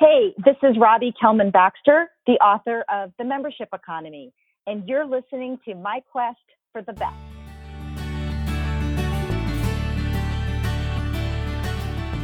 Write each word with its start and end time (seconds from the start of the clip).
Hey, 0.00 0.32
this 0.46 0.56
is 0.62 0.78
Robbie 0.78 1.12
Kellman 1.22 1.50
Baxter, 1.52 2.08
the 2.26 2.32
author 2.40 2.86
of 2.90 3.12
The 3.18 3.24
Membership 3.24 3.68
Economy, 3.74 4.32
and 4.66 4.82
you're 4.88 5.04
listening 5.04 5.58
to 5.66 5.74
my 5.74 6.00
quest 6.10 6.38
for 6.72 6.80
the 6.80 6.94
best. 6.94 7.14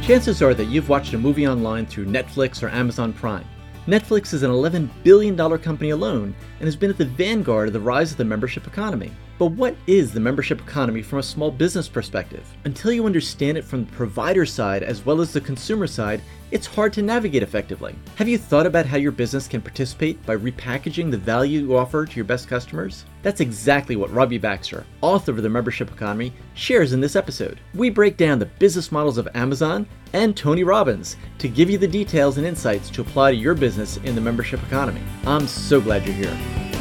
Chances 0.01 0.41
are 0.41 0.55
that 0.55 0.65
you've 0.65 0.89
watched 0.89 1.13
a 1.13 1.19
movie 1.19 1.47
online 1.47 1.85
through 1.85 2.07
Netflix 2.07 2.63
or 2.63 2.69
Amazon 2.69 3.13
Prime. 3.13 3.45
Netflix 3.85 4.33
is 4.33 4.41
an 4.41 4.49
$11 4.49 4.89
billion 5.03 5.37
company 5.59 5.91
alone 5.91 6.33
and 6.59 6.65
has 6.65 6.75
been 6.75 6.89
at 6.89 6.97
the 6.97 7.05
vanguard 7.05 7.67
of 7.67 7.73
the 7.73 7.79
rise 7.79 8.09
of 8.09 8.17
the 8.17 8.25
membership 8.25 8.65
economy. 8.65 9.11
But 9.37 9.47
what 9.47 9.75
is 9.85 10.11
the 10.11 10.19
membership 10.19 10.59
economy 10.61 11.03
from 11.03 11.19
a 11.19 11.23
small 11.23 11.51
business 11.51 11.87
perspective? 11.87 12.43
Until 12.65 12.91
you 12.91 13.05
understand 13.05 13.57
it 13.57 13.63
from 13.63 13.85
the 13.85 13.91
provider 13.91 14.45
side 14.45 14.81
as 14.81 15.05
well 15.05 15.21
as 15.21 15.31
the 15.31 15.41
consumer 15.41 15.85
side, 15.85 16.21
it's 16.49 16.65
hard 16.65 16.93
to 16.93 17.01
navigate 17.01 17.43
effectively. 17.43 17.93
Have 18.15 18.27
you 18.27 18.37
thought 18.37 18.65
about 18.65 18.85
how 18.85 18.97
your 18.97 19.11
business 19.11 19.47
can 19.47 19.61
participate 19.61 20.25
by 20.25 20.35
repackaging 20.35 21.11
the 21.11 21.17
value 21.17 21.59
you 21.59 21.77
offer 21.77 22.05
to 22.05 22.15
your 22.15 22.25
best 22.25 22.47
customers? 22.47 23.05
That's 23.21 23.41
exactly 23.41 23.95
what 23.95 24.11
Robbie 24.11 24.37
Baxter, 24.37 24.85
author 25.01 25.33
of 25.33 25.43
The 25.43 25.49
Membership 25.49 25.91
Economy, 25.91 26.33
shares 26.53 26.93
in 26.93 27.01
this 27.01 27.15
episode. 27.15 27.59
We 27.75 27.89
break 27.89 28.17
down 28.17 28.39
the 28.39 28.45
business 28.45 28.91
models 28.91 29.17
of 29.17 29.27
Amazon 29.35 29.87
and 30.13 30.35
Tony 30.35 30.63
Robbins 30.63 31.17
to 31.37 31.49
give 31.49 31.69
you 31.69 31.77
the 31.77 31.87
details 31.87 32.37
and 32.37 32.47
insights 32.47 32.89
to 32.91 33.01
apply 33.01 33.31
to 33.31 33.37
your 33.37 33.53
business 33.53 33.97
in 33.97 34.15
the 34.15 34.21
membership 34.21 34.63
economy. 34.63 35.01
I'm 35.25 35.47
so 35.47 35.81
glad 35.81 36.07
you're 36.07 36.15
here. 36.15 36.76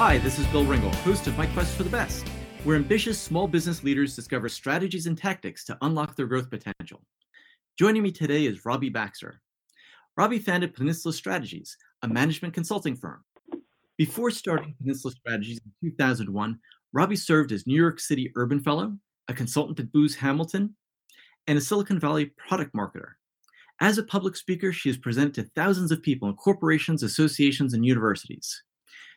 Hi, 0.00 0.16
this 0.16 0.38
is 0.38 0.46
Bill 0.46 0.64
Ringle, 0.64 0.94
host 1.04 1.26
of 1.26 1.36
My 1.36 1.46
Quest 1.48 1.76
for 1.76 1.82
the 1.82 1.90
Best, 1.90 2.26
where 2.64 2.74
ambitious 2.74 3.20
small 3.20 3.46
business 3.46 3.84
leaders 3.84 4.16
discover 4.16 4.48
strategies 4.48 5.04
and 5.04 5.16
tactics 5.16 5.62
to 5.66 5.76
unlock 5.82 6.16
their 6.16 6.24
growth 6.24 6.48
potential. 6.48 7.02
Joining 7.78 8.02
me 8.02 8.10
today 8.10 8.46
is 8.46 8.64
Robbie 8.64 8.88
Baxter. 8.88 9.42
Robbie 10.16 10.38
founded 10.38 10.72
Peninsula 10.72 11.12
Strategies, 11.12 11.76
a 12.00 12.08
management 12.08 12.54
consulting 12.54 12.96
firm. 12.96 13.22
Before 13.98 14.30
starting 14.30 14.74
Peninsula 14.80 15.12
Strategies 15.12 15.60
in 15.82 15.90
2001, 15.90 16.58
Robbie 16.94 17.14
served 17.14 17.52
as 17.52 17.66
New 17.66 17.76
York 17.78 18.00
City 18.00 18.32
Urban 18.36 18.60
Fellow, 18.60 18.96
a 19.28 19.34
consultant 19.34 19.80
at 19.80 19.92
Booz 19.92 20.14
Hamilton, 20.14 20.76
and 21.46 21.58
a 21.58 21.60
Silicon 21.60 22.00
Valley 22.00 22.32
product 22.48 22.74
marketer. 22.74 23.16
As 23.80 23.98
a 23.98 24.02
public 24.02 24.34
speaker, 24.34 24.72
she 24.72 24.88
has 24.88 24.96
presented 24.96 25.34
to 25.34 25.50
thousands 25.54 25.92
of 25.92 26.02
people 26.02 26.30
in 26.30 26.36
corporations, 26.36 27.02
associations, 27.02 27.74
and 27.74 27.84
universities. 27.84 28.62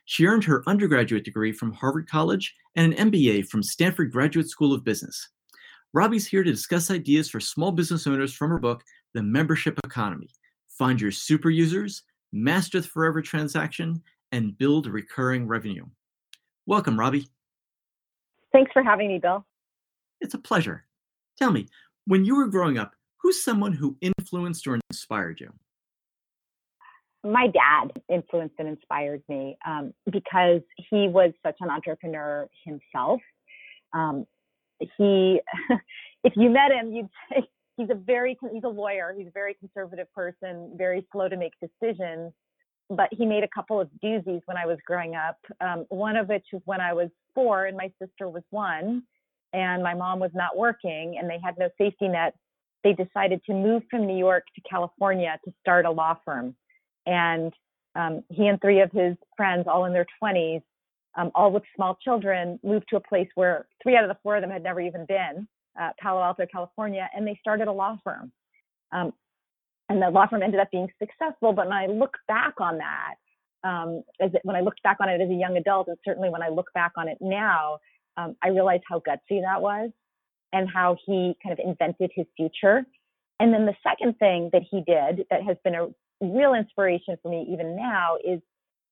She 0.06 0.26
earned 0.26 0.44
her 0.44 0.62
undergraduate 0.66 1.24
degree 1.24 1.52
from 1.52 1.72
Harvard 1.72 2.08
College 2.08 2.54
and 2.76 2.92
an 2.92 3.10
MBA 3.10 3.48
from 3.48 3.62
Stanford 3.62 4.12
Graduate 4.12 4.48
School 4.48 4.72
of 4.72 4.84
Business. 4.84 5.28
Robbie's 5.92 6.26
here 6.26 6.42
to 6.42 6.50
discuss 6.50 6.90
ideas 6.90 7.30
for 7.30 7.40
small 7.40 7.72
business 7.72 8.06
owners 8.06 8.34
from 8.34 8.50
her 8.50 8.58
book, 8.58 8.82
The 9.14 9.22
Membership 9.22 9.78
Economy 9.84 10.28
Find 10.68 11.00
Your 11.00 11.12
Super 11.12 11.50
Users, 11.50 12.02
Master 12.32 12.80
the 12.80 12.88
Forever 12.88 13.22
Transaction, 13.22 14.02
and 14.32 14.58
Build 14.58 14.88
Recurring 14.88 15.46
Revenue. 15.46 15.86
Welcome, 16.66 16.98
Robbie. 16.98 17.28
Thanks 18.52 18.72
for 18.72 18.82
having 18.82 19.08
me, 19.08 19.18
Bill. 19.18 19.46
It's 20.20 20.34
a 20.34 20.38
pleasure. 20.38 20.84
Tell 21.38 21.52
me, 21.52 21.68
when 22.06 22.24
you 22.24 22.36
were 22.36 22.48
growing 22.48 22.76
up, 22.76 22.94
who's 23.18 23.42
someone 23.42 23.72
who 23.72 23.96
influenced 24.00 24.66
or 24.66 24.78
inspired 24.90 25.40
you? 25.40 25.52
My 27.24 27.46
dad 27.46 27.90
influenced 28.08 28.54
and 28.58 28.68
inspired 28.68 29.22
me 29.28 29.56
um, 29.66 29.94
because 30.12 30.60
he 30.90 31.08
was 31.08 31.32
such 31.44 31.56
an 31.60 31.70
entrepreneur 31.70 32.48
himself. 32.64 33.20
Um, 33.94 34.26
he, 34.78 35.40
if 36.24 36.34
you 36.36 36.50
met 36.50 36.70
him, 36.70 36.92
you'd 36.92 37.08
say 37.30 37.48
he's 37.76 37.88
a 37.90 37.94
very 37.94 38.36
he's 38.52 38.64
a 38.64 38.68
lawyer. 38.68 39.14
He's 39.16 39.28
a 39.28 39.32
very 39.32 39.54
conservative 39.54 40.12
person, 40.14 40.72
very 40.76 41.06
slow 41.12 41.28
to 41.28 41.36
make 41.36 41.52
decisions. 41.60 42.32
But 42.90 43.08
he 43.12 43.24
made 43.24 43.42
a 43.42 43.48
couple 43.48 43.80
of 43.80 43.88
doozies 44.04 44.42
when 44.44 44.58
I 44.58 44.66
was 44.66 44.76
growing 44.86 45.14
up. 45.14 45.38
Um, 45.62 45.86
one 45.88 46.16
of 46.16 46.28
which 46.28 46.44
was 46.52 46.60
when 46.66 46.82
I 46.82 46.92
was 46.92 47.08
four 47.34 47.64
and 47.64 47.76
my 47.76 47.90
sister 47.98 48.28
was 48.28 48.42
one, 48.50 49.02
and 49.54 49.82
my 49.82 49.94
mom 49.94 50.20
was 50.20 50.32
not 50.34 50.58
working, 50.58 51.16
and 51.18 51.28
they 51.28 51.38
had 51.42 51.56
no 51.58 51.70
safety 51.78 52.08
net. 52.08 52.34
They 52.82 52.92
decided 52.92 53.42
to 53.46 53.54
move 53.54 53.84
from 53.90 54.06
New 54.06 54.18
York 54.18 54.44
to 54.54 54.60
California 54.68 55.38
to 55.46 55.54
start 55.62 55.86
a 55.86 55.90
law 55.90 56.18
firm 56.26 56.54
and 57.06 57.52
um, 57.94 58.24
he 58.30 58.46
and 58.46 58.60
three 58.60 58.80
of 58.80 58.90
his 58.92 59.16
friends, 59.36 59.66
all 59.68 59.84
in 59.84 59.92
their 59.92 60.06
20s, 60.22 60.62
um, 61.16 61.30
all 61.34 61.52
with 61.52 61.62
small 61.76 61.96
children, 62.02 62.58
moved 62.62 62.86
to 62.90 62.96
a 62.96 63.00
place 63.00 63.28
where 63.34 63.66
three 63.82 63.96
out 63.96 64.04
of 64.04 64.08
the 64.08 64.18
four 64.22 64.36
of 64.36 64.42
them 64.42 64.50
had 64.50 64.62
never 64.62 64.80
even 64.80 65.06
been, 65.06 65.46
uh, 65.80 65.90
Palo 66.00 66.22
Alto, 66.22 66.44
California, 66.50 67.08
and 67.14 67.26
they 67.26 67.38
started 67.40 67.68
a 67.68 67.72
law 67.72 67.96
firm. 68.02 68.32
Um, 68.92 69.12
and 69.88 70.00
the 70.02 70.10
law 70.10 70.26
firm 70.26 70.42
ended 70.42 70.60
up 70.60 70.70
being 70.70 70.88
successful. 70.98 71.52
But 71.52 71.68
when 71.68 71.76
I 71.76 71.86
look 71.86 72.16
back 72.26 72.54
on 72.58 72.78
that, 72.78 73.14
um, 73.62 74.02
as 74.20 74.32
it, 74.34 74.40
when 74.44 74.56
I 74.56 74.60
looked 74.60 74.82
back 74.82 74.98
on 75.00 75.08
it 75.08 75.20
as 75.20 75.30
a 75.30 75.34
young 75.34 75.56
adult, 75.56 75.88
and 75.88 75.96
certainly 76.04 76.30
when 76.30 76.42
I 76.42 76.48
look 76.48 76.72
back 76.74 76.92
on 76.96 77.08
it 77.08 77.18
now, 77.20 77.78
um, 78.16 78.36
I 78.42 78.48
realize 78.48 78.80
how 78.88 79.00
gutsy 79.00 79.40
that 79.42 79.60
was 79.60 79.90
and 80.52 80.68
how 80.72 80.96
he 81.04 81.36
kind 81.42 81.52
of 81.52 81.58
invented 81.64 82.10
his 82.14 82.26
future. 82.36 82.84
And 83.40 83.52
then 83.52 83.66
the 83.66 83.74
second 83.82 84.18
thing 84.18 84.50
that 84.52 84.62
he 84.70 84.82
did 84.86 85.26
that 85.30 85.42
has 85.42 85.56
been 85.64 85.74
a 85.74 85.88
real 86.32 86.54
inspiration 86.54 87.16
for 87.22 87.30
me 87.30 87.46
even 87.50 87.76
now 87.76 88.16
is 88.24 88.40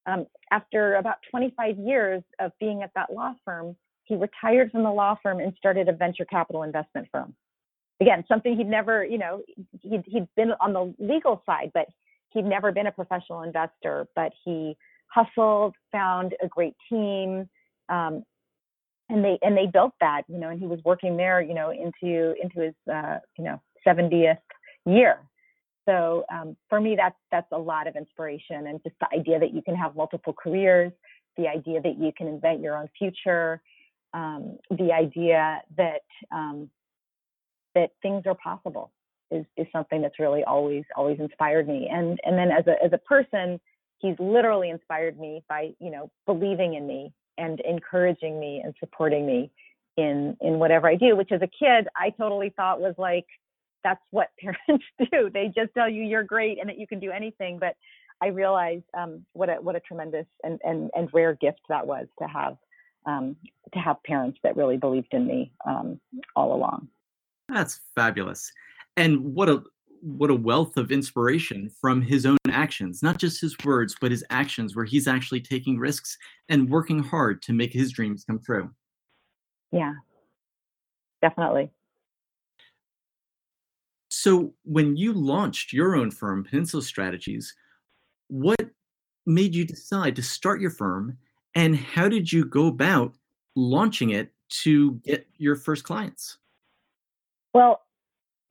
um, 0.06 0.26
after 0.50 0.96
about 0.96 1.16
25 1.30 1.78
years 1.78 2.22
of 2.40 2.52
being 2.58 2.82
at 2.82 2.90
that 2.94 3.12
law 3.12 3.34
firm, 3.44 3.76
he 4.04 4.16
retired 4.16 4.70
from 4.70 4.82
the 4.82 4.90
law 4.90 5.16
firm 5.22 5.40
and 5.40 5.54
started 5.56 5.88
a 5.88 5.92
venture 5.92 6.24
capital 6.24 6.64
investment 6.64 7.08
firm. 7.12 7.34
Again, 8.00 8.24
something 8.26 8.56
he'd 8.56 8.68
never, 8.68 9.04
you 9.04 9.18
know, 9.18 9.42
he'd, 9.80 10.02
he'd 10.06 10.26
been 10.36 10.52
on 10.60 10.72
the 10.72 10.92
legal 10.98 11.42
side, 11.46 11.70
but 11.72 11.86
he'd 12.30 12.44
never 12.44 12.72
been 12.72 12.88
a 12.88 12.92
professional 12.92 13.42
investor. 13.42 14.08
But 14.16 14.32
he 14.44 14.76
hustled, 15.06 15.74
found 15.92 16.34
a 16.42 16.48
great 16.48 16.74
team, 16.88 17.48
um, 17.88 18.24
and 19.08 19.24
they 19.24 19.38
and 19.42 19.56
they 19.56 19.66
built 19.66 19.92
that, 20.00 20.22
you 20.26 20.38
know. 20.38 20.48
And 20.48 20.58
he 20.58 20.66
was 20.66 20.80
working 20.84 21.16
there, 21.16 21.40
you 21.40 21.54
know, 21.54 21.70
into 21.70 22.34
into 22.42 22.60
his, 22.60 22.74
uh, 22.92 23.18
you 23.36 23.44
know, 23.44 23.60
70th 23.86 24.38
year. 24.86 25.18
So 25.88 26.24
um, 26.32 26.56
for 26.68 26.80
me, 26.80 26.94
that's 26.96 27.16
that's 27.30 27.50
a 27.52 27.58
lot 27.58 27.86
of 27.86 27.96
inspiration, 27.96 28.68
and 28.68 28.82
just 28.82 28.94
the 29.00 29.08
idea 29.18 29.38
that 29.38 29.52
you 29.52 29.62
can 29.62 29.74
have 29.74 29.96
multiple 29.96 30.32
careers, 30.32 30.92
the 31.36 31.48
idea 31.48 31.80
that 31.80 31.98
you 31.98 32.12
can 32.16 32.28
invent 32.28 32.60
your 32.60 32.76
own 32.76 32.88
future, 32.96 33.60
um, 34.14 34.58
the 34.70 34.92
idea 34.92 35.60
that 35.76 36.02
um, 36.30 36.70
that 37.74 37.90
things 38.00 38.22
are 38.26 38.34
possible 38.34 38.92
is 39.30 39.44
is 39.56 39.66
something 39.72 40.02
that's 40.02 40.18
really 40.18 40.44
always 40.44 40.84
always 40.96 41.18
inspired 41.18 41.66
me. 41.66 41.88
And 41.90 42.18
and 42.24 42.36
then 42.38 42.50
as 42.50 42.66
a 42.66 42.82
as 42.84 42.92
a 42.92 42.98
person, 42.98 43.60
he's 43.98 44.16
literally 44.18 44.70
inspired 44.70 45.18
me 45.18 45.42
by 45.48 45.70
you 45.80 45.90
know 45.90 46.10
believing 46.26 46.74
in 46.74 46.86
me 46.86 47.12
and 47.38 47.60
encouraging 47.60 48.38
me 48.38 48.60
and 48.62 48.74
supporting 48.78 49.26
me 49.26 49.50
in 49.96 50.36
in 50.40 50.58
whatever 50.58 50.88
I 50.88 50.94
do. 50.94 51.16
Which 51.16 51.32
as 51.32 51.42
a 51.42 51.48
kid, 51.48 51.88
I 51.96 52.10
totally 52.10 52.50
thought 52.50 52.80
was 52.80 52.94
like 52.98 53.26
that's 53.84 54.02
what 54.10 54.28
parents 54.40 54.84
do. 54.98 55.30
They 55.32 55.52
just 55.54 55.74
tell 55.74 55.88
you 55.88 56.02
you're 56.02 56.24
great 56.24 56.58
and 56.60 56.68
that 56.68 56.78
you 56.78 56.86
can 56.86 57.00
do 57.00 57.10
anything. 57.10 57.58
But 57.58 57.76
I 58.22 58.28
realized 58.28 58.84
um, 58.96 59.24
what 59.32 59.48
a 59.48 59.54
what 59.54 59.76
a 59.76 59.80
tremendous 59.80 60.26
and, 60.44 60.60
and 60.64 60.90
and 60.94 61.08
rare 61.12 61.34
gift 61.34 61.60
that 61.68 61.86
was 61.86 62.06
to 62.20 62.28
have 62.28 62.56
um, 63.06 63.36
to 63.72 63.78
have 63.78 64.02
parents 64.04 64.38
that 64.42 64.56
really 64.56 64.76
believed 64.76 65.12
in 65.12 65.26
me 65.26 65.52
um, 65.66 66.00
all 66.36 66.54
along. 66.54 66.88
That's 67.48 67.80
fabulous, 67.94 68.52
and 68.96 69.34
what 69.34 69.48
a 69.48 69.62
what 70.02 70.30
a 70.30 70.34
wealth 70.34 70.76
of 70.76 70.90
inspiration 70.90 71.70
from 71.80 72.02
his 72.02 72.26
own 72.26 72.38
actions, 72.50 73.02
not 73.02 73.18
just 73.18 73.40
his 73.40 73.56
words, 73.64 73.94
but 74.00 74.10
his 74.10 74.24
actions, 74.30 74.74
where 74.74 74.84
he's 74.84 75.06
actually 75.06 75.40
taking 75.40 75.78
risks 75.78 76.18
and 76.48 76.68
working 76.68 77.00
hard 77.00 77.40
to 77.42 77.52
make 77.52 77.72
his 77.72 77.92
dreams 77.92 78.24
come 78.24 78.40
true. 78.44 78.70
Yeah, 79.70 79.94
definitely. 81.20 81.70
So 84.14 84.52
when 84.64 84.94
you 84.94 85.14
launched 85.14 85.72
your 85.72 85.96
own 85.96 86.10
firm, 86.10 86.44
Peninsula 86.44 86.82
Strategies, 86.82 87.56
what 88.28 88.60
made 89.24 89.54
you 89.54 89.64
decide 89.64 90.16
to 90.16 90.22
start 90.22 90.60
your 90.60 90.70
firm 90.70 91.16
and 91.54 91.74
how 91.74 92.10
did 92.10 92.30
you 92.30 92.44
go 92.44 92.66
about 92.66 93.14
launching 93.56 94.10
it 94.10 94.30
to 94.64 95.00
get 95.06 95.26
your 95.38 95.56
first 95.56 95.84
clients? 95.84 96.36
Well, 97.54 97.80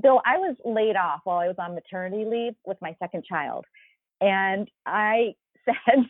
Bill, 0.01 0.19
I 0.25 0.39
was 0.39 0.55
laid 0.65 0.95
off 0.95 1.21
while 1.25 1.37
I 1.37 1.47
was 1.47 1.57
on 1.59 1.75
maternity 1.75 2.25
leave 2.25 2.55
with 2.65 2.77
my 2.81 2.95
second 2.97 3.23
child. 3.23 3.63
And 4.19 4.67
I 4.87 5.35
said, 5.65 6.09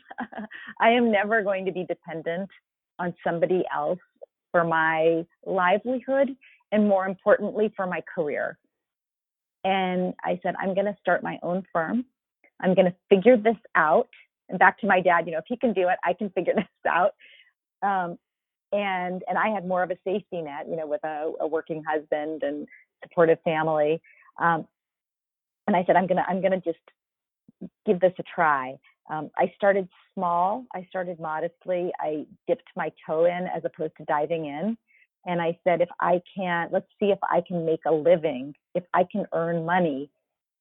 I 0.80 0.88
am 0.88 1.12
never 1.12 1.42
going 1.42 1.66
to 1.66 1.72
be 1.72 1.84
dependent 1.84 2.48
on 2.98 3.14
somebody 3.22 3.64
else 3.74 4.00
for 4.50 4.64
my 4.64 5.26
livelihood 5.44 6.30
and 6.72 6.88
more 6.88 7.04
importantly, 7.04 7.70
for 7.76 7.86
my 7.86 8.02
career. 8.14 8.58
And 9.64 10.14
I 10.24 10.40
said, 10.42 10.54
I'm 10.60 10.74
going 10.74 10.86
to 10.86 10.96
start 11.00 11.22
my 11.22 11.38
own 11.42 11.64
firm. 11.72 12.04
I'm 12.60 12.74
going 12.74 12.86
to 12.86 12.94
figure 13.08 13.36
this 13.36 13.56
out. 13.74 14.08
And 14.48 14.58
back 14.58 14.78
to 14.80 14.86
my 14.86 15.00
dad, 15.00 15.26
you 15.26 15.32
know, 15.32 15.38
if 15.38 15.44
he 15.48 15.56
can 15.56 15.72
do 15.72 15.88
it, 15.88 15.98
I 16.04 16.12
can 16.12 16.30
figure 16.30 16.54
this 16.56 16.66
out. 16.88 17.14
Um, 17.82 18.18
and 18.72 19.22
and 19.28 19.36
I 19.36 19.48
had 19.48 19.66
more 19.66 19.82
of 19.82 19.90
a 19.90 19.98
safety 20.02 20.40
net, 20.40 20.66
you 20.68 20.76
know, 20.76 20.86
with 20.86 21.04
a, 21.04 21.32
a 21.40 21.46
working 21.46 21.82
husband 21.86 22.42
and 22.42 22.66
supportive 23.02 23.38
family. 23.44 24.00
Um, 24.40 24.66
and 25.66 25.76
I 25.76 25.84
said, 25.84 25.96
I'm 25.96 26.06
gonna, 26.06 26.24
I'm 26.28 26.40
gonna 26.40 26.60
just 26.60 26.78
give 27.86 28.00
this 28.00 28.12
a 28.18 28.22
try. 28.34 28.76
Um, 29.10 29.30
I 29.36 29.52
started 29.56 29.88
small. 30.14 30.64
I 30.74 30.86
started 30.88 31.20
modestly. 31.20 31.92
I 32.00 32.24
dipped 32.46 32.68
my 32.76 32.90
toe 33.06 33.26
in 33.26 33.46
as 33.54 33.62
opposed 33.64 33.92
to 33.98 34.04
diving 34.04 34.46
in. 34.46 34.76
And 35.26 35.40
I 35.40 35.58
said, 35.64 35.80
if 35.80 35.88
I 36.00 36.20
can't, 36.36 36.72
let's 36.72 36.88
see 36.98 37.06
if 37.06 37.18
I 37.22 37.42
can 37.46 37.64
make 37.64 37.80
a 37.86 37.92
living, 37.92 38.54
if 38.74 38.84
I 38.92 39.04
can 39.10 39.26
earn 39.32 39.64
money 39.64 40.10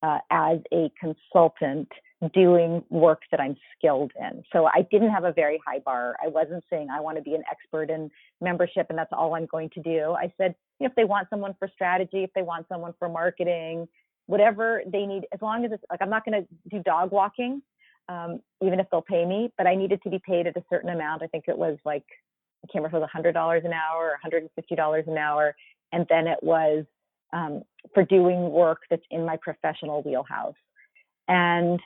uh, 0.03 0.19
as 0.29 0.59
a 0.73 0.91
consultant 0.99 1.87
doing 2.33 2.83
work 2.89 3.21
that 3.31 3.39
I'm 3.39 3.55
skilled 3.75 4.11
in. 4.19 4.43
So 4.53 4.67
I 4.67 4.87
didn't 4.91 5.09
have 5.09 5.23
a 5.23 5.31
very 5.31 5.59
high 5.65 5.79
bar. 5.79 6.15
I 6.23 6.27
wasn't 6.27 6.63
saying 6.69 6.89
I 6.91 6.99
want 6.99 7.17
to 7.17 7.23
be 7.23 7.33
an 7.33 7.43
expert 7.49 7.89
in 7.89 8.11
membership 8.39 8.87
and 8.89 8.97
that's 8.97 9.11
all 9.11 9.33
I'm 9.33 9.47
going 9.47 9.69
to 9.71 9.81
do. 9.81 10.11
I 10.11 10.31
said, 10.37 10.53
you 10.79 10.85
know, 10.85 10.89
if 10.89 10.95
they 10.95 11.03
want 11.03 11.29
someone 11.29 11.55
for 11.57 11.67
strategy, 11.73 12.23
if 12.23 12.31
they 12.35 12.43
want 12.43 12.67
someone 12.69 12.93
for 12.99 13.09
marketing, 13.09 13.87
whatever 14.27 14.83
they 14.85 15.05
need, 15.05 15.25
as 15.33 15.41
long 15.41 15.65
as 15.65 15.71
it's 15.71 15.83
like, 15.89 16.01
I'm 16.01 16.09
not 16.09 16.23
going 16.23 16.43
to 16.43 16.47
do 16.69 16.83
dog 16.83 17.11
walking, 17.11 17.61
um, 18.07 18.39
even 18.63 18.79
if 18.79 18.87
they'll 18.91 19.01
pay 19.01 19.25
me, 19.25 19.51
but 19.57 19.65
I 19.65 19.75
needed 19.75 20.01
to 20.03 20.09
be 20.09 20.19
paid 20.23 20.45
at 20.45 20.55
a 20.57 20.63
certain 20.69 20.89
amount. 20.89 21.23
I 21.23 21.27
think 21.27 21.45
it 21.47 21.57
was 21.57 21.77
like, 21.85 22.05
I 22.63 22.67
can't 22.67 22.83
remember 22.83 23.05
if 23.05 23.11
it 23.13 23.23
was 23.23 23.33
$100 23.33 23.65
an 23.65 23.73
hour 23.73 24.17
or 24.23 24.31
$150 24.31 25.07
an 25.07 25.17
hour. 25.17 25.55
And 25.91 26.05
then 26.09 26.27
it 26.27 26.39
was 26.41 26.85
um, 27.33 27.63
for 27.93 28.03
doing 28.03 28.51
work 28.51 28.81
that's 28.89 29.03
in 29.11 29.25
my 29.25 29.37
professional 29.41 30.01
wheelhouse. 30.03 30.55
And, 31.27 31.79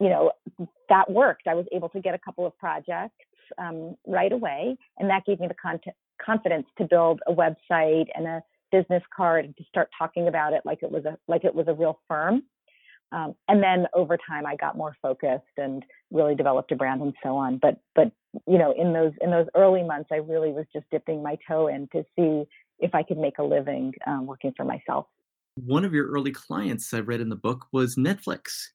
you 0.00 0.08
know, 0.08 0.32
that 0.88 1.10
worked. 1.10 1.46
I 1.46 1.54
was 1.54 1.66
able 1.72 1.88
to 1.90 2.00
get 2.00 2.14
a 2.14 2.18
couple 2.18 2.46
of 2.46 2.56
projects 2.58 3.14
um, 3.58 3.96
right 4.06 4.32
away. 4.32 4.76
And 4.98 5.10
that 5.10 5.24
gave 5.26 5.40
me 5.40 5.48
the 5.48 5.54
content, 5.54 5.96
confidence 6.24 6.66
to 6.78 6.84
build 6.84 7.20
a 7.26 7.32
website 7.32 8.06
and 8.14 8.26
a 8.26 8.42
business 8.70 9.02
card 9.14 9.44
and 9.46 9.56
to 9.56 9.64
start 9.64 9.88
talking 9.98 10.28
about 10.28 10.52
it 10.52 10.60
like 10.64 10.82
it 10.82 10.90
was 10.90 11.04
a 11.06 11.16
like 11.26 11.44
it 11.44 11.54
was 11.54 11.68
a 11.68 11.74
real 11.74 11.98
firm. 12.08 12.42
Um, 13.12 13.34
and 13.48 13.62
then 13.62 13.86
over 13.94 14.18
time, 14.28 14.46
I 14.46 14.56
got 14.56 14.76
more 14.76 14.94
focused 15.00 15.44
and 15.56 15.84
really 16.10 16.34
developed 16.34 16.72
a 16.72 16.76
brand 16.76 17.00
and 17.00 17.14
so 17.22 17.36
on. 17.36 17.58
But 17.58 17.80
but 17.94 18.12
you 18.46 18.58
know, 18.58 18.74
in 18.76 18.92
those 18.92 19.12
in 19.20 19.30
those 19.30 19.46
early 19.54 19.82
months, 19.82 20.10
I 20.12 20.16
really 20.16 20.52
was 20.52 20.66
just 20.72 20.86
dipping 20.90 21.22
my 21.22 21.36
toe 21.46 21.68
in 21.68 21.88
to 21.92 22.04
see 22.16 22.44
if 22.78 22.94
I 22.94 23.02
could 23.02 23.18
make 23.18 23.38
a 23.38 23.42
living 23.42 23.94
um, 24.06 24.26
working 24.26 24.52
for 24.56 24.64
myself. 24.64 25.06
One 25.56 25.84
of 25.84 25.92
your 25.92 26.06
early 26.06 26.30
clients 26.30 26.92
I 26.94 27.00
read 27.00 27.20
in 27.20 27.30
the 27.30 27.36
book 27.36 27.66
was 27.72 27.96
Netflix. 27.96 28.68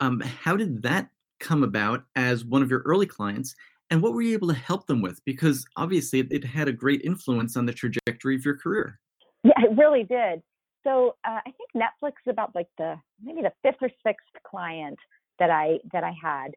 Um, 0.00 0.20
how 0.20 0.56
did 0.56 0.82
that 0.82 1.08
come 1.40 1.62
about 1.62 2.04
as 2.14 2.44
one 2.44 2.62
of 2.62 2.70
your 2.70 2.80
early 2.80 3.06
clients? 3.06 3.54
And 3.90 4.02
what 4.02 4.12
were 4.12 4.20
you 4.20 4.34
able 4.34 4.48
to 4.48 4.54
help 4.54 4.86
them 4.86 5.00
with? 5.00 5.24
Because 5.24 5.64
obviously 5.76 6.18
it, 6.18 6.26
it 6.30 6.44
had 6.44 6.68
a 6.68 6.72
great 6.72 7.02
influence 7.02 7.56
on 7.56 7.66
the 7.66 7.72
trajectory 7.72 8.34
of 8.34 8.44
your 8.44 8.56
career. 8.56 8.98
Yeah, 9.44 9.52
it 9.58 9.76
really 9.78 10.02
did. 10.02 10.42
So 10.86 11.16
uh, 11.24 11.40
I 11.44 11.50
think 11.50 11.70
Netflix 11.74 12.12
is 12.24 12.30
about 12.30 12.54
like 12.54 12.68
the 12.78 12.94
maybe 13.22 13.42
the 13.42 13.52
fifth 13.62 13.82
or 13.82 13.90
sixth 14.06 14.26
client 14.48 14.98
that 15.38 15.50
I 15.50 15.78
that 15.92 16.04
I 16.04 16.12
had. 16.22 16.52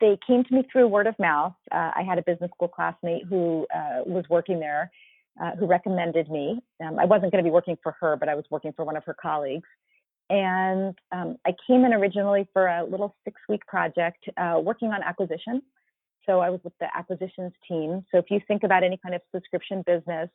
They 0.00 0.18
came 0.26 0.42
to 0.44 0.54
me 0.54 0.66
through 0.72 0.88
word 0.88 1.06
of 1.06 1.14
mouth. 1.18 1.54
Uh, 1.70 1.90
I 1.94 2.02
had 2.02 2.18
a 2.18 2.22
business 2.22 2.50
school 2.54 2.68
classmate 2.68 3.24
who 3.28 3.66
uh, 3.74 4.02
was 4.04 4.24
working 4.30 4.58
there, 4.58 4.90
uh, 5.40 5.52
who 5.52 5.66
recommended 5.66 6.28
me. 6.28 6.58
Um, 6.84 6.98
I 6.98 7.04
wasn't 7.04 7.30
going 7.30 7.44
to 7.44 7.48
be 7.48 7.52
working 7.52 7.76
for 7.82 7.94
her, 8.00 8.16
but 8.16 8.28
I 8.28 8.34
was 8.34 8.44
working 8.50 8.72
for 8.74 8.84
one 8.84 8.96
of 8.96 9.04
her 9.04 9.14
colleagues. 9.14 9.68
And 10.28 10.94
um, 11.12 11.36
I 11.46 11.52
came 11.66 11.84
in 11.84 11.92
originally 11.92 12.48
for 12.52 12.66
a 12.66 12.84
little 12.84 13.14
six 13.24 13.40
week 13.48 13.64
project 13.66 14.24
uh, 14.38 14.58
working 14.60 14.88
on 14.88 15.02
acquisition. 15.02 15.62
So 16.24 16.40
I 16.40 16.50
was 16.50 16.60
with 16.64 16.72
the 16.80 16.88
acquisitions 16.96 17.52
team. 17.68 18.04
So 18.10 18.18
if 18.18 18.24
you 18.30 18.40
think 18.48 18.64
about 18.64 18.82
any 18.82 18.98
kind 19.00 19.14
of 19.14 19.20
subscription 19.32 19.84
business, 19.86 20.28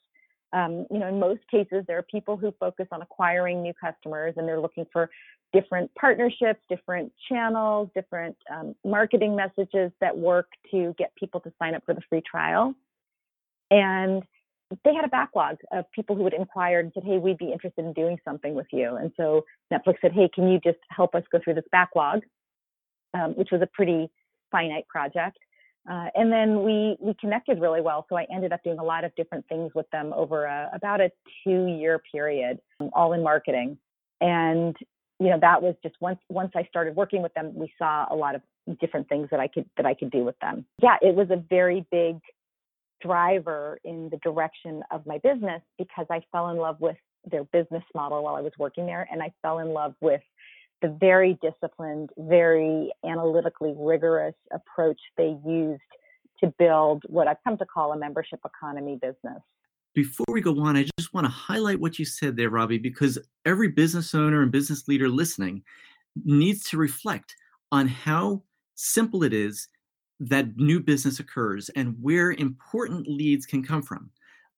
um, 0.53 0.85
you 0.91 0.99
know, 0.99 1.07
in 1.07 1.19
most 1.19 1.41
cases, 1.49 1.83
there 1.87 1.97
are 1.97 2.03
people 2.03 2.35
who 2.37 2.53
focus 2.59 2.87
on 2.91 3.01
acquiring 3.01 3.61
new 3.61 3.73
customers 3.73 4.33
and 4.37 4.47
they're 4.47 4.59
looking 4.59 4.85
for 4.91 5.09
different 5.53 5.93
partnerships, 5.95 6.59
different 6.69 7.11
channels, 7.29 7.89
different 7.95 8.35
um, 8.53 8.75
marketing 8.85 9.35
messages 9.35 9.91
that 9.99 10.17
work 10.17 10.47
to 10.71 10.95
get 10.97 11.13
people 11.15 11.39
to 11.41 11.51
sign 11.59 11.75
up 11.75 11.83
for 11.85 11.93
the 11.93 12.01
free 12.09 12.21
trial. 12.29 12.73
And 13.69 14.23
they 14.85 14.93
had 14.93 15.05
a 15.05 15.09
backlog 15.09 15.57
of 15.71 15.85
people 15.91 16.15
who 16.15 16.23
would 16.23 16.33
inquire 16.33 16.79
and 16.79 16.91
said, 16.93 17.03
Hey, 17.03 17.17
we'd 17.17 17.37
be 17.37 17.51
interested 17.51 17.83
in 17.83 17.93
doing 17.93 18.17
something 18.23 18.53
with 18.53 18.67
you. 18.71 18.95
And 18.95 19.11
so 19.17 19.45
Netflix 19.71 19.95
said, 20.01 20.13
Hey, 20.13 20.29
can 20.33 20.49
you 20.49 20.59
just 20.59 20.79
help 20.89 21.15
us 21.15 21.23
go 21.31 21.39
through 21.43 21.55
this 21.55 21.65
backlog? 21.71 22.21
Um, 23.13 23.31
which 23.31 23.49
was 23.51 23.61
a 23.61 23.67
pretty 23.67 24.09
finite 24.51 24.87
project. 24.87 25.37
Uh, 25.89 26.07
and 26.13 26.31
then 26.31 26.63
we 26.63 26.95
we 26.99 27.13
connected 27.19 27.59
really 27.59 27.81
well. 27.81 28.05
So 28.09 28.15
I 28.15 28.25
ended 28.33 28.53
up 28.53 28.63
doing 28.63 28.79
a 28.79 28.83
lot 28.83 29.03
of 29.03 29.13
different 29.15 29.47
things 29.47 29.71
with 29.73 29.89
them 29.91 30.13
over 30.13 30.45
a, 30.45 30.69
about 30.73 31.01
a 31.01 31.11
two 31.43 31.65
year 31.67 32.01
period, 32.11 32.59
all 32.93 33.13
in 33.13 33.23
marketing. 33.23 33.77
And 34.19 34.75
you 35.19 35.29
know 35.29 35.39
that 35.41 35.61
was 35.61 35.75
just 35.81 35.95
once 35.99 36.19
once 36.29 36.51
I 36.55 36.63
started 36.65 36.95
working 36.95 37.23
with 37.23 37.33
them, 37.33 37.53
we 37.55 37.73
saw 37.79 38.05
a 38.11 38.15
lot 38.15 38.35
of 38.35 38.41
different 38.79 39.09
things 39.09 39.27
that 39.31 39.39
I 39.39 39.47
could 39.47 39.67
that 39.77 39.85
I 39.85 39.95
could 39.95 40.11
do 40.11 40.23
with 40.23 40.37
them. 40.39 40.65
Yeah, 40.81 40.97
it 41.01 41.15
was 41.15 41.29
a 41.31 41.43
very 41.49 41.85
big 41.91 42.17
driver 43.01 43.79
in 43.83 44.09
the 44.09 44.17
direction 44.17 44.83
of 44.91 45.05
my 45.07 45.17
business 45.17 45.61
because 45.79 46.05
I 46.11 46.21
fell 46.31 46.49
in 46.49 46.57
love 46.57 46.79
with 46.79 46.97
their 47.29 47.43
business 47.45 47.83
model 47.95 48.23
while 48.23 48.35
I 48.35 48.41
was 48.41 48.53
working 48.59 48.85
there, 48.85 49.07
and 49.11 49.21
I 49.21 49.33
fell 49.41 49.59
in 49.59 49.69
love 49.69 49.95
with 49.99 50.21
the 50.81 50.97
very 50.99 51.37
disciplined, 51.41 52.09
very 52.17 52.91
analytically 53.05 53.73
rigorous 53.77 54.35
approach 54.51 54.99
they 55.17 55.35
used 55.45 55.81
to 56.43 56.53
build 56.57 57.03
what 57.07 57.27
I've 57.27 57.37
come 57.43 57.57
to 57.57 57.65
call 57.65 57.93
a 57.93 57.97
membership 57.97 58.39
economy 58.45 58.97
business. 59.01 59.41
Before 59.93 60.25
we 60.29 60.41
go 60.41 60.57
on, 60.61 60.77
I 60.77 60.85
just 60.97 61.13
want 61.13 61.25
to 61.25 61.31
highlight 61.31 61.79
what 61.79 61.99
you 61.99 62.05
said 62.05 62.35
there, 62.35 62.49
Robbie, 62.49 62.77
because 62.77 63.19
every 63.45 63.67
business 63.67 64.15
owner 64.15 64.41
and 64.41 64.51
business 64.51 64.87
leader 64.87 65.09
listening 65.09 65.63
needs 66.23 66.63
to 66.69 66.77
reflect 66.77 67.35
on 67.71 67.87
how 67.87 68.41
simple 68.75 69.23
it 69.23 69.33
is 69.33 69.67
that 70.19 70.55
new 70.55 70.79
business 70.79 71.19
occurs 71.19 71.69
and 71.69 71.95
where 72.01 72.31
important 72.31 73.07
leads 73.07 73.45
can 73.45 73.63
come 73.63 73.81
from. 73.81 74.09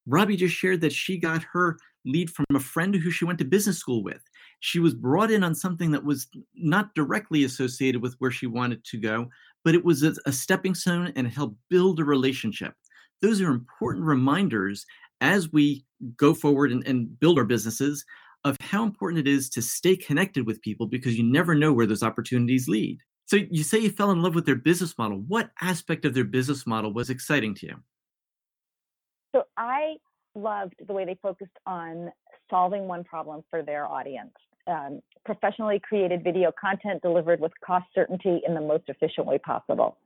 Robbie 0.06 0.36
just 0.36 0.56
shared 0.56 0.82
that 0.82 0.94
she 0.94 1.18
got 1.18 1.44
her 1.52 1.78
lead 2.06 2.30
from 2.30 2.46
a 2.54 2.60
friend 2.60 2.96
who 2.96 3.12
she 3.12 3.26
went 3.26 3.40
to 3.40 3.46
business 3.46 3.78
school 3.78 4.04
with 4.04 4.22
she 4.66 4.80
was 4.80 4.94
brought 4.94 5.30
in 5.30 5.44
on 5.44 5.54
something 5.54 5.92
that 5.92 6.06
was 6.06 6.30
not 6.56 6.96
directly 6.96 7.44
associated 7.44 8.02
with 8.02 8.16
where 8.20 8.32
she 8.32 8.48
wanted 8.48 8.82
to 8.86 8.98
go, 8.98 9.28
but 9.66 9.76
it 9.76 9.84
was 9.84 10.04
a, 10.04 10.14
a 10.26 10.32
stepping 10.32 10.74
stone 10.74 11.12
and 11.18 11.28
helped 11.28 11.58
build 11.70 12.00
a 12.00 12.06
relationship. 12.06 12.74
Those 13.22 13.42
are 13.42 13.50
important 13.52 14.06
reminders 14.06 14.86
as 15.20 15.52
we 15.52 15.84
go 16.16 16.34
forward 16.34 16.72
and, 16.72 16.82
and 16.88 17.20
build 17.20 17.38
our 17.38 17.44
businesses 17.44 18.06
of 18.46 18.56
how 18.62 18.84
important 18.84 19.28
it 19.28 19.30
is 19.30 19.50
to 19.50 19.62
stay 19.62 19.98
connected 19.98 20.48
with 20.48 20.62
people 20.62 20.88
because 20.88 21.18
you 21.18 21.26
never 21.26 21.56
know 21.56 21.74
where 21.74 21.86
those 21.86 22.02
opportunities 22.02 22.70
lead. 22.70 23.00
So 23.26 23.36
you 23.36 23.64
say 23.64 23.80
you 23.80 23.90
fell 23.90 24.12
in 24.12 24.22
love 24.22 24.34
with 24.34 24.46
their 24.46 24.56
business 24.56 24.98
model. 24.98 25.26
What 25.28 25.52
aspect 25.60 26.06
of 26.06 26.14
their 26.14 26.24
business 26.24 26.66
model 26.66 26.94
was 26.94 27.10
exciting 27.10 27.54
to 27.56 27.66
you? 27.66 27.76
So 29.36 29.44
I 29.58 29.96
loved 30.36 30.76
the 30.88 30.94
way 30.94 31.04
they 31.04 31.20
focused 31.22 31.60
on 31.66 32.14
solving 32.50 32.88
one 32.88 33.04
problem 33.04 33.44
for 33.50 33.62
their 33.62 33.86
audience 33.86 34.32
um, 34.68 35.02
professionally 35.26 35.80
created 35.80 36.24
video 36.24 36.52
content 36.60 37.02
delivered 37.02 37.40
with 37.40 37.52
cost 37.66 37.86
certainty 37.94 38.42
in 38.48 38.54
the 38.54 38.62
most 38.62 38.84
efficient 38.88 39.28
way 39.28 39.38
possible. 39.38 39.98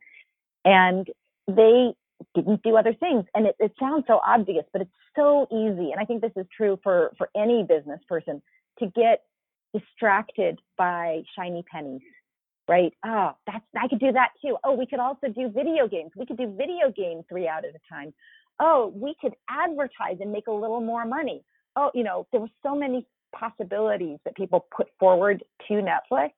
And 0.66 1.08
they 1.48 1.94
didn't 2.36 2.64
do 2.64 2.76
other 2.76 2.94
things. 2.94 3.26
And 3.36 3.48
it, 3.48 3.56
it 3.60 3.74
sounds 3.80 4.06
so 4.08 4.20
obvious, 4.26 4.66
but 4.74 4.82
it's 4.82 4.92
so 5.16 5.48
easy. 5.52 5.92
And 5.92 6.00
I 6.00 6.06
think 6.06 6.22
this 6.22 6.32
is 6.36 6.46
true 6.56 6.80
for, 6.84 7.12
for 7.18 7.30
any 7.36 7.64
business 7.64 8.00
person 8.08 8.42
to 8.80 8.88
get 8.88 9.24
distracted 9.74 10.60
by 10.78 11.22
shiny 11.36 11.64
pennies 11.72 12.02
right? 12.68 12.94
Oh, 13.06 13.32
that's 13.46 13.64
I 13.82 13.88
could 13.88 14.00
do 14.00 14.12
that 14.12 14.30
too. 14.42 14.58
Oh, 14.64 14.74
we 14.74 14.86
could 14.86 15.00
also 15.00 15.28
do 15.28 15.50
video 15.50 15.88
games. 15.88 16.12
We 16.16 16.26
could 16.26 16.38
do 16.38 16.54
video 16.56 16.92
games 16.96 17.24
three 17.30 17.48
out 17.48 17.66
at 17.66 17.72
a 17.76 17.94
time. 17.94 18.14
Oh, 18.60 18.92
we 18.96 19.16
could 19.22 19.34
advertise 19.50 20.18
and 20.20 20.32
make 20.32 20.48
a 20.48 20.52
little 20.52 20.82
more 20.82 21.06
money. 21.06 21.44
Oh, 21.76 21.92
you 21.94 22.04
know, 22.04 22.28
there 22.32 22.42
were 22.42 22.50
so 22.64 22.76
many 22.76 23.06
possibilities 23.36 24.20
that 24.26 24.36
people 24.36 24.66
put 24.76 24.88
forward 25.00 25.44
to 25.68 25.74
Netflix 25.74 26.32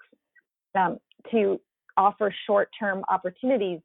um, 0.76 0.98
to 1.32 1.60
offer 1.98 2.34
short 2.48 2.70
term 2.80 3.04
opportunities. 3.10 3.80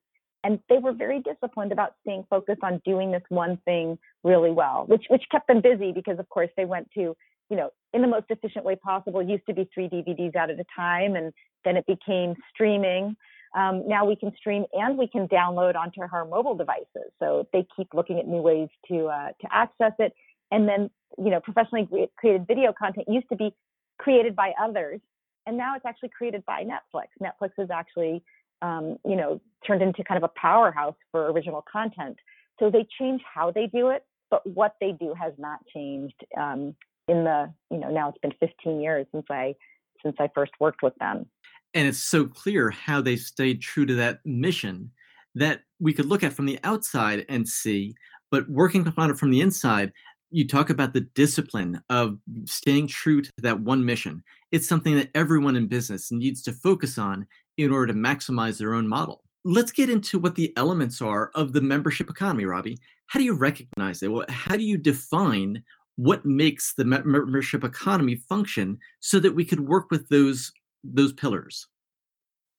And 0.45 0.61
they 0.69 0.77
were 0.79 0.93
very 0.93 1.21
disciplined 1.21 1.73
about 1.73 1.95
staying 2.03 2.27
focused 2.29 2.63
on 2.63 2.81
doing 2.85 3.11
this 3.11 3.23
one 3.31 3.59
thing 3.65 3.99
really 4.23 4.51
well, 4.51 4.85
which 4.87 5.05
which 5.09 5.23
kept 5.31 5.49
them 5.49 5.61
busy 5.63 5.91
because 5.93 6.19
of 6.19 6.29
course 6.29 6.51
they 6.57 6.67
went 6.67 6.89
to, 6.95 7.17
you 7.51 7.57
know, 7.57 7.71
in 7.95 8.03
the 8.03 8.09
most 8.09 8.27
efficient 8.29 8.65
way 8.65 8.77
possible. 8.77 9.21
It 9.21 9.29
used 9.29 9.47
to 9.47 9.55
be 9.55 9.69
three 9.73 9.89
DVDs 9.89 10.37
out 10.37 10.51
at 10.51 10.61
a 10.61 10.65
time, 10.77 11.17
and 11.17 11.33
then 11.65 11.77
it 11.77 11.87
became 11.87 12.35
streaming. 12.53 13.17
Um, 13.55 13.85
now 13.87 14.05
we 14.05 14.17
can 14.17 14.33
stream 14.37 14.65
and 14.73 14.99
we 14.99 15.07
can 15.07 15.29
download 15.29 15.77
onto 15.77 16.01
our 16.03 16.25
mobile 16.25 16.57
devices. 16.57 17.13
So 17.21 17.47
they 17.53 17.65
keep 17.77 17.89
looking 17.95 18.19
at 18.19 18.27
new 18.27 18.43
ways 18.43 18.69
to 18.89 19.07
uh, 19.07 19.29
to 19.29 19.49
access 19.51 19.93
it. 19.99 20.13
And 20.51 20.69
then 20.69 20.91
you 21.19 21.31
know, 21.31 21.41
professionally 21.41 21.89
created 22.17 22.47
video 22.47 22.73
content 22.73 23.07
used 23.09 23.29
to 23.29 23.37
be 23.37 23.55
created 23.99 24.35
by 24.35 24.53
others, 24.61 25.01
and 25.47 25.57
now 25.57 25.75
it's 25.77 25.85
actually 25.87 26.11
created 26.17 26.45
by 26.47 26.65
Netflix. 26.65 27.07
Netflix 27.23 27.51
is 27.59 27.71
actually, 27.71 28.23
um, 28.63 28.97
you 29.05 29.17
know, 29.17 29.41
turned 29.67 29.83
into 29.83 30.03
kind 30.05 30.23
of 30.23 30.25
a 30.25 30.41
powerhouse 30.41 30.97
for 31.13 31.31
original 31.31 31.65
content. 31.71 32.17
So 32.59 32.71
they 32.71 32.87
change 32.99 33.21
how 33.33 33.51
they 33.51 33.67
do 33.67 33.91
it, 33.91 34.05
but 34.31 34.47
what 34.47 34.77
they 34.81 34.93
do 34.93 35.15
has 35.21 35.33
not 35.39 35.61
changed. 35.73 36.17
Um, 36.37 36.75
in 37.09 37.25
the, 37.25 37.53
you 37.71 37.79
know, 37.79 37.91
now 37.91 38.09
it's 38.09 38.19
been 38.19 38.33
15 38.41 38.81
years 38.81 39.07
since 39.13 39.27
I 39.31 39.55
since 40.03 40.17
I 40.19 40.29
first 40.35 40.53
worked 40.61 40.83
with 40.83 40.95
them. 40.97 41.27
And 41.73 41.89
it's 41.89 41.99
so 41.99 42.27
clear 42.27 42.71
how 42.71 43.01
they 43.01 43.17
stayed 43.17 43.61
true 43.61 43.87
to 43.87 43.95
that 43.95 44.21
mission 44.25 44.93
that 45.35 45.63
we 45.81 45.93
could 45.93 46.07
look 46.07 46.23
at 46.23 46.33
from 46.33 46.47
the 46.47 46.59
outside 46.63 47.25
and 47.29 47.49
see, 47.49 47.95
but 48.31 48.49
working 48.49 48.93
on 48.97 49.11
it 49.11 49.19
from 49.19 49.31
the 49.31 49.41
inside, 49.41 49.93
you 50.35 50.45
talk 50.45 50.69
about 50.69 50.93
the 50.93 51.03
discipline 51.15 51.81
of 51.89 52.19
staying 52.45 52.89
true 52.89 53.23
to 53.23 53.31
that 53.39 53.61
one 53.61 53.85
mission. 53.85 54.25
It's 54.51 54.69
something 54.69 54.97
that 54.97 55.11
everyone 55.15 55.55
in 55.55 55.69
business 55.69 56.11
needs 56.11 56.43
to 56.43 56.53
focus 56.53 56.99
on 56.99 57.29
in 57.57 57.71
order 57.71 57.93
to 57.93 57.99
maximize 57.99 58.59
their 58.59 58.75
own 58.75 58.89
model. 58.89 59.23
Let's 59.45 59.71
get 59.71 59.89
into 59.89 60.19
what 60.19 60.35
the 60.35 60.53
elements 60.57 61.01
are 61.01 61.31
of 61.37 61.53
the 61.53 61.61
membership 61.61 62.11
economy, 62.11 62.47
Robbie. 62.47 62.79
How 63.07 63.21
do 63.21 63.25
you 63.25 63.35
recognize 63.35 64.03
it? 64.03 64.11
Well, 64.11 64.25
How 64.29 64.57
do 64.57 64.65
you 64.65 64.77
define 64.77 65.63
what 65.95 66.27
makes 66.27 66.75
the 66.75 66.85
membership 66.85 67.63
economy 67.63 68.17
function 68.17 68.79
so 68.99 69.21
that 69.21 69.37
we 69.37 69.45
could 69.45 69.61
work 69.61 69.93
with 69.93 70.09
those 70.09 70.51
those 70.83 71.13
pillars? 71.13 71.69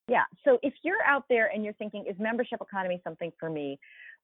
Yeah. 0.07 0.23
So 0.45 0.59
if 0.63 0.73
you're 0.83 1.03
out 1.05 1.25
there 1.29 1.47
and 1.53 1.65
you're 1.65 1.73
thinking, 1.73 2.05
is 2.09 2.15
membership 2.19 2.61
economy 2.61 3.01
something 3.03 3.33
for 3.37 3.49
me? 3.49 3.77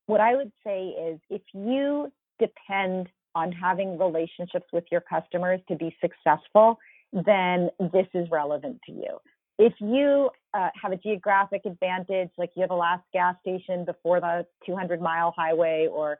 What 0.05 0.22
I 0.22 0.38
would 0.38 0.53
say 0.65 0.88
is 0.88 1.20
if 1.29 1.41
you 1.53 2.10
depend 2.39 3.10
on 3.35 3.51
having 3.51 3.97
relationships 3.97 4.65
with 4.73 4.83
your 4.91 5.01
customers 5.01 5.59
to 5.67 5.75
be 5.75 5.95
successful, 6.01 6.77
then 7.13 7.69
this 7.79 8.07
is 8.13 8.27
relevant 8.31 8.79
to 8.85 8.91
you. 8.91 9.17
If 9.59 9.73
you 9.79 10.29
uh, 10.53 10.69
have 10.81 10.91
a 10.91 10.97
geographic 10.97 11.61
advantage, 11.65 12.29
like 12.38 12.51
you 12.55 12.61
have 12.61 12.71
a 12.71 12.75
last 12.75 13.03
gas 13.13 13.35
station 13.41 13.85
before 13.85 14.19
the 14.19 14.45
200 14.65 15.01
mile 15.01 15.33
highway, 15.38 15.88
or 15.91 16.17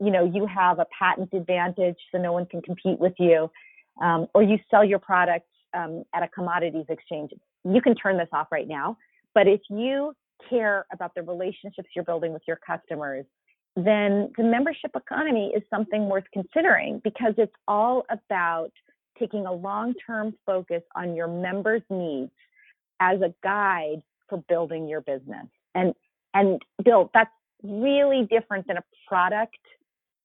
you 0.00 0.10
know 0.10 0.24
you 0.24 0.46
have 0.46 0.78
a 0.78 0.86
patent 0.96 1.32
advantage, 1.32 1.96
so 2.10 2.18
no 2.18 2.32
one 2.32 2.46
can 2.46 2.60
compete 2.60 2.98
with 2.98 3.14
you, 3.18 3.50
um, 4.02 4.26
or 4.34 4.42
you 4.42 4.58
sell 4.70 4.84
your 4.84 4.98
product 4.98 5.46
um, 5.74 6.04
at 6.14 6.22
a 6.22 6.28
commodities 6.28 6.84
exchange, 6.88 7.30
you 7.64 7.80
can 7.80 7.94
turn 7.94 8.18
this 8.18 8.28
off 8.32 8.48
right 8.50 8.68
now. 8.68 8.96
But 9.34 9.46
if 9.46 9.60
you 9.70 10.14
care 10.50 10.86
about 10.92 11.14
the 11.14 11.22
relationships 11.22 11.88
you're 11.94 12.04
building 12.04 12.32
with 12.32 12.42
your 12.46 12.58
customers, 12.66 13.24
then 13.76 14.30
the 14.36 14.44
membership 14.44 14.90
economy 14.94 15.52
is 15.54 15.62
something 15.70 16.08
worth 16.08 16.24
considering 16.32 17.00
because 17.02 17.34
it's 17.38 17.54
all 17.66 18.04
about 18.10 18.70
taking 19.18 19.46
a 19.46 19.52
long 19.52 19.94
term 20.06 20.34
focus 20.44 20.82
on 20.94 21.14
your 21.14 21.28
members' 21.28 21.82
needs 21.88 22.32
as 23.00 23.20
a 23.20 23.32
guide 23.42 24.02
for 24.28 24.38
building 24.48 24.88
your 24.88 25.00
business. 25.00 25.46
And 25.74 25.94
and 26.34 26.62
Bill, 26.84 27.10
that's 27.14 27.30
really 27.62 28.26
different 28.30 28.66
than 28.66 28.76
a 28.78 28.84
product 29.06 29.56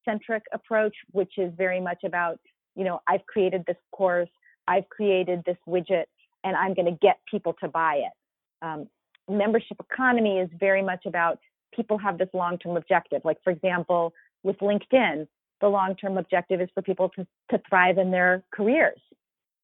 centric 0.06 0.44
approach, 0.54 0.96
which 1.12 1.34
is 1.38 1.52
very 1.58 1.82
much 1.82 2.04
about, 2.06 2.40
you 2.76 2.84
know, 2.84 3.02
I've 3.08 3.26
created 3.26 3.64
this 3.68 3.78
course, 3.92 4.30
I've 4.68 4.88
created 4.90 5.44
this 5.46 5.58
widget, 5.68 6.06
and 6.44 6.56
I'm 6.56 6.74
going 6.74 6.86
to 6.86 6.98
get 7.02 7.20
people 7.30 7.54
to 7.62 7.68
buy 7.68 7.96
it. 7.96 8.66
Um, 8.66 8.88
membership 9.30 9.78
economy 9.80 10.40
is 10.40 10.50
very 10.60 10.82
much 10.82 11.06
about 11.06 11.40
people 11.74 11.98
have 11.98 12.18
this 12.18 12.30
long 12.34 12.58
term 12.58 12.78
objective. 12.78 13.22
Like, 13.24 13.38
for 13.44 13.52
example, 13.52 14.14
with 14.44 14.58
LinkedIn, 14.60 15.28
the 15.62 15.68
long 15.68 15.96
term 15.96 16.18
objective 16.18 16.62
is 16.62 16.70
for 16.74 16.82
people 16.82 17.10
to, 17.10 17.26
to 17.52 17.62
thrive 17.70 17.98
in 17.98 18.12
their 18.12 18.44
careers, 18.54 19.00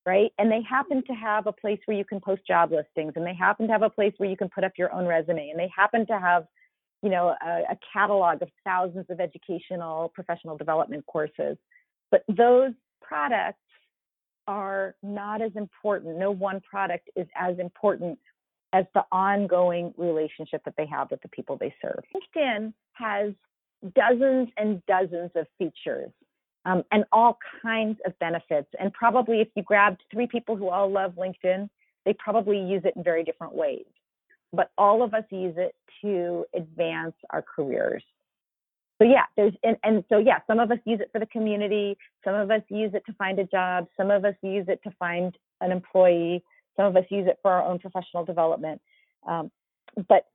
right? 0.05 0.31
And 0.37 0.51
they 0.51 0.61
happen 0.61 1.03
to 1.07 1.13
have 1.13 1.47
a 1.47 1.51
place 1.51 1.79
where 1.85 1.97
you 1.97 2.05
can 2.05 2.19
post 2.19 2.45
job 2.47 2.71
listings, 2.71 3.13
and 3.15 3.25
they 3.25 3.35
happen 3.35 3.67
to 3.67 3.73
have 3.73 3.83
a 3.83 3.89
place 3.89 4.13
where 4.17 4.29
you 4.29 4.37
can 4.37 4.49
put 4.49 4.63
up 4.63 4.73
your 4.77 4.93
own 4.93 5.05
resume, 5.05 5.49
and 5.49 5.59
they 5.59 5.71
happen 5.75 6.05
to 6.07 6.19
have 6.19 6.45
you 7.03 7.09
know 7.09 7.35
a, 7.45 7.49
a 7.69 7.77
catalog 7.91 8.41
of 8.41 8.49
thousands 8.63 9.05
of 9.09 9.19
educational 9.19 10.09
professional 10.15 10.57
development 10.57 11.05
courses 11.05 11.57
but 12.09 12.23
those 12.29 12.71
products 13.01 13.59
are 14.47 14.95
not 15.03 15.41
as 15.41 15.51
important 15.55 16.17
no 16.17 16.31
one 16.31 16.61
product 16.61 17.09
is 17.15 17.27
as 17.35 17.59
important 17.59 18.17
as 18.73 18.85
the 18.95 19.05
ongoing 19.11 19.93
relationship 19.97 20.63
that 20.65 20.73
they 20.77 20.85
have 20.87 21.09
with 21.11 21.21
the 21.21 21.29
people 21.29 21.57
they 21.57 21.73
serve. 21.81 22.03
LinkedIn 22.13 22.73
has 22.93 23.33
dozens 23.95 24.49
and 24.57 24.83
dozens 24.87 25.31
of 25.35 25.45
features 25.57 26.11
um, 26.65 26.83
and 26.91 27.05
all 27.11 27.37
kinds 27.61 27.99
of 28.05 28.17
benefits. 28.19 28.67
And 28.79 28.91
probably 28.93 29.41
if 29.41 29.49
you 29.55 29.63
grabbed 29.63 30.01
three 30.11 30.27
people 30.27 30.55
who 30.55 30.69
all 30.69 30.91
love 30.91 31.13
LinkedIn, 31.13 31.69
they 32.05 32.13
probably 32.13 32.59
use 32.59 32.81
it 32.83 32.95
in 32.95 33.03
very 33.03 33.23
different 33.23 33.53
ways. 33.53 33.85
But 34.51 34.71
all 34.77 35.03
of 35.03 35.13
us 35.13 35.23
use 35.29 35.55
it 35.57 35.75
to 36.01 36.45
advance 36.55 37.15
our 37.29 37.43
careers. 37.43 38.03
So 39.01 39.07
yeah, 39.07 39.23
there's 39.35 39.53
and, 39.63 39.75
and 39.83 40.03
so 40.07 40.17
yeah, 40.17 40.39
some 40.47 40.59
of 40.59 40.71
us 40.71 40.77
use 40.85 40.99
it 41.01 41.09
for 41.11 41.19
the 41.19 41.25
community, 41.25 41.97
some 42.23 42.35
of 42.35 42.51
us 42.51 42.61
use 42.69 42.91
it 42.93 43.03
to 43.07 43.13
find 43.13 43.39
a 43.39 43.43
job, 43.43 43.87
some 43.97 44.11
of 44.11 44.23
us 44.23 44.35
use 44.41 44.65
it 44.67 44.79
to 44.83 44.91
find 44.99 45.35
an 45.61 45.71
employee, 45.71 46.43
some 46.75 46.85
of 46.85 46.95
us 46.95 47.05
use 47.09 47.27
it 47.27 47.37
for 47.41 47.51
our 47.51 47.63
own 47.63 47.79
professional 47.79 48.25
development. 48.25 48.81
Um, 49.27 49.51
but 50.07 50.25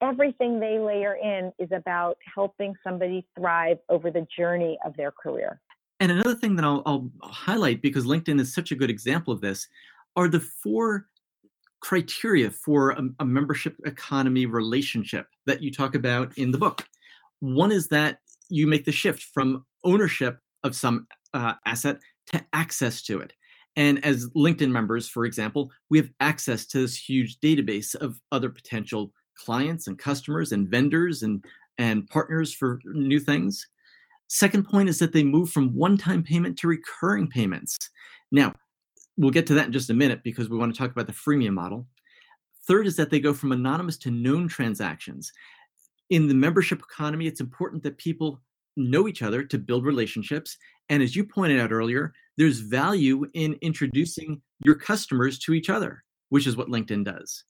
everything 0.00 0.60
they 0.60 0.78
layer 0.78 1.14
in 1.14 1.52
is 1.58 1.70
about 1.72 2.18
helping 2.34 2.74
somebody 2.84 3.26
thrive 3.36 3.78
over 3.88 4.10
the 4.10 4.26
journey 4.36 4.78
of 4.84 4.96
their 4.96 5.10
career. 5.10 5.60
And 6.00 6.12
another 6.12 6.34
thing 6.34 6.56
that 6.56 6.64
I'll, 6.64 6.82
I'll 6.86 7.10
highlight 7.22 7.82
because 7.82 8.04
LinkedIn 8.04 8.40
is 8.40 8.54
such 8.54 8.70
a 8.70 8.76
good 8.76 8.90
example 8.90 9.32
of 9.32 9.40
this 9.40 9.66
are 10.16 10.28
the 10.28 10.40
four 10.40 11.06
criteria 11.80 12.50
for 12.50 12.90
a, 12.90 13.02
a, 13.20 13.24
membership 13.24 13.76
economy 13.84 14.46
relationship 14.46 15.26
that 15.46 15.62
you 15.62 15.70
talk 15.70 15.94
about 15.94 16.36
in 16.36 16.50
the 16.50 16.58
book. 16.58 16.84
One 17.40 17.70
is 17.70 17.88
that 17.88 18.18
you 18.48 18.66
make 18.66 18.84
the 18.84 18.92
shift 18.92 19.22
from 19.22 19.64
ownership 19.84 20.38
of 20.64 20.74
some 20.74 21.06
uh, 21.34 21.54
asset 21.66 21.98
to 22.32 22.44
access 22.52 23.02
to 23.02 23.20
it. 23.20 23.32
And 23.78 24.04
as 24.04 24.28
LinkedIn 24.30 24.72
members, 24.72 25.08
for 25.08 25.24
example, 25.24 25.70
we 25.88 25.98
have 25.98 26.10
access 26.18 26.66
to 26.66 26.80
this 26.80 26.96
huge 26.96 27.38
database 27.38 27.94
of 27.94 28.20
other 28.32 28.50
potential 28.50 29.12
clients 29.36 29.86
and 29.86 29.96
customers 29.96 30.50
and 30.50 30.68
vendors 30.68 31.22
and, 31.22 31.44
and 31.78 32.04
partners 32.08 32.52
for 32.52 32.80
new 32.84 33.20
things. 33.20 33.64
Second 34.26 34.68
point 34.68 34.88
is 34.88 34.98
that 34.98 35.12
they 35.12 35.22
move 35.22 35.50
from 35.50 35.76
one 35.76 35.96
time 35.96 36.24
payment 36.24 36.58
to 36.58 36.66
recurring 36.66 37.28
payments. 37.28 37.78
Now, 38.32 38.52
we'll 39.16 39.30
get 39.30 39.46
to 39.46 39.54
that 39.54 39.66
in 39.66 39.72
just 39.72 39.90
a 39.90 39.94
minute 39.94 40.24
because 40.24 40.48
we 40.48 40.58
want 40.58 40.74
to 40.74 40.78
talk 40.78 40.90
about 40.90 41.06
the 41.06 41.12
freemium 41.12 41.54
model. 41.54 41.86
Third 42.66 42.88
is 42.88 42.96
that 42.96 43.10
they 43.10 43.20
go 43.20 43.32
from 43.32 43.52
anonymous 43.52 43.96
to 43.98 44.10
known 44.10 44.48
transactions. 44.48 45.32
In 46.10 46.26
the 46.26 46.34
membership 46.34 46.80
economy, 46.80 47.28
it's 47.28 47.40
important 47.40 47.84
that 47.84 47.96
people 47.96 48.40
know 48.76 49.06
each 49.06 49.22
other 49.22 49.44
to 49.44 49.56
build 49.56 49.84
relationships. 49.84 50.56
And 50.88 51.00
as 51.00 51.14
you 51.14 51.22
pointed 51.22 51.60
out 51.60 51.70
earlier, 51.70 52.12
there's 52.38 52.60
value 52.60 53.26
in 53.34 53.58
introducing 53.60 54.40
your 54.64 54.76
customers 54.76 55.38
to 55.40 55.52
each 55.52 55.68
other, 55.68 56.04
which 56.30 56.46
is 56.46 56.56
what 56.56 56.68
LinkedIn 56.68 57.04
does. 57.04 57.44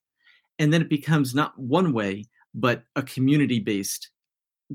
And 0.59 0.73
then 0.73 0.81
it 0.83 0.89
becomes 0.89 1.35
not 1.35 1.57
one 1.59 1.93
way, 1.93 2.25
but 2.55 2.83
a 2.97 3.03
community 3.03 3.61
based 3.61 4.11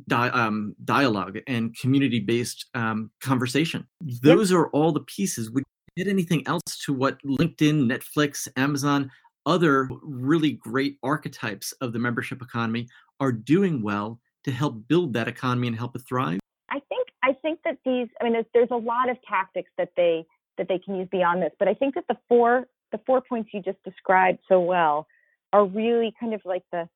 di- 0.08 0.30
um, 0.30 0.76
dialogue 0.86 1.40
and 1.48 1.76
community 1.76 2.20
based 2.20 2.68
um, 2.76 3.10
conversation. 3.22 3.86
Those 4.22 4.52
are 4.52 4.68
all 4.70 4.92
the 4.92 5.02
pieces. 5.02 5.50
Would 5.50 5.64
you 5.96 6.04
add 6.04 6.10
anything 6.10 6.46
else 6.48 6.62
to 6.86 6.94
what 6.94 7.18
LinkedIn, 7.24 7.92
Netflix, 7.92 8.48
Amazon, 8.56 9.12
other 9.48 9.90
really 10.04 10.52
great 10.52 10.98
archetypes 11.04 11.74
of 11.82 11.92
the 11.92 12.00
membership 12.00 12.42
economy 12.42 12.88
are 13.20 13.32
doing 13.32 13.82
well 13.82 14.20
to 14.44 14.52
help 14.52 14.88
build 14.88 15.14
that 15.14 15.28
economy 15.28 15.68
and 15.68 15.76
help 15.76 15.96
it 15.96 16.04
thrive? 16.08 16.40
I 16.70 16.80
think 16.90 17.03
that 17.64 17.78
these, 17.86 18.08
I 18.20 18.24
mean, 18.24 18.34
there's, 18.34 18.46
there's 18.54 18.72
a 18.72 18.76
lot 18.76 19.10
of 19.10 19.18
tactics 19.28 19.72
that 19.78 19.90
they 19.96 20.26
that 20.58 20.68
they 20.68 20.78
can 20.78 20.96
use 20.96 21.08
beyond 21.12 21.42
this, 21.42 21.52
but 21.58 21.68
I 21.68 21.74
think 21.74 21.96
that 21.96 22.06
the 22.08 22.18
four 22.28 22.68
the 22.92 23.00
four 23.06 23.22
points 23.22 23.50
you 23.54 23.62
just 23.62 23.82
described 23.84 24.40
so 24.48 24.60
well 24.60 25.08
are 25.52 25.66
really 25.66 26.14
kind 26.20 26.34
of 26.34 26.42
like 26.46 26.64
the 26.72 26.88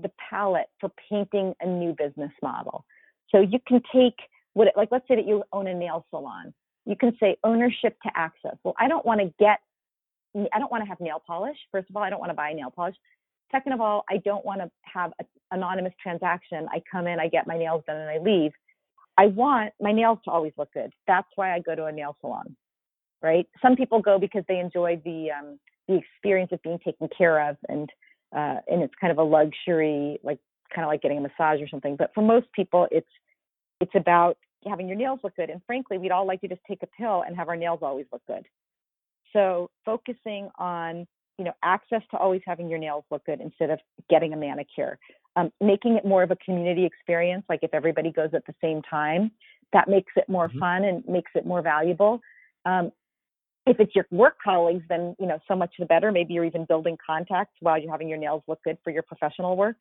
the 0.00 0.10
palette 0.30 0.68
for 0.80 0.90
painting 1.10 1.54
a 1.60 1.66
new 1.66 1.94
business 1.96 2.32
model. 2.42 2.84
So 3.30 3.40
you 3.40 3.58
can 3.66 3.82
take 3.92 4.14
what, 4.54 4.68
like, 4.76 4.88
let's 4.90 5.06
say 5.08 5.16
that 5.16 5.26
you 5.26 5.42
own 5.52 5.66
a 5.66 5.74
nail 5.74 6.06
salon. 6.10 6.52
You 6.84 6.96
can 6.96 7.16
say 7.20 7.36
ownership 7.44 7.96
to 8.02 8.10
access. 8.14 8.56
Well, 8.64 8.74
I 8.78 8.88
don't 8.88 9.04
want 9.04 9.20
to 9.20 9.32
get, 9.38 9.60
I 10.52 10.58
don't 10.58 10.70
want 10.70 10.82
to 10.82 10.88
have 10.88 11.00
nail 11.00 11.22
polish. 11.26 11.56
First 11.70 11.88
of 11.90 11.96
all, 11.96 12.02
I 12.02 12.10
don't 12.10 12.20
want 12.20 12.30
to 12.30 12.34
buy 12.34 12.52
nail 12.52 12.70
polish. 12.74 12.96
Second 13.50 13.72
of 13.72 13.80
all, 13.80 14.04
I 14.10 14.16
don't 14.18 14.44
want 14.44 14.60
to 14.60 14.70
have 14.82 15.12
an 15.18 15.26
anonymous 15.50 15.92
transaction. 16.02 16.66
I 16.70 16.82
come 16.90 17.06
in, 17.06 17.20
I 17.20 17.28
get 17.28 17.46
my 17.46 17.56
nails 17.58 17.82
done, 17.86 17.96
and 17.96 18.10
I 18.10 18.18
leave. 18.18 18.52
I 19.18 19.26
want 19.26 19.72
my 19.80 19.92
nails 19.92 20.18
to 20.24 20.30
always 20.30 20.52
look 20.56 20.72
good. 20.72 20.92
That's 21.06 21.28
why 21.36 21.54
I 21.54 21.60
go 21.60 21.74
to 21.74 21.86
a 21.86 21.92
nail 21.92 22.16
salon, 22.20 22.56
right? 23.22 23.46
Some 23.60 23.76
people 23.76 24.00
go 24.00 24.18
because 24.18 24.44
they 24.48 24.58
enjoy 24.58 25.00
the 25.04 25.28
um, 25.38 25.58
the 25.88 25.96
experience 25.96 26.50
of 26.52 26.62
being 26.62 26.78
taken 26.84 27.08
care 27.16 27.48
of, 27.48 27.56
and 27.68 27.90
uh, 28.34 28.56
and 28.68 28.82
it's 28.82 28.94
kind 29.00 29.10
of 29.10 29.18
a 29.18 29.22
luxury, 29.22 30.18
like 30.22 30.38
kind 30.74 30.84
of 30.84 30.88
like 30.88 31.02
getting 31.02 31.18
a 31.18 31.20
massage 31.20 31.60
or 31.60 31.68
something. 31.68 31.96
But 31.96 32.12
for 32.14 32.22
most 32.22 32.46
people, 32.52 32.88
it's 32.90 33.10
it's 33.80 33.94
about 33.94 34.38
having 34.68 34.86
your 34.88 34.96
nails 34.96 35.20
look 35.22 35.36
good. 35.36 35.50
And 35.50 35.60
frankly, 35.66 35.98
we'd 35.98 36.12
all 36.12 36.26
like 36.26 36.40
to 36.42 36.48
just 36.48 36.62
take 36.68 36.82
a 36.82 36.86
pill 36.86 37.24
and 37.26 37.36
have 37.36 37.48
our 37.48 37.56
nails 37.56 37.80
always 37.82 38.06
look 38.12 38.22
good. 38.26 38.46
So 39.32 39.70
focusing 39.84 40.48
on 40.58 41.06
you 41.38 41.44
know 41.44 41.52
access 41.62 42.02
to 42.10 42.16
always 42.16 42.42
having 42.46 42.68
your 42.68 42.78
nails 42.78 43.04
look 43.10 43.24
good 43.24 43.40
instead 43.40 43.70
of 43.70 43.78
getting 44.10 44.32
a 44.32 44.36
manicure 44.36 44.98
um, 45.36 45.50
making 45.60 45.96
it 45.96 46.04
more 46.04 46.22
of 46.22 46.30
a 46.30 46.36
community 46.36 46.84
experience 46.84 47.44
like 47.48 47.60
if 47.62 47.72
everybody 47.72 48.10
goes 48.10 48.30
at 48.34 48.44
the 48.46 48.54
same 48.62 48.82
time 48.82 49.30
that 49.72 49.88
makes 49.88 50.12
it 50.16 50.28
more 50.28 50.48
mm-hmm. 50.48 50.58
fun 50.58 50.84
and 50.84 51.02
makes 51.08 51.30
it 51.34 51.46
more 51.46 51.62
valuable 51.62 52.20
um, 52.64 52.92
if 53.66 53.78
it's 53.78 53.94
your 53.94 54.06
work 54.10 54.36
colleagues, 54.42 54.84
then 54.88 55.14
you 55.20 55.26
know 55.26 55.38
so 55.46 55.54
much 55.54 55.72
the 55.78 55.86
better. 55.86 56.10
Maybe 56.10 56.34
you're 56.34 56.44
even 56.44 56.64
building 56.64 56.96
contacts 57.04 57.54
while 57.60 57.78
you're 57.78 57.92
having 57.92 58.08
your 58.08 58.18
nails 58.18 58.42
look 58.48 58.60
good 58.64 58.78
for 58.82 58.90
your 58.90 59.02
professional 59.02 59.56
work. 59.56 59.76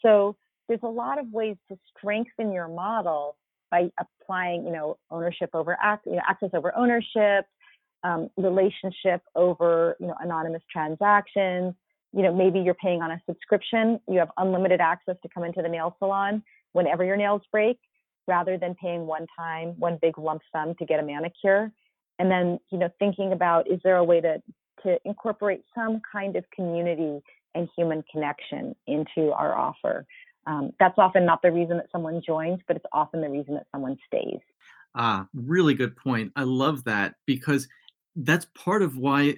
So 0.00 0.36
there's 0.68 0.80
a 0.82 0.88
lot 0.88 1.18
of 1.18 1.26
ways 1.30 1.56
to 1.70 1.78
strengthen 1.96 2.52
your 2.52 2.68
model 2.68 3.36
by 3.70 3.90
applying, 3.98 4.66
you 4.66 4.72
know, 4.72 4.98
ownership 5.10 5.50
over 5.54 5.78
act, 5.80 6.06
you 6.06 6.12
know, 6.12 6.22
access 6.28 6.50
over 6.52 6.76
ownership, 6.76 7.46
um, 8.04 8.30
relationship 8.36 9.22
over, 9.34 9.96
you 10.00 10.06
know, 10.06 10.16
anonymous 10.20 10.62
transactions. 10.70 11.74
You 12.12 12.22
know, 12.22 12.34
maybe 12.34 12.60
you're 12.60 12.74
paying 12.74 13.02
on 13.02 13.10
a 13.10 13.22
subscription. 13.26 14.00
You 14.08 14.18
have 14.18 14.30
unlimited 14.36 14.80
access 14.80 15.16
to 15.22 15.28
come 15.28 15.44
into 15.44 15.62
the 15.62 15.68
nail 15.68 15.96
salon 15.98 16.42
whenever 16.72 17.04
your 17.04 17.16
nails 17.16 17.42
break, 17.50 17.78
rather 18.26 18.58
than 18.58 18.74
paying 18.74 19.06
one 19.06 19.26
time, 19.36 19.74
one 19.78 19.98
big 20.00 20.18
lump 20.18 20.42
sum 20.52 20.74
to 20.76 20.86
get 20.86 21.00
a 21.00 21.02
manicure 21.02 21.72
and 22.18 22.30
then 22.30 22.58
you 22.70 22.78
know 22.78 22.88
thinking 22.98 23.32
about 23.32 23.70
is 23.70 23.80
there 23.82 23.96
a 23.96 24.04
way 24.04 24.20
to 24.20 24.40
to 24.82 24.98
incorporate 25.04 25.62
some 25.74 26.00
kind 26.10 26.36
of 26.36 26.44
community 26.50 27.20
and 27.54 27.68
human 27.76 28.02
connection 28.10 28.74
into 28.86 29.32
our 29.32 29.56
offer 29.56 30.06
um, 30.46 30.72
that's 30.80 30.98
often 30.98 31.24
not 31.24 31.40
the 31.42 31.50
reason 31.50 31.76
that 31.76 31.86
someone 31.90 32.22
joins 32.24 32.60
but 32.66 32.76
it's 32.76 32.86
often 32.92 33.20
the 33.20 33.28
reason 33.28 33.54
that 33.54 33.66
someone 33.72 33.96
stays 34.06 34.40
ah 34.94 35.26
really 35.34 35.74
good 35.74 35.96
point 35.96 36.32
i 36.36 36.42
love 36.42 36.84
that 36.84 37.14
because 37.26 37.68
that's 38.16 38.46
part 38.54 38.82
of 38.82 38.96
why 38.96 39.36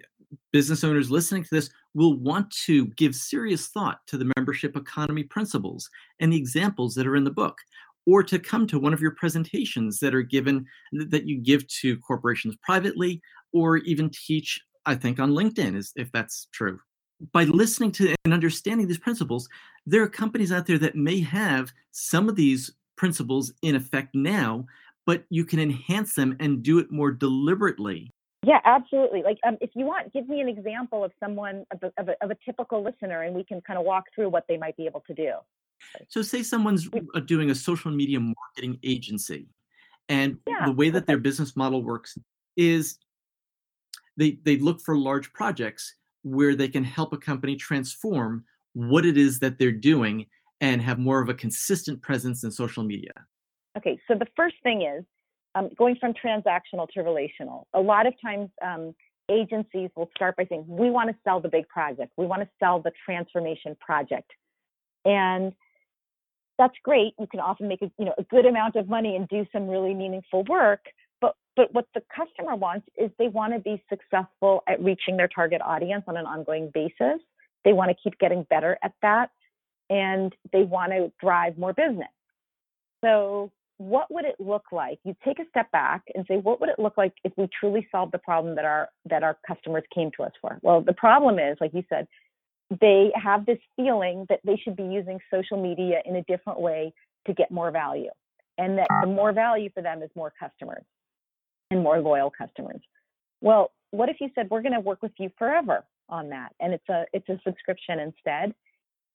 business 0.52 0.84
owners 0.84 1.10
listening 1.10 1.44
to 1.44 1.50
this 1.50 1.70
will 1.94 2.18
want 2.18 2.50
to 2.50 2.86
give 2.88 3.14
serious 3.14 3.68
thought 3.68 4.00
to 4.06 4.18
the 4.18 4.30
membership 4.36 4.76
economy 4.76 5.22
principles 5.22 5.88
and 6.20 6.32
the 6.32 6.36
examples 6.36 6.94
that 6.94 7.06
are 7.06 7.16
in 7.16 7.24
the 7.24 7.30
book 7.30 7.58
or 8.06 8.22
to 8.22 8.38
come 8.38 8.66
to 8.66 8.78
one 8.78 8.92
of 8.92 9.00
your 9.00 9.12
presentations 9.12 9.98
that 9.98 10.14
are 10.14 10.22
given 10.22 10.66
that 10.92 11.26
you 11.26 11.38
give 11.38 11.66
to 11.68 11.98
corporations 11.98 12.56
privately 12.62 13.20
or 13.52 13.78
even 13.78 14.10
teach 14.10 14.60
i 14.86 14.94
think 14.94 15.18
on 15.18 15.30
linkedin 15.30 15.76
is 15.76 15.92
if 15.96 16.10
that's 16.12 16.48
true. 16.52 16.78
By 17.32 17.44
listening 17.44 17.92
to 17.92 18.14
and 18.24 18.34
understanding 18.34 18.88
these 18.88 18.98
principles 18.98 19.48
there 19.86 20.02
are 20.02 20.08
companies 20.08 20.52
out 20.52 20.66
there 20.66 20.78
that 20.78 20.96
may 20.96 21.20
have 21.20 21.72
some 21.92 22.28
of 22.28 22.36
these 22.36 22.72
principles 22.96 23.52
in 23.62 23.76
effect 23.76 24.14
now 24.14 24.66
but 25.06 25.24
you 25.28 25.44
can 25.44 25.60
enhance 25.60 26.14
them 26.14 26.36
and 26.40 26.62
do 26.62 26.78
it 26.78 26.90
more 26.90 27.12
deliberately 27.12 28.10
yeah 28.46 28.60
absolutely. 28.64 29.22
Like 29.22 29.38
um, 29.46 29.56
if 29.60 29.70
you 29.74 29.86
want 29.86 30.12
give 30.12 30.28
me 30.28 30.40
an 30.40 30.48
example 30.48 31.04
of 31.04 31.12
someone 31.20 31.64
of 31.72 31.82
a, 31.82 32.00
of 32.00 32.08
a, 32.08 32.24
of 32.24 32.30
a 32.30 32.36
typical 32.44 32.82
listener 32.82 33.22
and 33.22 33.34
we 33.34 33.44
can 33.44 33.60
kind 33.60 33.78
of 33.78 33.84
walk 33.84 34.04
through 34.14 34.28
what 34.28 34.44
they 34.48 34.56
might 34.56 34.76
be 34.76 34.86
able 34.86 35.02
to 35.06 35.14
do. 35.14 35.32
So, 36.08 36.22
say 36.22 36.42
someone's 36.42 36.88
doing 37.26 37.50
a 37.50 37.54
social 37.54 37.90
media 37.90 38.20
marketing 38.20 38.78
agency, 38.82 39.48
and 40.08 40.38
yeah, 40.46 40.66
the 40.66 40.72
way 40.72 40.90
that 40.90 41.06
their 41.06 41.18
business 41.18 41.56
model 41.56 41.82
works 41.82 42.16
is 42.56 42.98
they 44.16 44.38
they 44.44 44.56
look 44.56 44.80
for 44.80 44.96
large 44.96 45.32
projects 45.32 45.94
where 46.22 46.54
they 46.54 46.68
can 46.68 46.84
help 46.84 47.12
a 47.12 47.18
company 47.18 47.56
transform 47.56 48.44
what 48.72 49.04
it 49.04 49.16
is 49.16 49.40
that 49.40 49.58
they're 49.58 49.72
doing 49.72 50.26
and 50.60 50.80
have 50.80 50.98
more 50.98 51.20
of 51.20 51.28
a 51.28 51.34
consistent 51.34 52.00
presence 52.00 52.44
in 52.44 52.50
social 52.50 52.82
media. 52.82 53.12
Okay, 53.76 53.98
so 54.08 54.14
the 54.14 54.26
first 54.36 54.56
thing 54.62 54.82
is 54.82 55.04
um, 55.54 55.70
going 55.76 55.96
from 55.96 56.12
transactional 56.14 56.88
to 56.90 57.02
relational. 57.02 57.66
A 57.74 57.80
lot 57.80 58.06
of 58.06 58.14
times, 58.20 58.50
um, 58.62 58.94
agencies 59.30 59.90
will 59.96 60.10
start 60.14 60.36
by 60.36 60.46
saying, 60.46 60.64
"We 60.68 60.90
want 60.90 61.10
to 61.10 61.16
sell 61.24 61.40
the 61.40 61.48
big 61.48 61.68
project. 61.68 62.12
We 62.16 62.26
want 62.26 62.42
to 62.42 62.48
sell 62.58 62.80
the 62.80 62.92
transformation 63.04 63.76
project," 63.80 64.30
and 65.04 65.54
that's 66.58 66.74
great. 66.82 67.14
You 67.18 67.26
can 67.26 67.40
often 67.40 67.68
make 67.68 67.82
a 67.82 67.90
you 67.98 68.04
know 68.04 68.14
a 68.18 68.22
good 68.24 68.46
amount 68.46 68.76
of 68.76 68.88
money 68.88 69.16
and 69.16 69.28
do 69.28 69.46
some 69.52 69.68
really 69.68 69.94
meaningful 69.94 70.44
work. 70.44 70.86
But 71.20 71.36
but 71.56 71.72
what 71.72 71.86
the 71.94 72.02
customer 72.14 72.54
wants 72.54 72.86
is 72.96 73.10
they 73.18 73.28
want 73.28 73.54
to 73.54 73.60
be 73.60 73.82
successful 73.88 74.62
at 74.68 74.82
reaching 74.82 75.16
their 75.16 75.28
target 75.28 75.60
audience 75.62 76.04
on 76.06 76.16
an 76.16 76.26
ongoing 76.26 76.70
basis. 76.72 77.20
They 77.64 77.72
want 77.72 77.90
to 77.90 77.96
keep 78.02 78.18
getting 78.18 78.42
better 78.50 78.78
at 78.82 78.92
that, 79.02 79.30
and 79.88 80.34
they 80.52 80.64
want 80.64 80.92
to 80.92 81.12
drive 81.20 81.56
more 81.56 81.72
business. 81.72 82.08
So 83.02 83.50
what 83.78 84.12
would 84.12 84.24
it 84.24 84.36
look 84.38 84.66
like? 84.72 84.98
You 85.04 85.16
take 85.24 85.38
a 85.40 85.48
step 85.50 85.70
back 85.72 86.02
and 86.14 86.24
say, 86.28 86.36
what 86.36 86.60
would 86.60 86.70
it 86.70 86.78
look 86.78 86.96
like 86.96 87.12
if 87.24 87.32
we 87.36 87.48
truly 87.58 87.86
solved 87.90 88.12
the 88.12 88.18
problem 88.18 88.54
that 88.56 88.64
our 88.64 88.88
that 89.06 89.22
our 89.22 89.36
customers 89.46 89.82
came 89.94 90.10
to 90.16 90.22
us 90.22 90.32
for? 90.40 90.58
Well, 90.62 90.80
the 90.80 90.92
problem 90.92 91.38
is, 91.38 91.56
like 91.60 91.74
you 91.74 91.84
said, 91.88 92.06
they 92.80 93.12
have 93.14 93.46
this 93.46 93.58
feeling 93.76 94.26
that 94.28 94.40
they 94.44 94.56
should 94.56 94.76
be 94.76 94.84
using 94.84 95.18
social 95.30 95.60
media 95.60 96.00
in 96.04 96.16
a 96.16 96.22
different 96.22 96.60
way 96.60 96.92
to 97.26 97.34
get 97.34 97.50
more 97.50 97.70
value 97.70 98.10
and 98.58 98.78
that 98.78 98.86
the 99.00 99.06
more 99.06 99.32
value 99.32 99.68
for 99.74 99.82
them 99.82 100.02
is 100.02 100.10
more 100.14 100.32
customers 100.38 100.84
and 101.70 101.82
more 101.82 102.00
loyal 102.00 102.30
customers 102.30 102.80
well 103.40 103.72
what 103.90 104.08
if 104.08 104.16
you 104.20 104.28
said 104.34 104.48
we're 104.50 104.62
going 104.62 104.74
to 104.74 104.80
work 104.80 105.02
with 105.02 105.12
you 105.18 105.30
forever 105.38 105.84
on 106.08 106.28
that 106.28 106.52
and 106.60 106.72
it's 106.72 106.88
a 106.88 107.04
it's 107.12 107.28
a 107.28 107.40
subscription 107.44 107.98
instead 107.98 108.54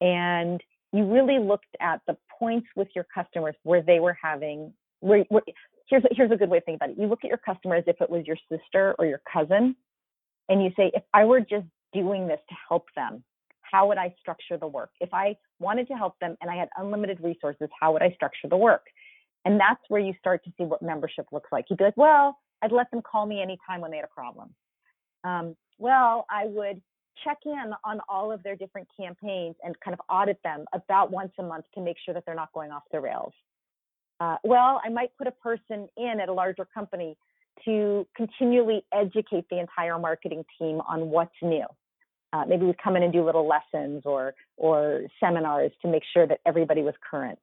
and 0.01 0.61
you 0.91 1.05
really 1.05 1.39
looked 1.39 1.75
at 1.79 2.01
the 2.07 2.17
points 2.37 2.67
with 2.75 2.87
your 2.95 3.05
customers 3.13 3.55
where 3.63 3.81
they 3.81 3.99
were 3.99 4.17
having 4.21 4.73
where, 5.01 5.25
where 5.29 5.43
here's 5.89 6.03
here's 6.11 6.31
a 6.31 6.35
good 6.35 6.49
way 6.49 6.57
of 6.57 6.65
thinking 6.65 6.75
about 6.75 6.89
it 6.89 6.99
you 6.99 7.07
look 7.07 7.19
at 7.23 7.29
your 7.29 7.37
customer 7.37 7.75
as 7.75 7.83
if 7.87 7.99
it 8.01 8.09
was 8.09 8.25
your 8.25 8.37
sister 8.51 8.95
or 8.99 9.05
your 9.05 9.21
cousin 9.31 9.75
and 10.49 10.63
you 10.63 10.71
say 10.75 10.91
if 10.93 11.03
i 11.13 11.23
were 11.23 11.39
just 11.39 11.65
doing 11.93 12.27
this 12.27 12.39
to 12.49 12.55
help 12.69 12.85
them 12.95 13.23
how 13.71 13.87
would 13.87 13.97
I 13.97 14.13
structure 14.19 14.57
the 14.57 14.67
work? 14.67 14.91
If 14.99 15.13
I 15.13 15.35
wanted 15.59 15.87
to 15.87 15.93
help 15.93 16.17
them 16.19 16.35
and 16.41 16.49
I 16.49 16.55
had 16.55 16.69
unlimited 16.77 17.19
resources, 17.21 17.69
how 17.79 17.93
would 17.93 18.01
I 18.01 18.11
structure 18.11 18.47
the 18.47 18.57
work? 18.57 18.85
And 19.45 19.59
that's 19.59 19.81
where 19.87 20.01
you 20.01 20.13
start 20.19 20.43
to 20.45 20.51
see 20.57 20.63
what 20.63 20.81
membership 20.81 21.27
looks 21.31 21.49
like. 21.51 21.65
You'd 21.69 21.77
be 21.77 21.85
like, 21.85 21.97
well, 21.97 22.37
I'd 22.61 22.71
let 22.71 22.91
them 22.91 23.01
call 23.01 23.25
me 23.25 23.41
anytime 23.41 23.81
when 23.81 23.91
they 23.91 23.97
had 23.97 24.05
a 24.05 24.13
problem. 24.13 24.53
Um, 25.23 25.55
well, 25.77 26.25
I 26.29 26.45
would 26.45 26.81
check 27.23 27.37
in 27.45 27.73
on 27.83 27.99
all 28.09 28.31
of 28.31 28.43
their 28.43 28.55
different 28.55 28.87
campaigns 28.97 29.55
and 29.63 29.79
kind 29.79 29.93
of 29.93 30.01
audit 30.09 30.41
them 30.43 30.65
about 30.73 31.11
once 31.11 31.31
a 31.39 31.43
month 31.43 31.65
to 31.75 31.81
make 31.81 31.97
sure 32.03 32.13
that 32.13 32.25
they're 32.25 32.35
not 32.35 32.51
going 32.53 32.71
off 32.71 32.83
the 32.91 32.99
rails. 32.99 33.33
Uh, 34.19 34.35
well, 34.43 34.81
I 34.83 34.89
might 34.89 35.11
put 35.17 35.27
a 35.27 35.31
person 35.31 35.87
in 35.97 36.19
at 36.21 36.29
a 36.29 36.33
larger 36.33 36.65
company 36.65 37.17
to 37.65 38.05
continually 38.15 38.83
educate 38.93 39.45
the 39.49 39.59
entire 39.59 39.97
marketing 39.97 40.43
team 40.57 40.81
on 40.87 41.09
what's 41.09 41.35
new 41.41 41.65
uh, 42.33 42.45
maybe 42.47 42.65
we 42.65 42.73
come 42.81 42.95
in 42.95 43.03
and 43.03 43.11
do 43.11 43.25
little 43.25 43.47
lessons 43.47 44.03
or 44.05 44.33
or 44.57 45.01
seminars 45.19 45.71
to 45.81 45.87
make 45.87 46.03
sure 46.13 46.27
that 46.27 46.39
everybody 46.45 46.81
was 46.81 46.93
current. 47.09 47.39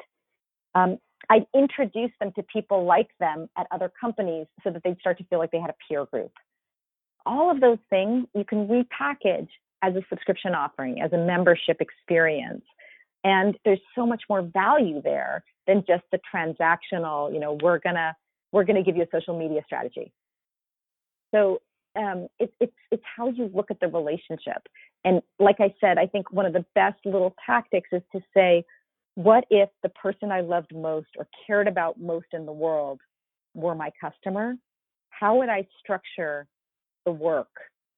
Um, 0.75 0.99
I'd 1.29 1.47
introduce 1.55 2.13
them 2.21 2.33
to 2.37 2.43
people 2.43 2.85
like 2.85 3.09
them 3.19 3.49
at 3.57 3.67
other 3.71 3.91
companies 4.01 4.47
so 4.63 4.71
that 4.71 4.83
they'd 4.85 4.99
start 5.01 5.19
to 5.19 5.25
feel 5.25 5.39
like 5.39 5.51
they 5.51 5.61
had 5.61 5.71
a 5.71 5.77
peer 5.89 6.05
group. 6.05 6.33
All 7.25 7.51
of 7.51 7.61
those 7.61 7.79
things 7.91 8.27
you 8.35 8.45
can 8.45 8.69
repackage 8.69 9.49
as 9.83 9.95
a 9.95 10.03
subscription 10.09 10.55
offering, 10.55 11.01
as 11.01 11.13
a 11.13 11.19
membership 11.19 11.81
experience. 11.81 12.65
And 13.25 13.57
there's 13.65 13.81
so 13.95 14.07
much 14.07 14.23
more 14.29 14.43
value 14.43 15.03
there 15.03 15.43
than 15.67 15.85
just 15.87 16.05
the 16.13 16.21
transactional, 16.33 17.33
you 17.33 17.41
know, 17.41 17.59
we're 17.63 17.79
gonna 17.79 18.15
we're 18.53 18.65
gonna 18.65 18.83
give 18.83 18.97
you 18.97 19.03
a 19.03 19.09
social 19.13 19.39
media 19.39 19.63
strategy. 19.67 20.13
So 21.35 21.61
um, 21.97 22.29
it, 22.39 22.53
it's 22.61 22.73
it's 22.91 23.03
how 23.17 23.29
you 23.29 23.51
look 23.53 23.71
at 23.71 23.81
the 23.81 23.89
relationship. 23.89 24.63
And 25.05 25.23
like 25.39 25.57
I 25.61 25.75
said, 25.81 25.99
I 25.99 26.07
think 26.07 26.33
one 26.33 26.47
of 26.47 26.53
the 26.53 26.65
best 26.75 26.99
little 27.05 27.35
tactics 27.45 27.89
is 27.93 28.03
to 28.13 28.21
say, 28.35 28.65
what 29.15 29.45
if 29.51 29.71
the 29.83 29.89
person 29.91 30.31
I 30.31 30.41
loved 30.41 30.75
most 30.75 31.09
or 31.17 31.27
cared 31.47 31.69
about 31.69 32.01
most 32.01 32.27
in 32.33 32.47
the 32.47 32.53
world 32.53 33.01
were 33.55 33.75
my 33.75 33.91
customer? 34.01 34.55
How 35.11 35.39
would 35.39 35.49
I 35.49 35.67
structure 35.81 36.47
the 37.05 37.13
work 37.13 37.49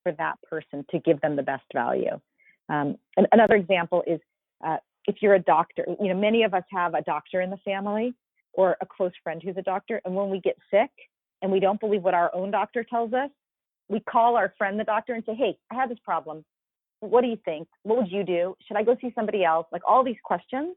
for 0.09 0.17
that 0.17 0.41
person 0.49 0.85
to 0.91 0.99
give 0.99 1.21
them 1.21 1.37
the 1.37 1.43
best 1.43 1.65
value? 1.73 2.21
Um, 2.69 2.97
another 3.33 3.55
example 3.55 4.03
is 4.07 4.21
uh, 4.65 4.77
if 5.07 5.17
you're 5.21 5.35
a 5.35 5.41
doctor, 5.41 5.85
you 6.01 6.09
know, 6.09 6.19
many 6.21 6.43
of 6.43 6.55
us 6.55 6.65
have 6.73 6.95
a 6.95 7.03
doctor 7.03 7.41
in 7.41 7.51
the 7.51 7.57
family 7.59 8.15
or 8.53 8.77
a 8.81 8.87
close 8.87 9.13
friend 9.23 9.41
who's 9.43 9.57
a 9.57 9.63
doctor. 9.63 10.01
And 10.05 10.15
when 10.15 10.31
we 10.31 10.41
get 10.41 10.57
sick 10.71 10.91
and 11.43 11.51
we 11.51 11.61
don't 11.61 11.81
believe 11.81 12.03
what 12.03 12.15
our 12.15 12.35
own 12.35 12.51
doctor 12.51 12.85
tells 12.85 13.13
us, 13.13 13.31
we 13.89 14.01
call 14.01 14.37
our 14.37 14.53
friend 14.59 14.79
the 14.79 14.85
doctor 14.85 15.15
and 15.15 15.25
say, 15.25 15.35
Hey, 15.35 15.57
I 15.71 15.75
have 15.75 15.89
this 15.89 15.99
problem. 16.05 16.45
What 17.01 17.23
do 17.23 17.29
you 17.29 17.39
think? 17.45 17.69
What 17.85 17.99
would 17.99 18.11
you 18.11 18.25
do? 18.25 18.55
Should 18.67 18.77
I 18.77 18.83
go 18.83 18.97
see 19.01 19.13
somebody 19.15 19.45
else? 19.45 19.67
Like 19.73 19.83
all 19.87 20.05
these 20.05 20.17
questions. 20.25 20.77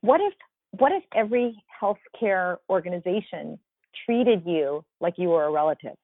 What 0.00 0.20
if 0.20 0.32
what 0.72 0.92
if 0.92 1.02
every 1.14 1.62
healthcare 1.80 2.56
organization 2.68 3.58
treated 4.06 4.42
you 4.46 4.84
like 5.00 5.14
you 5.16 5.28
were 5.28 5.44
a 5.44 5.50
relative 5.50 5.96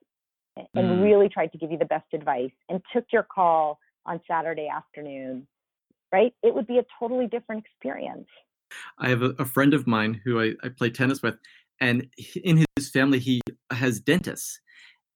and 0.57 0.69
mm. 0.75 1.03
really 1.03 1.29
tried 1.29 1.53
to 1.53 1.59
give 1.59 1.71
you 1.71 1.79
the 1.79 1.87
best 1.87 2.07
advice 2.13 2.51
and 2.69 2.81
took 2.93 3.05
your 3.13 3.23
call 3.23 3.79
on 4.07 4.21
Saturday 4.29 4.69
afternoon, 4.69 5.47
right? 6.13 6.33
It 6.43 6.55
would 6.55 6.67
be 6.67 6.79
a 6.79 6.85
totally 6.99 7.27
different 7.27 7.65
experience. 7.65 8.29
I 8.99 9.09
have 9.09 9.23
a, 9.23 9.35
a 9.39 9.45
friend 9.45 9.75
of 9.75 9.87
mine 9.87 10.21
who 10.25 10.41
I, 10.41 10.53
I 10.63 10.69
play 10.69 10.91
tennis 10.91 11.23
with, 11.23 11.37
and 11.81 12.09
in 12.43 12.65
his 12.77 12.91
family, 12.91 13.19
he 13.19 13.41
has 13.71 14.01
dentists 14.01 14.61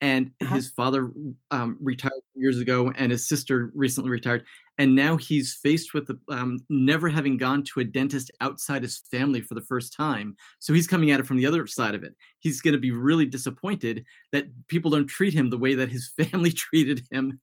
and 0.01 0.31
uh-huh. 0.41 0.55
his 0.55 0.69
father 0.71 1.11
um, 1.51 1.77
retired 1.81 2.13
years 2.35 2.59
ago 2.59 2.93
and 2.97 3.13
his 3.13 3.29
sister 3.29 3.71
recently 3.75 4.11
retired 4.11 4.45
and 4.81 4.95
now 4.95 5.19
he's 5.19 5.53
faced 5.53 5.93
with 5.93 6.07
the, 6.07 6.19
um, 6.31 6.59
never 6.71 7.11
having 7.11 7.37
gone 7.37 7.63
to 7.65 7.81
a 7.81 7.85
dentist 7.85 8.31
outside 8.41 8.81
his 8.81 9.03
family 9.11 9.43
for 9.43 9.55
the 9.55 9.61
first 9.61 9.93
time. 9.93 10.35
So 10.59 10.73
he's 10.73 10.87
coming 10.87 11.11
at 11.11 11.21
it 11.21 11.27
from 11.27 11.37
the 11.37 11.45
other 11.45 11.67
side 11.67 11.95
of 11.95 12.03
it. 12.03 12.15
He's 12.39 12.63
going 12.63 12.73
to 12.73 12.81
be 12.81 12.91
really 12.91 13.27
disappointed 13.27 14.07
that 14.33 14.47
people 14.69 14.91
don't 14.91 15.07
treat 15.07 15.35
him 15.35 15.51
the 15.51 15.59
way 15.59 15.75
that 15.75 15.91
his 15.91 16.11
family 16.19 16.51
treated 16.51 17.07
him. 17.11 17.43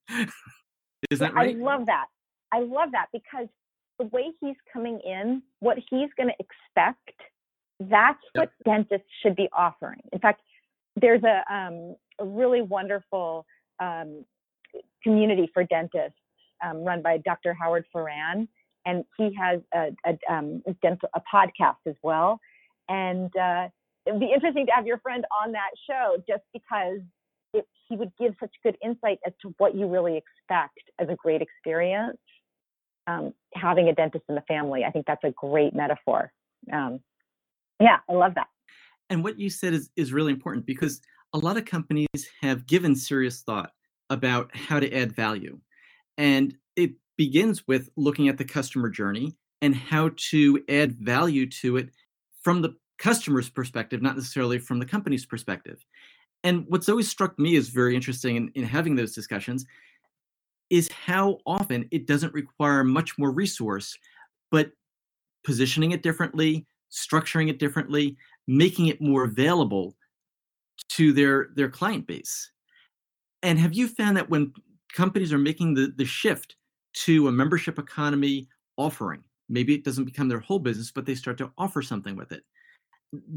Is 1.12 1.20
that 1.20 1.36
right? 1.36 1.56
I 1.56 1.60
love 1.60 1.86
that. 1.86 2.08
I 2.52 2.62
love 2.62 2.90
that 2.94 3.06
because 3.14 3.48
the 4.00 4.06
way 4.06 4.32
he's 4.42 4.56
coming 4.74 5.00
in, 5.06 5.44
what 5.60 5.78
he's 5.78 6.10
going 6.18 6.30
to 6.30 6.36
expect, 6.40 7.22
that's 7.80 8.18
yep. 8.34 8.50
what 8.50 8.50
dentists 8.66 9.10
should 9.22 9.36
be 9.36 9.48
offering. 9.56 10.02
In 10.12 10.18
fact, 10.18 10.42
there's 11.00 11.22
a, 11.22 11.44
um, 11.54 11.96
a 12.20 12.26
really 12.26 12.64
wonderful 12.64 13.46
um, 13.80 14.26
community 15.04 15.52
for 15.54 15.64
dentists 15.66 16.18
um, 16.64 16.84
run 16.84 17.02
by 17.02 17.18
Dr. 17.18 17.54
Howard 17.54 17.86
Farran, 17.94 18.48
and 18.86 19.04
he 19.18 19.36
has 19.40 19.60
a, 19.74 19.88
a, 20.06 20.34
um, 20.34 20.64
dental, 20.82 21.10
a 21.16 21.22
podcast 21.34 21.78
as 21.86 21.96
well. 22.04 22.40
And 22.90 23.36
uh, 23.36 23.68
it'd 24.06 24.20
be 24.20 24.32
interesting 24.34 24.66
to 24.68 24.72
have 24.72 24.88
your 24.88 25.00
friend 25.00 25.26
on 25.44 25.52
that 25.52 25.72
show 25.90 26.18
just 26.28 26.44
because 26.54 27.00
it, 27.54 27.66
he 27.88 27.96
would 27.98 28.12
give 28.20 28.34
such 28.40 28.52
good 28.64 28.78
insight 28.84 29.20
as 29.26 29.34
to 29.42 29.54
what 29.58 29.76
you 29.76 29.88
really 29.88 30.18
expect 30.18 30.80
as 31.00 31.10
a 31.10 31.16
great 31.16 31.42
experience. 31.42 32.18
Um, 33.08 33.34
having 33.54 33.88
a 33.88 33.96
dentist 33.96 34.26
in 34.28 34.36
the 34.36 34.44
family, 34.50 34.84
I 34.84 34.92
think 34.92 35.06
that's 35.06 35.24
a 35.24 35.32
great 35.32 35.74
metaphor. 35.74 36.32
Um, 36.74 37.00
yeah, 37.80 37.98
I 38.10 38.14
love 38.14 38.36
that. 38.36 38.48
And 39.10 39.24
what 39.24 39.40
you 39.40 39.50
said 39.50 39.74
is, 39.74 39.90
is 39.96 40.12
really 40.12 40.34
important 40.34 40.66
because 40.66 41.02
a 41.34 41.38
lot 41.38 41.58
of 41.58 41.66
companies 41.66 42.08
have 42.42 42.68
given 42.68 42.96
serious 42.96 43.42
thought 43.42 43.72
about 44.10 44.54
how 44.56 44.80
to 44.80 44.94
add 44.94 45.14
value. 45.14 45.60
And 46.18 46.56
it 46.76 46.92
begins 47.18 47.68
with 47.68 47.90
looking 47.96 48.28
at 48.28 48.38
the 48.38 48.46
customer 48.46 48.90
journey 48.90 49.36
and 49.62 49.76
how 49.76 50.12
to 50.30 50.64
add 50.70 50.96
value 50.96 51.50
to 51.50 51.78
it 51.78 51.90
from 52.42 52.62
the 52.62 52.76
customer's 52.98 53.50
perspective, 53.50 54.02
not 54.02 54.16
necessarily 54.16 54.60
from 54.60 54.80
the 54.80 54.86
company's 54.86 55.26
perspective. 55.26 55.86
And 56.44 56.66
what's 56.68 56.90
always 56.90 57.10
struck 57.10 57.38
me 57.38 57.56
as 57.58 57.70
very 57.70 57.96
interesting 57.96 58.36
in, 58.36 58.52
in 58.56 58.64
having 58.64 58.96
those 58.96 59.14
discussions 59.14 59.66
is 60.70 60.90
how 60.92 61.40
often 61.46 61.88
it 61.92 62.08
doesn't 62.08 62.34
require 62.34 62.84
much 62.84 63.18
more 63.18 63.32
resource, 63.32 63.98
but 64.52 64.72
positioning 65.44 65.92
it 65.92 66.04
differently, 66.04 66.66
structuring 66.92 67.50
it 67.50 67.60
differently, 67.60 68.18
making 68.48 68.88
it 68.88 69.02
more 69.02 69.24
available 69.24 69.96
to 70.90 71.14
their 71.14 71.50
their 71.56 71.70
client 71.70 72.06
base. 72.06 72.52
And 73.44 73.60
have 73.60 73.74
you 73.74 73.88
found 73.88 74.18
that 74.18 74.30
when 74.30 74.54
companies 74.94 75.34
are 75.34 75.38
making 75.38 75.74
the, 75.74 75.94
the 75.96 76.06
shift 76.06 76.56
to 77.06 77.28
a 77.28 77.32
membership 77.32 77.80
economy 77.80 78.48
offering, 78.78 79.24
maybe 79.50 79.74
it 79.74 79.84
doesn't 79.84 80.06
become 80.06 80.28
their 80.28 80.40
whole 80.40 80.60
business, 80.60 80.92
but 80.92 81.06
they 81.06 81.16
start 81.16 81.38
to 81.38 81.52
offer 81.58 81.82
something 81.82 82.16
with 82.16 82.32
it, 82.32 82.44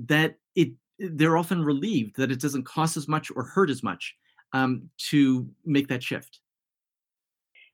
that 0.06 0.36
it 0.54 0.70
they're 0.98 1.38
often 1.38 1.64
relieved 1.64 2.16
that 2.16 2.30
it 2.30 2.40
doesn't 2.40 2.64
cost 2.64 2.96
as 2.96 3.08
much 3.08 3.30
or 3.34 3.42
hurt 3.42 3.70
as 3.70 3.82
much 3.82 4.14
um, 4.52 4.90
to 4.98 5.48
make 5.64 5.88
that 5.88 6.02
shift. 6.02 6.40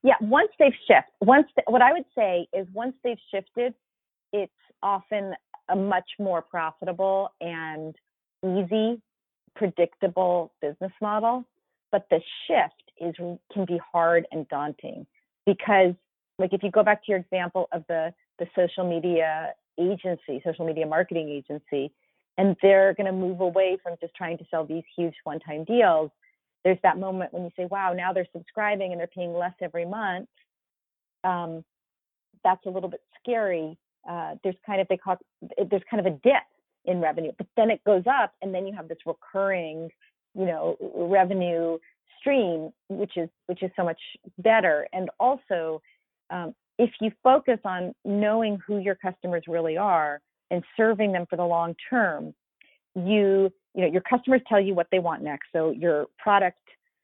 Yeah, 0.02 0.14
once 0.20 0.50
they've 0.58 0.72
shifted, 0.86 1.10
once 1.20 1.48
the, 1.56 1.62
what 1.66 1.82
I 1.82 1.92
would 1.92 2.04
say 2.16 2.46
is 2.52 2.66
once 2.72 2.94
they've 3.02 3.18
shifted, 3.34 3.74
it's 4.32 4.52
often 4.82 5.34
a 5.68 5.74
much 5.74 6.08
more 6.20 6.42
profitable 6.42 7.30
and 7.40 7.96
easy, 8.44 9.02
predictable 9.56 10.52
business 10.60 10.92
model. 11.02 11.44
But 11.90 12.06
the 12.10 12.20
shift 12.46 12.85
is 13.00 13.14
can 13.16 13.64
be 13.66 13.80
hard 13.92 14.26
and 14.32 14.48
daunting 14.48 15.06
because 15.44 15.94
like 16.38 16.52
if 16.52 16.62
you 16.62 16.70
go 16.70 16.82
back 16.82 17.04
to 17.04 17.12
your 17.12 17.18
example 17.20 17.68
of 17.72 17.84
the 17.88 18.12
the 18.38 18.46
social 18.54 18.88
media 18.88 19.52
agency 19.78 20.40
social 20.44 20.66
media 20.66 20.86
marketing 20.86 21.28
agency 21.28 21.92
and 22.38 22.56
they're 22.60 22.94
going 22.94 23.06
to 23.06 23.12
move 23.12 23.40
away 23.40 23.78
from 23.82 23.94
just 24.00 24.14
trying 24.14 24.36
to 24.38 24.44
sell 24.50 24.64
these 24.64 24.84
huge 24.96 25.14
one 25.24 25.38
time 25.40 25.64
deals 25.64 26.10
there's 26.64 26.78
that 26.82 26.98
moment 26.98 27.32
when 27.32 27.44
you 27.44 27.50
say 27.56 27.66
wow 27.70 27.92
now 27.92 28.12
they're 28.12 28.26
subscribing 28.32 28.92
and 28.92 29.00
they're 29.00 29.06
paying 29.06 29.32
less 29.32 29.54
every 29.60 29.84
month 29.86 30.28
um, 31.24 31.64
that's 32.44 32.64
a 32.66 32.70
little 32.70 32.88
bit 32.88 33.00
scary. 33.20 33.76
Uh, 34.08 34.36
there's 34.44 34.54
kind 34.64 34.80
of 34.80 34.86
they 34.88 34.96
call 34.96 35.16
there's 35.68 35.82
kind 35.90 36.06
of 36.06 36.12
a 36.12 36.16
dip 36.22 36.44
in 36.84 37.00
revenue 37.00 37.32
but 37.36 37.48
then 37.56 37.68
it 37.68 37.82
goes 37.82 38.04
up 38.08 38.32
and 38.40 38.54
then 38.54 38.64
you 38.64 38.72
have 38.72 38.86
this 38.86 38.98
recurring 39.04 39.90
you 40.36 40.46
know 40.46 40.76
revenue 40.94 41.76
which 42.88 43.16
is 43.16 43.28
which 43.46 43.62
is 43.62 43.70
so 43.76 43.84
much 43.84 44.00
better. 44.38 44.86
And 44.92 45.10
also, 45.18 45.80
um, 46.30 46.54
if 46.78 46.90
you 47.00 47.10
focus 47.22 47.58
on 47.64 47.94
knowing 48.04 48.58
who 48.66 48.78
your 48.78 48.94
customers 48.94 49.44
really 49.48 49.76
are 49.76 50.20
and 50.50 50.62
serving 50.76 51.12
them 51.12 51.26
for 51.28 51.36
the 51.36 51.44
long 51.44 51.74
term, 51.88 52.34
you 52.94 53.52
you 53.74 53.82
know 53.82 53.88
your 53.88 54.02
customers 54.02 54.40
tell 54.48 54.60
you 54.60 54.74
what 54.74 54.88
they 54.90 54.98
want 54.98 55.22
next. 55.22 55.48
So 55.52 55.70
your 55.70 56.06
product 56.18 56.58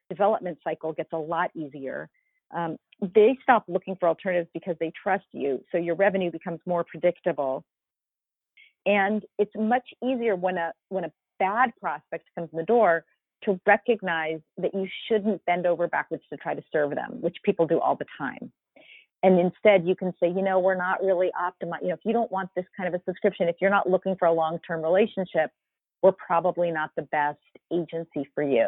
development 0.08 0.58
cycle 0.62 0.92
gets 0.92 1.12
a 1.12 1.18
lot 1.18 1.50
easier. 1.54 2.08
Um, 2.54 2.76
they 3.00 3.38
stop 3.42 3.64
looking 3.66 3.96
for 3.98 4.08
alternatives 4.08 4.50
because 4.52 4.76
they 4.78 4.92
trust 5.02 5.24
you. 5.32 5.64
So 5.72 5.78
your 5.78 5.94
revenue 5.94 6.30
becomes 6.30 6.60
more 6.66 6.84
predictable. 6.84 7.64
And 8.84 9.24
it's 9.38 9.52
much 9.56 9.88
easier 10.04 10.36
when 10.36 10.58
a 10.58 10.72
when 10.88 11.04
a 11.04 11.12
bad 11.38 11.70
prospect 11.80 12.26
comes 12.34 12.50
in 12.52 12.58
the 12.58 12.64
door 12.64 13.04
to 13.44 13.60
recognize 13.66 14.40
that 14.58 14.74
you 14.74 14.86
shouldn't 15.08 15.44
bend 15.44 15.66
over 15.66 15.88
backwards 15.88 16.22
to 16.30 16.36
try 16.36 16.54
to 16.54 16.62
serve 16.72 16.90
them, 16.90 17.20
which 17.20 17.36
people 17.44 17.66
do 17.66 17.80
all 17.80 17.96
the 17.96 18.06
time. 18.18 18.52
And 19.22 19.38
instead, 19.38 19.86
you 19.86 19.94
can 19.94 20.12
say, 20.20 20.28
you 20.28 20.42
know, 20.42 20.58
we're 20.58 20.74
not 20.74 21.02
really 21.02 21.30
optimized. 21.40 21.82
You 21.82 21.88
know, 21.88 21.94
if 21.94 22.00
you 22.04 22.12
don't 22.12 22.30
want 22.32 22.50
this 22.56 22.64
kind 22.76 22.92
of 22.92 23.00
a 23.00 23.04
subscription, 23.04 23.48
if 23.48 23.56
you're 23.60 23.70
not 23.70 23.88
looking 23.88 24.16
for 24.18 24.26
a 24.26 24.32
long 24.32 24.58
term 24.66 24.82
relationship, 24.82 25.50
we're 26.02 26.12
probably 26.12 26.72
not 26.72 26.90
the 26.96 27.02
best 27.02 27.38
agency 27.72 28.28
for 28.34 28.42
you. 28.42 28.66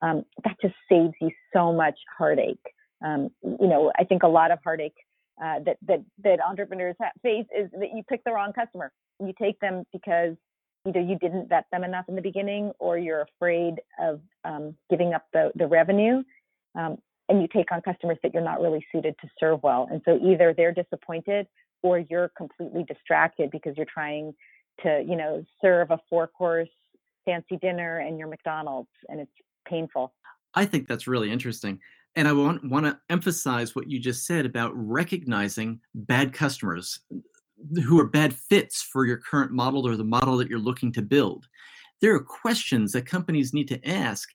Um, 0.00 0.24
that 0.44 0.56
just 0.60 0.74
saves 0.90 1.12
you 1.20 1.30
so 1.52 1.72
much 1.72 1.94
heartache. 2.16 2.64
Um, 3.04 3.30
you 3.42 3.68
know, 3.68 3.92
I 3.98 4.04
think 4.04 4.22
a 4.22 4.28
lot 4.28 4.50
of 4.50 4.58
heartache 4.64 4.96
uh, 5.42 5.60
that 5.66 5.76
that 5.86 6.02
that 6.24 6.38
entrepreneurs 6.40 6.96
face 7.22 7.46
is 7.56 7.70
that 7.72 7.90
you 7.94 8.02
pick 8.08 8.24
the 8.24 8.32
wrong 8.32 8.52
customer. 8.52 8.90
You 9.20 9.32
take 9.40 9.60
them 9.60 9.84
because 9.92 10.36
either 10.86 11.00
you 11.00 11.18
didn't 11.18 11.48
vet 11.48 11.66
them 11.70 11.84
enough 11.84 12.06
in 12.08 12.16
the 12.16 12.22
beginning 12.22 12.72
or 12.78 12.98
you're 12.98 13.22
afraid 13.22 13.80
of 14.00 14.20
um, 14.44 14.74
giving 14.90 15.14
up 15.14 15.26
the, 15.32 15.52
the 15.54 15.66
revenue 15.66 16.22
um, 16.74 16.98
and 17.28 17.40
you 17.40 17.48
take 17.52 17.70
on 17.72 17.80
customers 17.82 18.18
that 18.22 18.34
you're 18.34 18.42
not 18.42 18.60
really 18.60 18.84
suited 18.92 19.14
to 19.20 19.28
serve 19.38 19.62
well. 19.62 19.88
And 19.90 20.02
so 20.04 20.18
either 20.22 20.54
they're 20.56 20.72
disappointed 20.72 21.46
or 21.82 21.98
you're 21.98 22.30
completely 22.36 22.84
distracted 22.84 23.50
because 23.50 23.76
you're 23.76 23.86
trying 23.92 24.34
to 24.82 25.04
you 25.06 25.16
know 25.16 25.44
serve 25.60 25.90
a 25.90 25.98
four 26.08 26.26
course 26.26 26.68
fancy 27.26 27.58
dinner 27.60 27.98
and 27.98 28.18
your 28.18 28.26
mcdonald's 28.26 28.88
and 29.08 29.20
it's 29.20 29.30
painful. 29.68 30.12
I 30.54 30.64
think 30.64 30.88
that's 30.88 31.06
really 31.06 31.30
interesting 31.30 31.78
and 32.16 32.28
i 32.28 32.32
want, 32.32 32.68
want 32.68 32.86
to 32.86 32.98
emphasize 33.10 33.74
what 33.74 33.90
you 33.90 33.98
just 33.98 34.26
said 34.26 34.46
about 34.46 34.72
recognizing 34.74 35.80
bad 35.94 36.32
customers 36.32 37.00
who 37.84 37.98
are 38.00 38.06
bad 38.06 38.34
fits 38.34 38.82
for 38.82 39.06
your 39.06 39.18
current 39.18 39.52
model 39.52 39.86
or 39.86 39.96
the 39.96 40.04
model 40.04 40.36
that 40.36 40.48
you're 40.48 40.58
looking 40.58 40.92
to 40.92 41.02
build. 41.02 41.46
There 42.00 42.14
are 42.14 42.20
questions 42.20 42.92
that 42.92 43.06
companies 43.06 43.54
need 43.54 43.68
to 43.68 43.88
ask, 43.88 44.28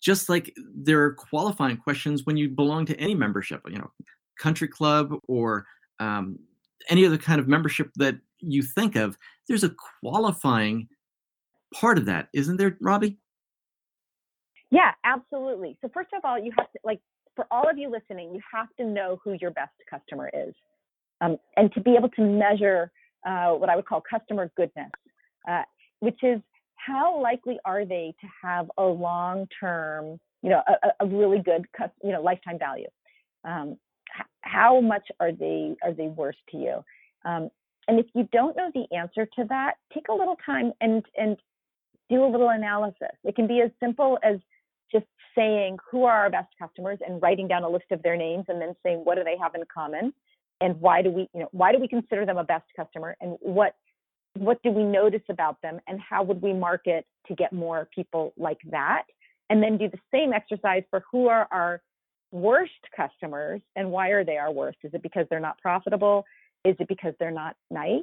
just 0.00 0.28
like 0.28 0.54
there 0.74 1.02
are 1.02 1.14
qualifying 1.14 1.76
questions 1.76 2.26
when 2.26 2.36
you 2.36 2.48
belong 2.48 2.86
to 2.86 3.00
any 3.00 3.14
membership, 3.14 3.62
you 3.68 3.78
know, 3.78 3.90
country 4.38 4.68
club 4.68 5.14
or 5.28 5.66
um, 5.98 6.38
any 6.88 7.06
other 7.06 7.18
kind 7.18 7.40
of 7.40 7.48
membership 7.48 7.90
that 7.96 8.16
you 8.38 8.62
think 8.62 8.96
of. 8.96 9.16
There's 9.48 9.64
a 9.64 9.74
qualifying 10.00 10.88
part 11.74 11.98
of 11.98 12.06
that, 12.06 12.28
isn't 12.32 12.56
there, 12.56 12.76
Robbie? 12.80 13.18
Yeah, 14.70 14.92
absolutely. 15.04 15.78
So 15.82 15.90
first 15.92 16.10
of 16.16 16.24
all, 16.24 16.38
you 16.38 16.52
have 16.56 16.70
to 16.72 16.78
like 16.84 17.00
for 17.36 17.46
all 17.50 17.68
of 17.68 17.78
you 17.78 17.90
listening, 17.90 18.34
you 18.34 18.40
have 18.52 18.68
to 18.78 18.84
know 18.84 19.18
who 19.24 19.36
your 19.40 19.50
best 19.50 19.72
customer 19.88 20.30
is 20.32 20.54
um, 21.20 21.36
and 21.56 21.72
to 21.72 21.80
be 21.80 21.94
able 21.96 22.08
to 22.10 22.22
measure 22.22 22.90
uh, 23.26 23.50
what 23.50 23.68
I 23.68 23.76
would 23.76 23.86
call 23.86 24.02
customer 24.08 24.50
goodness, 24.56 24.90
uh, 25.48 25.62
which 26.00 26.18
is 26.22 26.40
how 26.76 27.20
likely 27.20 27.58
are 27.64 27.84
they 27.84 28.14
to 28.20 28.26
have 28.42 28.70
a 28.78 28.84
long-term, 28.84 30.18
you 30.42 30.50
know, 30.50 30.62
a, 30.66 31.04
a 31.04 31.06
really 31.06 31.38
good, 31.38 31.66
you 32.02 32.12
know, 32.12 32.22
lifetime 32.22 32.58
value. 32.58 32.88
Um, 33.44 33.76
how 34.40 34.80
much 34.80 35.06
are 35.20 35.32
they 35.32 35.76
are 35.82 35.92
they 35.92 36.08
worth 36.08 36.36
to 36.50 36.56
you? 36.56 36.84
Um, 37.24 37.50
and 37.88 37.98
if 37.98 38.06
you 38.14 38.28
don't 38.32 38.56
know 38.56 38.70
the 38.74 38.86
answer 38.96 39.26
to 39.36 39.44
that, 39.48 39.74
take 39.92 40.08
a 40.08 40.14
little 40.14 40.36
time 40.44 40.72
and 40.80 41.04
and 41.16 41.36
do 42.08 42.24
a 42.24 42.26
little 42.26 42.48
analysis. 42.48 43.14
It 43.24 43.36
can 43.36 43.46
be 43.46 43.60
as 43.60 43.70
simple 43.78 44.18
as 44.24 44.38
just 44.90 45.06
saying 45.36 45.78
who 45.90 46.04
are 46.04 46.16
our 46.24 46.30
best 46.30 46.48
customers 46.58 46.98
and 47.06 47.22
writing 47.22 47.46
down 47.46 47.62
a 47.62 47.68
list 47.68 47.84
of 47.92 48.02
their 48.02 48.16
names 48.16 48.46
and 48.48 48.60
then 48.60 48.74
saying 48.82 48.98
what 49.04 49.16
do 49.16 49.24
they 49.24 49.36
have 49.40 49.54
in 49.54 49.62
common 49.72 50.12
and 50.60 50.80
why 50.80 51.02
do 51.02 51.10
we 51.10 51.28
you 51.34 51.40
know 51.40 51.48
why 51.52 51.72
do 51.72 51.78
we 51.78 51.88
consider 51.88 52.24
them 52.26 52.38
a 52.38 52.44
best 52.44 52.66
customer 52.76 53.16
and 53.20 53.36
what 53.40 53.74
what 54.38 54.62
do 54.62 54.70
we 54.70 54.84
notice 54.84 55.22
about 55.28 55.60
them 55.62 55.80
and 55.88 56.00
how 56.00 56.22
would 56.22 56.40
we 56.40 56.52
market 56.52 57.04
to 57.26 57.34
get 57.34 57.52
more 57.52 57.88
people 57.94 58.32
like 58.36 58.60
that 58.70 59.02
and 59.50 59.62
then 59.62 59.76
do 59.76 59.88
the 59.88 59.98
same 60.12 60.32
exercise 60.32 60.84
for 60.90 61.02
who 61.10 61.26
are 61.26 61.48
our 61.50 61.82
worst 62.32 62.72
customers. 62.96 63.60
And 63.76 63.90
why 63.90 64.08
are 64.10 64.24
they 64.24 64.36
our 64.36 64.52
worst? 64.52 64.78
Is 64.84 64.94
it 64.94 65.02
because 65.02 65.26
they're 65.28 65.40
not 65.40 65.58
profitable? 65.58 66.24
Is 66.64 66.76
it 66.78 66.88
because 66.88 67.14
they're 67.18 67.30
not 67.30 67.56
nice? 67.70 68.02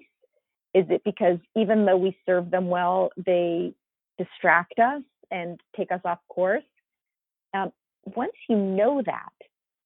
Is 0.74 0.86
it 0.90 1.02
because 1.06 1.38
even 1.56 1.86
though 1.86 1.98
we 1.98 2.18
serve 2.26 2.52
them 2.52 2.68
well, 2.68 3.10
they 3.26 3.74
distract 4.18 4.80
us 4.80 5.02
and 5.32 5.60
take 5.76 5.92
us 5.92 6.02
off 6.06 6.20
course? 6.30 6.64
Um, 7.54 7.72
once 8.16 8.34
you 8.50 8.58
know 8.58 9.02
that, 9.06 9.32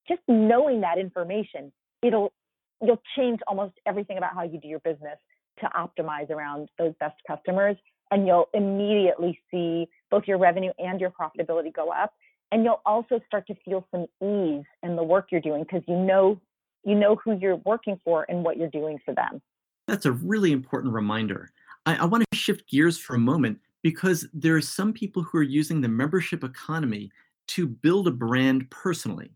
just 0.08 0.22
knowing 0.28 0.82
that 0.82 0.98
information, 0.98 1.72
it'll 2.02 2.34
you'll 2.82 3.02
change 3.16 3.40
almost 3.48 3.74
everything 3.86 4.18
about 4.18 4.34
how 4.34 4.44
you 4.44 4.60
do 4.60 4.68
your 4.68 4.80
business 4.80 5.18
to 5.60 5.70
optimize 5.76 6.30
around 6.30 6.70
those 6.78 6.94
best 7.00 7.16
customers 7.28 7.76
and 8.12 8.28
you'll 8.28 8.50
immediately 8.54 9.40
see 9.50 9.88
both 10.10 10.24
your 10.28 10.38
revenue 10.38 10.72
and 10.80 11.00
your 11.00 11.12
profitability 11.12 11.74
go 11.74 11.92
up 11.92 12.14
and 12.52 12.64
you'll 12.64 12.82
also 12.86 13.20
start 13.28 13.48
to 13.48 13.56
feel 13.64 13.88
some 13.92 14.06
ease 14.22 14.66
in 14.84 14.96
the 14.96 15.04
work 15.04 15.28
you're 15.32 15.42
doing 15.42 15.64
because 15.64 15.84
you 15.88 15.96
know 15.96 16.40
you 16.84 16.96
know 16.96 17.16
who 17.24 17.38
you're 17.38 17.58
working 17.58 18.00
for 18.04 18.26
and 18.28 18.44
what 18.44 18.58
you're 18.58 18.70
doing 18.70 19.00
for 19.06 19.14
them. 19.14 19.42
That's 19.88 20.06
a 20.06 20.12
really 20.12 20.52
important 20.52 20.94
reminder. 20.94 21.52
I, 21.86 21.98
I 21.98 22.06
want 22.06 22.24
to 22.32 22.38
shift 22.38 22.68
gears 22.70 22.98
for 22.98 23.16
a 23.16 23.20
moment 23.20 23.60
because 23.84 24.28
there 24.34 24.56
are 24.56 24.62
some 24.62 24.94
people 24.94 25.24
who 25.24 25.38
are 25.38 25.44
using 25.44 25.82
the 25.82 25.88
membership 25.88 26.44
economy 26.44 27.12
to 27.48 27.68
build 27.68 28.08
a 28.08 28.12
brand 28.12 28.70
personally. 28.70 29.32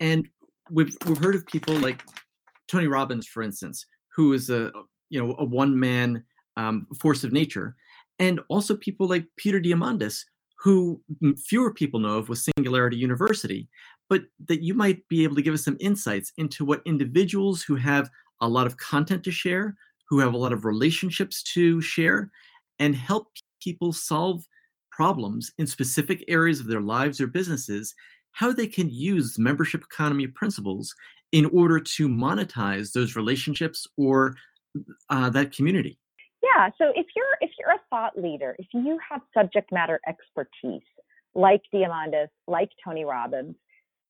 And 0.00 0.28
we've, 0.70 0.96
we've 1.06 1.18
heard 1.18 1.34
of 1.34 1.46
people 1.46 1.74
like 1.74 2.02
tony 2.70 2.86
robbins 2.86 3.26
for 3.26 3.42
instance 3.42 3.86
who 4.14 4.32
is 4.32 4.50
a 4.50 4.70
you 5.08 5.20
know 5.22 5.34
a 5.38 5.44
one 5.44 5.78
man 5.78 6.24
um, 6.56 6.86
force 6.98 7.24
of 7.24 7.32
nature 7.32 7.76
and 8.18 8.40
also 8.48 8.76
people 8.76 9.08
like 9.08 9.24
peter 9.36 9.60
diamandis 9.60 10.24
who 10.60 11.00
fewer 11.38 11.72
people 11.72 12.00
know 12.00 12.18
of 12.18 12.28
with 12.28 12.46
Singularity 12.56 12.96
University, 12.96 13.66
but 14.10 14.22
that 14.46 14.62
you 14.62 14.74
might 14.74 15.06
be 15.08 15.24
able 15.24 15.34
to 15.36 15.42
give 15.42 15.54
us 15.54 15.64
some 15.64 15.78
insights 15.80 16.32
into 16.36 16.64
what 16.66 16.82
individuals 16.84 17.62
who 17.62 17.76
have 17.76 18.10
a 18.42 18.48
lot 18.48 18.66
of 18.66 18.76
content 18.76 19.24
to 19.24 19.30
share, 19.30 19.74
who 20.08 20.18
have 20.18 20.34
a 20.34 20.38
lot 20.38 20.52
of 20.52 20.66
relationships 20.66 21.42
to 21.54 21.80
share, 21.80 22.30
and 22.78 22.94
help 22.94 23.28
people 23.62 23.92
solve 23.92 24.46
problems 24.90 25.50
in 25.56 25.66
specific 25.66 26.22
areas 26.28 26.60
of 26.60 26.66
their 26.66 26.80
lives 26.82 27.22
or 27.22 27.26
businesses, 27.26 27.94
how 28.32 28.52
they 28.52 28.66
can 28.66 28.90
use 28.90 29.38
membership 29.38 29.82
economy 29.82 30.26
principles 30.26 30.94
in 31.32 31.46
order 31.46 31.78
to 31.78 32.08
monetize 32.08 32.92
those 32.92 33.16
relationships 33.16 33.86
or 33.96 34.36
uh, 35.08 35.30
that 35.30 35.54
community. 35.54 35.98
Yeah. 36.42 36.70
So 36.78 36.92
if 36.94 37.06
you're 37.14 37.36
if 37.40 37.50
you're 37.58 37.70
a 37.70 37.80
thought 37.90 38.18
leader, 38.18 38.56
if 38.58 38.66
you 38.72 38.98
have 39.08 39.20
subject 39.36 39.70
matter 39.72 40.00
expertise 40.06 40.82
like 41.34 41.62
Diamandis, 41.72 42.28
like 42.46 42.70
Tony 42.84 43.04
Robbins, 43.04 43.54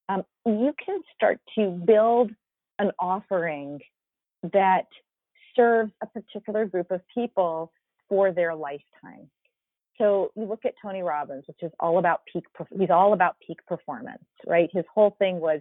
um, 0.09 0.22
you 0.46 0.72
can 0.85 1.00
start 1.14 1.40
to 1.56 1.70
build 1.87 2.30
an 2.78 2.92
offering 2.98 3.80
that 4.52 4.87
serves 5.54 5.92
a 6.02 6.06
particular 6.06 6.64
group 6.66 6.90
of 6.90 7.00
people 7.12 7.72
for 8.09 8.33
their 8.33 8.54
lifetime. 8.54 9.28
So 9.98 10.30
you 10.35 10.44
look 10.44 10.64
at 10.64 10.74
Tony 10.80 11.02
Robbins, 11.02 11.44
which 11.46 11.62
is 11.62 11.70
all 11.78 11.98
about 11.98 12.22
peak. 12.33 12.44
He's 12.78 12.90
all 12.90 13.12
about 13.12 13.37
peak 13.46 13.59
performance, 13.66 14.24
right? 14.46 14.70
His 14.72 14.85
whole 14.92 15.14
thing 15.18 15.40
was 15.40 15.61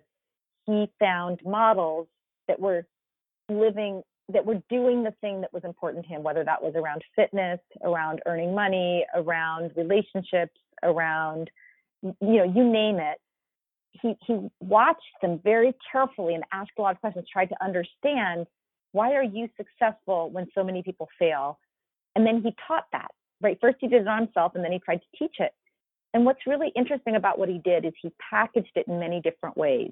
he 0.70 0.92
found 1.00 1.40
models 1.44 2.08
that 2.48 2.60
were 2.60 2.86
living 3.50 4.04
that 4.32 4.46
were 4.46 4.62
doing 4.70 5.04
the 5.04 5.14
thing 5.22 5.42
that 5.42 5.52
was 5.52 5.64
important 5.64 6.06
to 6.06 6.10
him, 6.10 6.22
whether 6.22 6.44
that 6.44 6.62
was 6.62 6.74
around 6.76 7.04
fitness, 7.16 7.60
around 7.84 8.22
earning 8.28 8.54
money, 8.54 9.04
around 9.16 9.72
relationships, 9.76 10.54
around, 10.84 11.50
you 12.04 12.14
know, 12.22 12.44
you 12.44 12.64
name 12.64 13.00
it. 13.00 13.18
He, 13.94 14.14
he 14.28 14.48
watched 14.60 15.02
them 15.24 15.40
very 15.44 15.74
carefully 15.92 16.36
and 16.36 16.44
asked 16.54 16.74
a 16.78 16.82
lot 16.82 16.94
of 16.94 17.02
questions, 17.02 17.26
tried 17.32 17.48
to 17.48 17.64
understand 17.64 18.46
why 18.92 19.14
are 19.14 19.24
you 19.24 19.50
successful 19.58 20.30
when 20.30 20.46
so 20.54 20.64
many 20.64 20.84
people 20.84 21.10
fail? 21.18 21.60
And 22.16 22.24
then 22.24 22.44
he 22.44 22.54
taught 22.68 22.86
that, 22.92 23.10
right? 23.42 23.58
First 23.60 23.78
he 23.82 23.88
did 23.88 24.04
it 24.04 24.08
on 24.08 24.26
himself 24.26 24.52
and 24.54 24.64
then 24.64 24.72
he 24.72 24.80
tried 24.80 24.98
to 24.98 25.18
teach 25.18 25.38
it. 25.40 25.54
And 26.14 26.24
what's 26.24 26.46
really 26.46 26.72
interesting 26.76 27.16
about 27.16 27.40
what 27.40 27.50
he 27.50 27.60
did 27.64 27.84
is 27.84 27.94
he 28.00 28.12
packaged 28.30 28.72
it 28.76 28.88
in 28.88 29.00
many 29.00 29.22
different 29.22 29.58
ways 29.58 29.92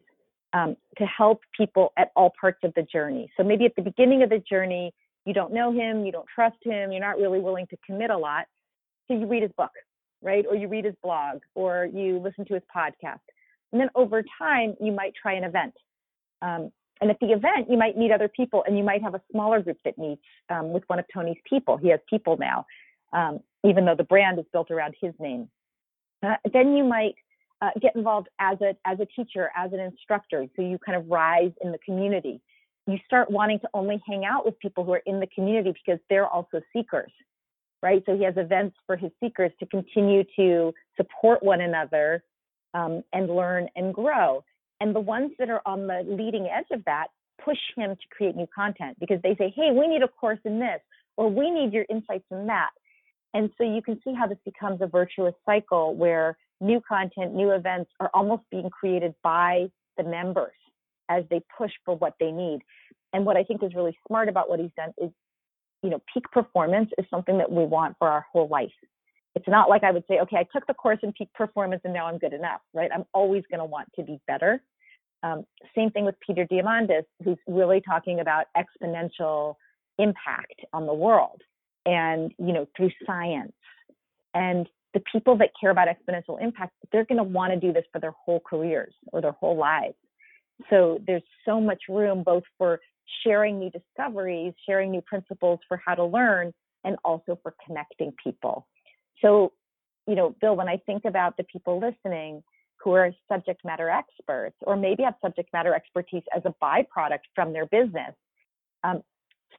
um, 0.53 0.75
to 0.97 1.05
help 1.05 1.41
people 1.55 1.91
at 1.97 2.11
all 2.15 2.31
parts 2.39 2.59
of 2.63 2.73
the 2.75 2.83
journey. 2.83 3.29
So 3.37 3.43
maybe 3.43 3.65
at 3.65 3.75
the 3.75 3.81
beginning 3.81 4.23
of 4.23 4.29
the 4.29 4.39
journey, 4.39 4.93
you 5.25 5.33
don't 5.33 5.53
know 5.53 5.71
him, 5.71 6.05
you 6.05 6.11
don't 6.11 6.27
trust 6.33 6.57
him, 6.63 6.91
you're 6.91 7.01
not 7.01 7.17
really 7.17 7.39
willing 7.39 7.67
to 7.67 7.77
commit 7.85 8.09
a 8.09 8.17
lot. 8.17 8.45
So 9.07 9.13
you 9.13 9.27
read 9.27 9.43
his 9.43 9.51
book, 9.57 9.71
right? 10.21 10.45
Or 10.49 10.55
you 10.55 10.67
read 10.67 10.85
his 10.85 10.95
blog, 11.03 11.39
or 11.53 11.87
you 11.93 12.19
listen 12.19 12.45
to 12.45 12.53
his 12.53 12.63
podcast. 12.73 13.19
And 13.71 13.81
then 13.81 13.89
over 13.95 14.23
time, 14.37 14.75
you 14.79 14.91
might 14.91 15.13
try 15.21 15.33
an 15.33 15.43
event. 15.43 15.73
Um, 16.41 16.71
and 17.01 17.11
at 17.11 17.19
the 17.19 17.27
event, 17.27 17.69
you 17.69 17.77
might 17.77 17.97
meet 17.97 18.11
other 18.11 18.27
people, 18.29 18.63
and 18.65 18.77
you 18.77 18.83
might 18.83 19.01
have 19.03 19.15
a 19.15 19.21
smaller 19.31 19.61
group 19.61 19.77
that 19.85 19.97
meets 19.97 20.21
um, 20.49 20.71
with 20.71 20.83
one 20.87 20.99
of 20.99 21.05
Tony's 21.13 21.37
people. 21.47 21.77
He 21.77 21.89
has 21.89 21.99
people 22.09 22.37
now, 22.37 22.65
um, 23.13 23.39
even 23.63 23.85
though 23.85 23.95
the 23.95 24.03
brand 24.03 24.39
is 24.39 24.45
built 24.51 24.71
around 24.71 24.95
his 24.99 25.13
name. 25.19 25.49
Uh, 26.23 26.35
then 26.51 26.75
you 26.75 26.83
might 26.83 27.15
uh, 27.61 27.69
get 27.81 27.95
involved 27.95 28.29
as 28.39 28.57
a 28.61 28.75
as 28.85 28.99
a 28.99 29.05
teacher, 29.05 29.49
as 29.55 29.73
an 29.73 29.79
instructor, 29.79 30.45
so 30.55 30.61
you 30.61 30.77
kind 30.77 30.97
of 30.97 31.07
rise 31.09 31.51
in 31.61 31.71
the 31.71 31.79
community. 31.79 32.39
You 32.85 32.97
start 33.05 33.29
wanting 33.29 33.59
to 33.59 33.69
only 33.73 34.01
hang 34.07 34.23
out 34.25 34.45
with 34.45 34.57
people 34.59 34.83
who 34.83 34.93
are 34.93 35.01
in 35.05 35.19
the 35.19 35.27
community 35.27 35.73
because 35.73 35.99
they're 36.09 36.27
also 36.27 36.61
seekers, 36.71 37.11
right? 37.81 38.01
So 38.05 38.15
he 38.15 38.23
has 38.23 38.35
events 38.37 38.77
for 38.85 38.95
his 38.95 39.11
seekers 39.19 39.51
to 39.59 39.65
continue 39.65 40.23
to 40.37 40.73
support 40.95 41.43
one 41.43 41.61
another 41.61 42.23
um, 42.73 43.03
and 43.11 43.27
learn 43.27 43.67
and 43.75 43.93
grow. 43.93 44.43
And 44.79 44.95
the 44.95 45.01
ones 45.01 45.31
that 45.39 45.49
are 45.49 45.61
on 45.65 45.87
the 45.87 46.03
leading 46.07 46.47
edge 46.47 46.67
of 46.71 46.85
that 46.85 47.07
push 47.43 47.57
him 47.75 47.95
to 47.95 48.07
create 48.15 48.35
new 48.35 48.47
content 48.55 48.97
because 48.99 49.21
they 49.23 49.35
say, 49.35 49.51
"Hey, 49.55 49.71
we 49.71 49.87
need 49.87 50.03
a 50.03 50.07
course 50.07 50.39
in 50.45 50.59
this," 50.59 50.79
or 51.17 51.29
"We 51.29 51.49
need 51.49 51.73
your 51.73 51.85
insights 51.89 52.25
in 52.31 52.45
that." 52.47 52.69
And 53.33 53.51
so 53.57 53.63
you 53.63 53.81
can 53.81 53.99
see 54.03 54.13
how 54.13 54.27
this 54.27 54.37
becomes 54.45 54.81
a 54.81 54.87
virtuous 54.87 55.35
cycle 55.45 55.95
where 55.95 56.37
new 56.59 56.81
content, 56.87 57.33
new 57.33 57.51
events 57.51 57.91
are 57.99 58.09
almost 58.13 58.43
being 58.51 58.69
created 58.69 59.13
by 59.23 59.67
the 59.97 60.03
members 60.03 60.53
as 61.09 61.23
they 61.29 61.41
push 61.57 61.71
for 61.85 61.95
what 61.95 62.13
they 62.19 62.31
need. 62.31 62.59
And 63.13 63.25
what 63.25 63.37
I 63.37 63.43
think 63.43 63.63
is 63.63 63.73
really 63.75 63.97
smart 64.07 64.29
about 64.29 64.49
what 64.49 64.59
he's 64.59 64.71
done 64.75 64.91
is, 64.97 65.11
you 65.83 65.89
know, 65.89 66.01
peak 66.13 66.23
performance 66.31 66.89
is 66.97 67.05
something 67.09 67.37
that 67.37 67.51
we 67.51 67.63
want 67.65 67.95
for 67.99 68.07
our 68.07 68.25
whole 68.31 68.47
life. 68.47 68.71
It's 69.35 69.47
not 69.47 69.69
like 69.69 69.83
I 69.83 69.91
would 69.91 70.03
say, 70.09 70.19
okay, 70.19 70.37
I 70.37 70.47
took 70.51 70.65
the 70.67 70.73
course 70.73 70.99
in 71.03 71.13
peak 71.13 71.29
performance 71.33 71.81
and 71.85 71.93
now 71.93 72.07
I'm 72.07 72.17
good 72.17 72.33
enough, 72.33 72.61
right? 72.73 72.89
I'm 72.93 73.05
always 73.13 73.43
going 73.49 73.59
to 73.59 73.65
want 73.65 73.87
to 73.95 74.03
be 74.03 74.19
better. 74.27 74.61
Um, 75.23 75.45
same 75.75 75.91
thing 75.91 76.05
with 76.05 76.15
Peter 76.25 76.45
Diamandis, 76.45 77.05
who's 77.23 77.37
really 77.47 77.81
talking 77.81 78.19
about 78.19 78.45
exponential 78.57 79.55
impact 79.99 80.61
on 80.73 80.85
the 80.85 80.93
world 80.93 81.41
and, 81.85 82.33
you 82.37 82.53
know, 82.53 82.67
through 82.75 82.91
science. 83.05 83.53
And 84.33 84.67
the 84.97 85.03
people 85.11 85.37
that 85.37 85.51
care 85.61 85.69
about 85.69 85.87
exponential 85.87 86.41
impact, 86.41 86.73
they're 86.91 87.05
going 87.05 87.19
to 87.19 87.23
want 87.23 87.53
to 87.53 87.59
do 87.59 87.71
this 87.71 87.83
for 87.91 88.01
their 88.01 88.13
whole 88.25 88.39
careers 88.39 88.95
or 89.13 89.21
their 89.21 89.33
whole 89.33 89.55
lives. 89.55 89.93
So 90.71 90.99
there's 91.05 91.21
so 91.45 91.61
much 91.61 91.83
room 91.87 92.23
both 92.23 92.41
for 92.57 92.79
sharing 93.23 93.59
new 93.59 93.69
discoveries, 93.69 94.53
sharing 94.65 94.89
new 94.89 95.01
principles 95.01 95.59
for 95.67 95.79
how 95.85 95.93
to 95.93 96.03
learn, 96.03 96.51
and 96.83 96.95
also 97.05 97.37
for 97.43 97.53
connecting 97.63 98.11
people. 98.23 98.65
So, 99.21 99.53
you 100.07 100.15
know, 100.15 100.35
Bill, 100.41 100.55
when 100.55 100.67
I 100.67 100.77
think 100.87 101.05
about 101.05 101.37
the 101.37 101.43
people 101.43 101.79
listening 101.79 102.41
who 102.83 102.93
are 102.93 103.11
subject 103.31 103.63
matter 103.63 103.91
experts 103.91 104.55
or 104.61 104.75
maybe 104.75 105.03
have 105.03 105.13
subject 105.21 105.53
matter 105.53 105.75
expertise 105.75 106.23
as 106.35 106.41
a 106.45 106.55
byproduct 106.63 107.25
from 107.35 107.53
their 107.53 107.67
business, 107.67 108.15
um, 108.83 109.03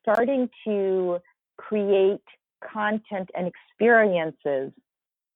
starting 0.03 0.51
to 0.64 1.20
create 1.59 2.24
content 2.72 3.31
and 3.37 3.46
experiences 3.46 4.72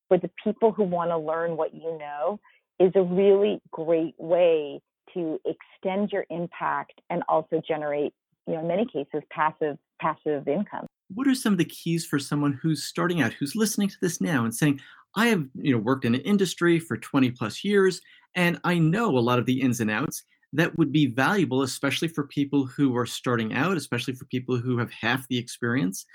for 0.07 0.17
the 0.17 0.29
people 0.43 0.71
who 0.71 0.83
want 0.83 1.11
to 1.11 1.17
learn 1.17 1.57
what 1.57 1.73
you 1.73 1.97
know 1.97 2.39
is 2.79 2.91
a 2.95 3.01
really 3.01 3.61
great 3.71 4.15
way 4.17 4.81
to 5.13 5.39
extend 5.45 6.11
your 6.11 6.25
impact 6.29 6.99
and 7.09 7.23
also 7.27 7.61
generate, 7.67 8.13
you 8.47 8.53
know, 8.53 8.61
in 8.61 8.67
many 8.67 8.85
cases, 8.85 9.21
passive 9.29 9.77
passive 10.01 10.47
income. 10.47 10.85
What 11.13 11.27
are 11.27 11.35
some 11.35 11.53
of 11.53 11.59
the 11.59 11.65
keys 11.65 12.05
for 12.05 12.19
someone 12.19 12.59
who's 12.61 12.83
starting 12.83 13.21
out, 13.21 13.33
who's 13.33 13.55
listening 13.55 13.89
to 13.89 13.97
this 14.01 14.19
now 14.19 14.43
and 14.43 14.53
saying, 14.53 14.79
I 15.15 15.27
have, 15.27 15.45
you 15.55 15.73
know, 15.73 15.79
worked 15.79 16.05
in 16.05 16.15
an 16.15 16.21
industry 16.21 16.79
for 16.79 16.97
20 16.97 17.31
plus 17.31 17.63
years 17.63 18.01
and 18.35 18.59
I 18.63 18.79
know 18.79 19.17
a 19.17 19.19
lot 19.19 19.39
of 19.39 19.45
the 19.45 19.61
ins 19.61 19.79
and 19.79 19.91
outs 19.91 20.23
that 20.53 20.77
would 20.77 20.91
be 20.91 21.07
valuable, 21.07 21.63
especially 21.63 22.07
for 22.07 22.27
people 22.27 22.65
who 22.65 22.95
are 22.95 23.05
starting 23.05 23.53
out, 23.53 23.77
especially 23.77 24.13
for 24.13 24.25
people 24.25 24.57
who 24.57 24.77
have 24.77 24.91
half 24.91 25.27
the 25.27 25.37
experience 25.37 26.05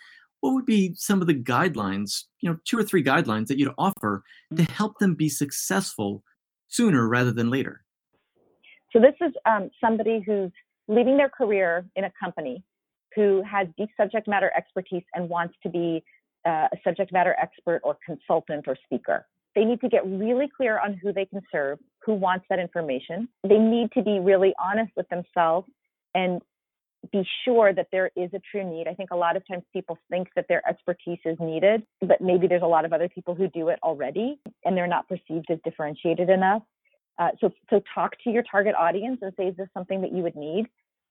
what 0.40 0.54
would 0.54 0.66
be 0.66 0.94
some 0.94 1.20
of 1.20 1.26
the 1.26 1.34
guidelines, 1.34 2.24
you 2.40 2.48
know, 2.48 2.58
two 2.64 2.78
or 2.78 2.82
three 2.82 3.02
guidelines 3.02 3.46
that 3.48 3.58
you'd 3.58 3.72
offer 3.76 4.22
to 4.54 4.62
mm. 4.62 4.70
help 4.70 4.98
them 4.98 5.14
be 5.14 5.28
successful 5.28 6.22
sooner 6.68 7.08
rather 7.08 7.32
than 7.32 7.50
later? 7.50 7.82
So 8.92 9.00
this 9.00 9.14
is 9.20 9.34
um, 9.44 9.70
somebody 9.80 10.22
who's 10.24 10.52
leaving 10.86 11.16
their 11.16 11.28
career 11.28 11.84
in 11.96 12.04
a 12.04 12.12
company 12.22 12.62
who 13.14 13.42
has 13.42 13.66
deep 13.76 13.90
subject 13.96 14.28
matter 14.28 14.52
expertise 14.56 15.02
and 15.14 15.28
wants 15.28 15.54
to 15.62 15.68
be 15.68 16.02
uh, 16.46 16.68
a 16.72 16.76
subject 16.84 17.12
matter 17.12 17.34
expert 17.40 17.80
or 17.84 17.98
consultant 18.06 18.66
or 18.68 18.76
speaker. 18.84 19.26
they 19.54 19.64
need 19.64 19.80
to 19.80 19.88
get 19.88 20.06
really 20.06 20.48
clear 20.56 20.78
on 20.78 20.94
who 21.02 21.12
they 21.12 21.24
can 21.24 21.40
serve, 21.50 21.78
who 22.04 22.14
wants 22.14 22.46
that 22.48 22.60
information. 22.60 23.28
They 23.42 23.58
need 23.58 23.90
to 23.92 24.02
be 24.02 24.20
really 24.20 24.54
honest 24.62 24.92
with 24.96 25.08
themselves 25.08 25.68
and 26.14 26.40
be 27.12 27.26
sure 27.44 27.72
that 27.72 27.88
there 27.92 28.10
is 28.16 28.30
a 28.34 28.40
true 28.50 28.68
need. 28.68 28.88
I 28.88 28.94
think 28.94 29.10
a 29.10 29.16
lot 29.16 29.36
of 29.36 29.46
times 29.46 29.62
people 29.72 29.98
think 30.10 30.28
that 30.36 30.46
their 30.48 30.66
expertise 30.68 31.18
is 31.24 31.36
needed, 31.40 31.82
but 32.00 32.20
maybe 32.20 32.46
there's 32.46 32.62
a 32.62 32.66
lot 32.66 32.84
of 32.84 32.92
other 32.92 33.08
people 33.08 33.34
who 33.34 33.48
do 33.48 33.68
it 33.68 33.78
already 33.82 34.38
and 34.64 34.76
they're 34.76 34.88
not 34.88 35.08
perceived 35.08 35.46
as 35.50 35.58
differentiated 35.64 36.28
enough. 36.28 36.62
Uh, 37.18 37.30
so, 37.40 37.50
so 37.70 37.80
talk 37.94 38.12
to 38.24 38.30
your 38.30 38.42
target 38.50 38.74
audience 38.74 39.18
and 39.22 39.32
say, 39.36 39.44
is 39.44 39.56
this 39.56 39.68
something 39.74 40.00
that 40.00 40.12
you 40.12 40.22
would 40.22 40.36
need? 40.36 40.66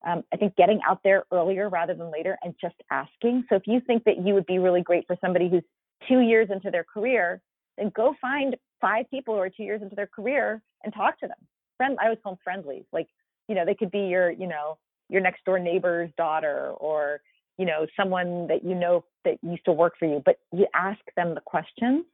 Um, 0.06 0.22
I 0.32 0.36
think 0.36 0.56
getting 0.56 0.80
out 0.86 1.00
there 1.02 1.24
earlier 1.32 1.68
rather 1.68 1.94
than 1.94 2.10
later 2.12 2.38
and 2.42 2.54
just 2.60 2.76
asking. 2.90 3.44
So 3.48 3.56
if 3.56 3.62
you 3.66 3.80
think 3.86 4.04
that 4.04 4.24
you 4.24 4.34
would 4.34 4.46
be 4.46 4.58
really 4.58 4.82
great 4.82 5.06
for 5.06 5.16
somebody 5.20 5.48
who's 5.48 5.64
two 6.06 6.20
years 6.20 6.48
into 6.50 6.70
their 6.70 6.84
career, 6.84 7.40
then 7.76 7.90
go 7.94 8.14
find 8.20 8.56
five 8.80 9.06
people 9.10 9.34
who 9.34 9.40
are 9.40 9.50
two 9.50 9.64
years 9.64 9.82
into 9.82 9.96
their 9.96 10.06
career 10.06 10.62
and 10.84 10.94
talk 10.94 11.18
to 11.20 11.26
them. 11.26 11.36
Friend, 11.76 11.96
I 12.00 12.04
always 12.04 12.18
call 12.22 12.32
them 12.32 12.40
friendlies. 12.44 12.84
Like, 12.92 13.08
you 13.48 13.54
know, 13.54 13.64
they 13.64 13.74
could 13.74 13.90
be 13.90 14.00
your, 14.00 14.30
you 14.30 14.46
know, 14.46 14.78
your 15.08 15.20
next 15.20 15.44
door 15.44 15.58
neighbor's 15.58 16.10
daughter 16.16 16.72
or 16.78 17.20
you 17.58 17.66
know 17.66 17.86
someone 17.96 18.46
that 18.48 18.64
you 18.64 18.74
know 18.74 19.04
that 19.24 19.38
used 19.42 19.64
to 19.64 19.72
work 19.72 19.94
for 19.98 20.06
you 20.06 20.22
but 20.24 20.38
you 20.52 20.66
ask 20.74 21.00
them 21.16 21.34
the 21.34 21.40
questions. 21.40 22.04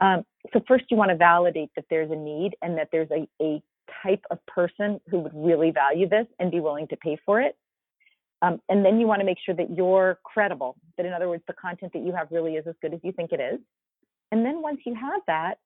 Um, 0.00 0.24
so 0.52 0.60
first 0.66 0.84
you 0.90 0.96
want 0.96 1.10
to 1.10 1.16
validate 1.16 1.70
that 1.76 1.84
there's 1.88 2.10
a 2.10 2.16
need 2.16 2.56
and 2.62 2.76
that 2.76 2.88
there's 2.90 3.10
a, 3.10 3.28
a 3.40 3.62
type 4.02 4.24
of 4.30 4.44
person 4.46 5.00
who 5.08 5.20
would 5.20 5.32
really 5.34 5.70
value 5.70 6.08
this 6.08 6.26
and 6.40 6.50
be 6.50 6.60
willing 6.60 6.88
to 6.88 6.96
pay 6.96 7.16
for 7.24 7.40
it. 7.40 7.56
Um, 8.42 8.60
and 8.68 8.84
then 8.84 8.98
you 8.98 9.06
want 9.06 9.20
to 9.20 9.24
make 9.24 9.38
sure 9.46 9.54
that 9.54 9.70
you're 9.70 10.18
credible 10.24 10.76
that 10.96 11.06
in 11.06 11.12
other 11.12 11.28
words 11.28 11.44
the 11.46 11.54
content 11.54 11.92
that 11.92 12.04
you 12.04 12.12
have 12.12 12.28
really 12.30 12.54
is 12.54 12.66
as 12.66 12.74
good 12.82 12.92
as 12.92 13.00
you 13.02 13.12
think 13.12 13.32
it 13.32 13.40
is. 13.40 13.60
And 14.32 14.44
then 14.44 14.60
once 14.60 14.80
you 14.84 14.94
have 14.94 15.20
that 15.28 15.58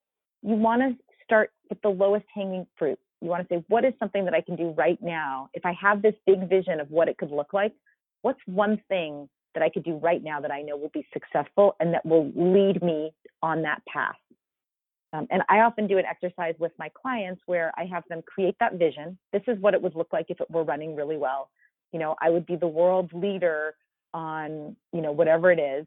you 0.42 0.54
want 0.54 0.82
to 0.82 0.96
start 1.24 1.50
with 1.68 1.80
the 1.82 1.88
lowest 1.88 2.26
hanging 2.34 2.66
fruit 2.78 2.98
you 3.20 3.28
want 3.28 3.48
to 3.48 3.54
say, 3.54 3.64
what 3.68 3.84
is 3.84 3.92
something 3.98 4.24
that 4.24 4.34
I 4.34 4.40
can 4.40 4.56
do 4.56 4.70
right 4.76 4.98
now? 5.02 5.50
If 5.54 5.66
I 5.66 5.72
have 5.80 6.02
this 6.02 6.14
big 6.26 6.48
vision 6.48 6.80
of 6.80 6.90
what 6.90 7.08
it 7.08 7.18
could 7.18 7.30
look 7.30 7.52
like, 7.52 7.72
what's 8.22 8.40
one 8.46 8.80
thing 8.88 9.28
that 9.54 9.62
I 9.62 9.70
could 9.70 9.84
do 9.84 9.96
right 9.96 10.22
now 10.22 10.40
that 10.40 10.50
I 10.50 10.62
know 10.62 10.76
will 10.76 10.90
be 10.92 11.06
successful 11.12 11.74
and 11.80 11.92
that 11.94 12.04
will 12.06 12.30
lead 12.34 12.82
me 12.82 13.12
on 13.42 13.62
that 13.62 13.82
path? 13.92 14.14
Um, 15.12 15.26
and 15.30 15.42
I 15.48 15.60
often 15.60 15.86
do 15.86 15.98
an 15.98 16.04
exercise 16.04 16.54
with 16.58 16.72
my 16.78 16.90
clients 16.90 17.40
where 17.46 17.72
I 17.76 17.86
have 17.86 18.04
them 18.08 18.20
create 18.22 18.56
that 18.60 18.74
vision. 18.74 19.18
This 19.32 19.42
is 19.48 19.58
what 19.58 19.74
it 19.74 19.80
would 19.80 19.94
look 19.94 20.12
like 20.12 20.26
if 20.28 20.40
it 20.40 20.50
were 20.50 20.64
running 20.64 20.94
really 20.94 21.16
well. 21.16 21.50
You 21.92 21.98
know, 21.98 22.14
I 22.20 22.28
would 22.28 22.44
be 22.44 22.56
the 22.56 22.68
world 22.68 23.10
leader 23.14 23.74
on, 24.12 24.76
you 24.92 25.00
know, 25.00 25.12
whatever 25.12 25.50
it 25.50 25.58
is. 25.58 25.86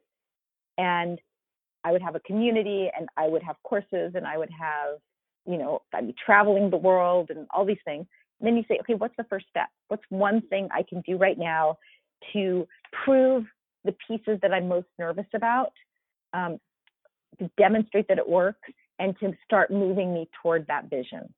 And 0.77 1.19
I 1.83 1.91
would 1.91 2.01
have 2.01 2.15
a 2.15 2.19
community 2.21 2.89
and 2.97 3.07
I 3.15 3.27
would 3.27 3.43
have 3.43 3.55
courses 3.63 4.13
and 4.15 4.25
I 4.25 4.37
would 4.37 4.49
have 4.49 4.97
you 5.45 5.57
know, 5.57 5.81
I'd 5.93 6.07
be 6.07 6.15
traveling 6.25 6.69
the 6.69 6.77
world 6.77 7.29
and 7.29 7.47
all 7.51 7.65
these 7.65 7.77
things. 7.85 8.05
And 8.39 8.47
then 8.47 8.57
you 8.57 8.63
say, 8.67 8.77
okay, 8.81 8.95
what's 8.95 9.15
the 9.17 9.23
first 9.25 9.45
step? 9.49 9.69
What's 9.87 10.03
one 10.09 10.41
thing 10.41 10.67
I 10.71 10.83
can 10.83 11.01
do 11.01 11.17
right 11.17 11.37
now 11.37 11.77
to 12.33 12.67
prove 13.05 13.45
the 13.83 13.95
pieces 14.07 14.39
that 14.41 14.53
I'm 14.53 14.67
most 14.67 14.87
nervous 14.99 15.25
about, 15.33 15.73
um, 16.33 16.59
to 17.39 17.49
demonstrate 17.57 18.07
that 18.07 18.17
it 18.17 18.27
works, 18.27 18.69
and 18.99 19.17
to 19.19 19.33
start 19.43 19.71
moving 19.71 20.13
me 20.13 20.29
toward 20.41 20.67
that 20.67 20.89
vision? 20.89 21.33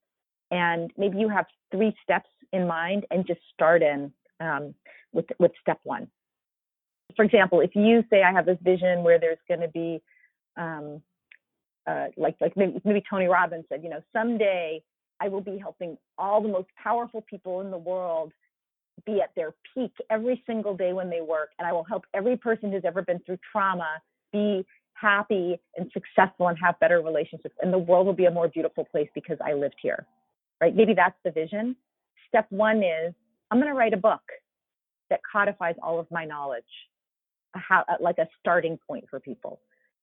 And 0.51 0.91
maybe 0.97 1.17
you 1.17 1.29
have 1.29 1.45
three 1.71 1.95
steps 2.03 2.29
in 2.51 2.67
mind 2.67 3.05
and 3.11 3.25
just 3.25 3.41
start 3.53 3.81
in 3.81 4.11
um, 4.39 4.75
with, 5.11 5.25
with 5.39 5.51
step 5.61 5.79
one. 5.83 6.07
For 7.15 7.25
example, 7.25 7.61
if 7.61 7.75
you 7.75 8.03
say, 8.09 8.23
I 8.23 8.31
have 8.31 8.45
this 8.45 8.57
vision 8.61 9.03
where 9.03 9.19
there's 9.19 9.37
going 9.47 9.61
to 9.61 9.67
be 9.67 10.01
um, 10.57 11.01
uh, 11.87 12.07
like 12.17 12.35
like 12.41 12.55
maybe, 12.55 12.81
maybe 12.85 13.03
Tony 13.09 13.27
Robbins 13.27 13.65
said, 13.69 13.83
you 13.83 13.89
know, 13.89 14.01
someday 14.13 14.81
I 15.19 15.29
will 15.29 15.41
be 15.41 15.57
helping 15.57 15.97
all 16.17 16.41
the 16.41 16.49
most 16.49 16.67
powerful 16.81 17.21
people 17.21 17.61
in 17.61 17.71
the 17.71 17.77
world 17.77 18.31
be 19.05 19.21
at 19.21 19.31
their 19.35 19.53
peak 19.73 19.91
every 20.09 20.43
single 20.45 20.75
day 20.75 20.93
when 20.93 21.09
they 21.09 21.21
work, 21.21 21.49
and 21.57 21.67
I 21.67 21.73
will 21.73 21.83
help 21.83 22.05
every 22.13 22.37
person 22.37 22.71
who's 22.71 22.85
ever 22.85 23.01
been 23.01 23.19
through 23.25 23.39
trauma 23.51 24.01
be 24.31 24.65
happy 24.93 25.59
and 25.75 25.91
successful 25.91 26.47
and 26.47 26.57
have 26.59 26.79
better 26.79 27.01
relationships, 27.01 27.55
and 27.61 27.73
the 27.73 27.77
world 27.77 28.05
will 28.05 28.13
be 28.13 28.25
a 28.25 28.31
more 28.31 28.47
beautiful 28.47 28.85
place 28.85 29.09
because 29.13 29.37
I 29.43 29.53
lived 29.53 29.75
here. 29.81 30.05
Right? 30.61 30.75
Maybe 30.75 30.93
that's 30.93 31.17
the 31.25 31.31
vision. 31.31 31.75
Step 32.29 32.45
one 32.49 32.77
is 32.77 33.13
I'm 33.51 33.59
going 33.59 33.71
to 33.71 33.77
write 33.77 33.93
a 33.93 33.97
book 33.97 34.21
that 35.09 35.19
codifies 35.29 35.75
all 35.83 35.99
of 35.99 36.07
my 36.09 36.25
knowledge, 36.25 36.63
how, 37.53 37.83
like 37.99 38.17
a 38.17 38.27
starting 38.39 38.79
point 38.87 39.05
for 39.09 39.19
people. 39.19 39.59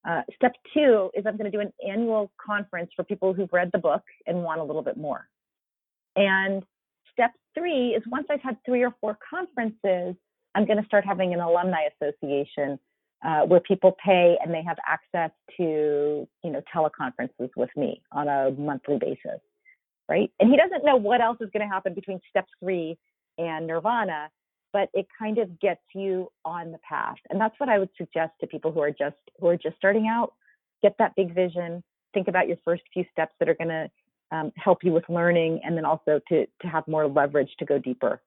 Uh, 0.09 0.23
step 0.35 0.53
two 0.73 1.11
is 1.15 1.25
I'm 1.27 1.37
going 1.37 1.51
to 1.51 1.57
do 1.57 1.61
an 1.61 1.73
annual 1.87 2.31
conference 2.45 2.91
for 2.97 3.05
people 3.05 3.35
who've 3.35 3.53
read 3.53 3.71
the 3.73 3.79
book 3.79 4.03
and 4.27 4.43
want 4.43 4.61
a 4.61 4.65
little 4.65 4.83
bit 4.83 4.97
more. 4.97 5.29
And 6.17 6.63
step 7.13 7.33
three 7.55 7.91
is 7.91 8.03
once 8.11 8.27
I've 8.31 8.41
had 8.41 8.57
three 8.65 8.83
or 8.83 8.95
four 9.01 9.19
conferences, 9.29 10.17
I'm 10.55 10.67
going 10.67 10.79
to 10.79 10.85
start 10.87 11.05
having 11.05 11.35
an 11.35 11.41
alumni 11.41 11.83
association 12.01 12.79
uh, 13.25 13.43
where 13.43 13.61
people 13.61 13.97
pay 14.05 14.37
and 14.43 14.53
they 14.53 14.63
have 14.63 14.79
access 14.87 15.31
to, 15.59 16.27
you 16.43 16.51
know, 16.51 16.63
teleconferences 16.75 17.51
with 17.57 17.71
me 17.77 18.03
on 18.13 18.29
a 18.29 18.51
monthly 18.53 18.99
basis, 18.99 19.41
right? 20.09 20.31
And 20.41 20.51
he 20.51 20.57
doesn't 20.57 20.85
know 20.85 20.97
what 20.97 21.21
else 21.21 21.39
is 21.41 21.51
going 21.53 21.67
to 21.67 21.73
happen 21.73 21.93
between 21.93 22.21
step 22.31 22.47
three 22.59 22.99
and 23.37 23.67
Nirvana, 23.67 24.31
but 24.73 24.89
it 24.95 25.07
kind 25.19 25.39
of 25.39 25.59
gets 25.61 25.81
you 25.95 26.31
on 26.45 26.73
the 26.73 26.79
path. 26.79 27.17
And 27.31 27.41
that's 27.41 27.55
what 27.59 27.69
I 27.69 27.79
would 27.79 27.91
suggest 27.97 28.33
to 28.41 28.47
people 28.47 28.73
who 28.73 28.81
are 28.81 28.91
just 28.91 29.17
who 29.41 29.49
are 29.49 29.57
just 29.57 29.77
starting 29.77 30.09
out. 30.09 30.35
Get 30.83 30.95
that 30.99 31.15
big 31.17 31.35
vision. 31.35 31.83
Think 32.15 32.29
about 32.29 32.49
your 32.49 32.57
first 32.65 32.83
few 32.93 33.05
steps 33.13 33.35
that 33.39 33.49
are 33.49 33.55
going 33.55 33.69
to 33.69 33.91
um, 34.33 34.53
help 34.57 34.85
you 34.85 34.93
with 34.93 35.05
learning, 35.09 35.61
and 35.65 35.77
then 35.77 35.85
also 35.85 36.21
to 36.29 36.47
to 36.47 36.69
have 36.69 36.87
more 36.87 37.09
leverage 37.09 37.51
to 37.59 37.65
go 37.65 37.79
deeper. 37.79 38.23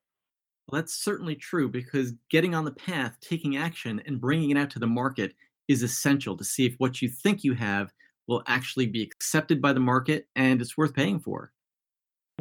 Well, 0.69 0.81
that's 0.81 0.93
certainly 0.93 1.35
true 1.35 1.69
because 1.69 2.13
getting 2.29 2.55
on 2.55 2.65
the 2.65 2.71
path, 2.71 3.17
taking 3.19 3.57
action, 3.57 4.01
and 4.05 4.19
bringing 4.19 4.51
it 4.51 4.57
out 4.57 4.69
to 4.71 4.79
the 4.79 4.87
market 4.87 5.33
is 5.67 5.83
essential 5.83 6.37
to 6.37 6.43
see 6.43 6.65
if 6.65 6.75
what 6.77 7.01
you 7.01 7.09
think 7.09 7.43
you 7.43 7.53
have 7.53 7.91
will 8.27 8.43
actually 8.47 8.85
be 8.85 9.03
accepted 9.03 9.61
by 9.61 9.73
the 9.73 9.79
market 9.79 10.27
and 10.35 10.61
it's 10.61 10.77
worth 10.77 10.93
paying 10.93 11.19
for. 11.19 11.51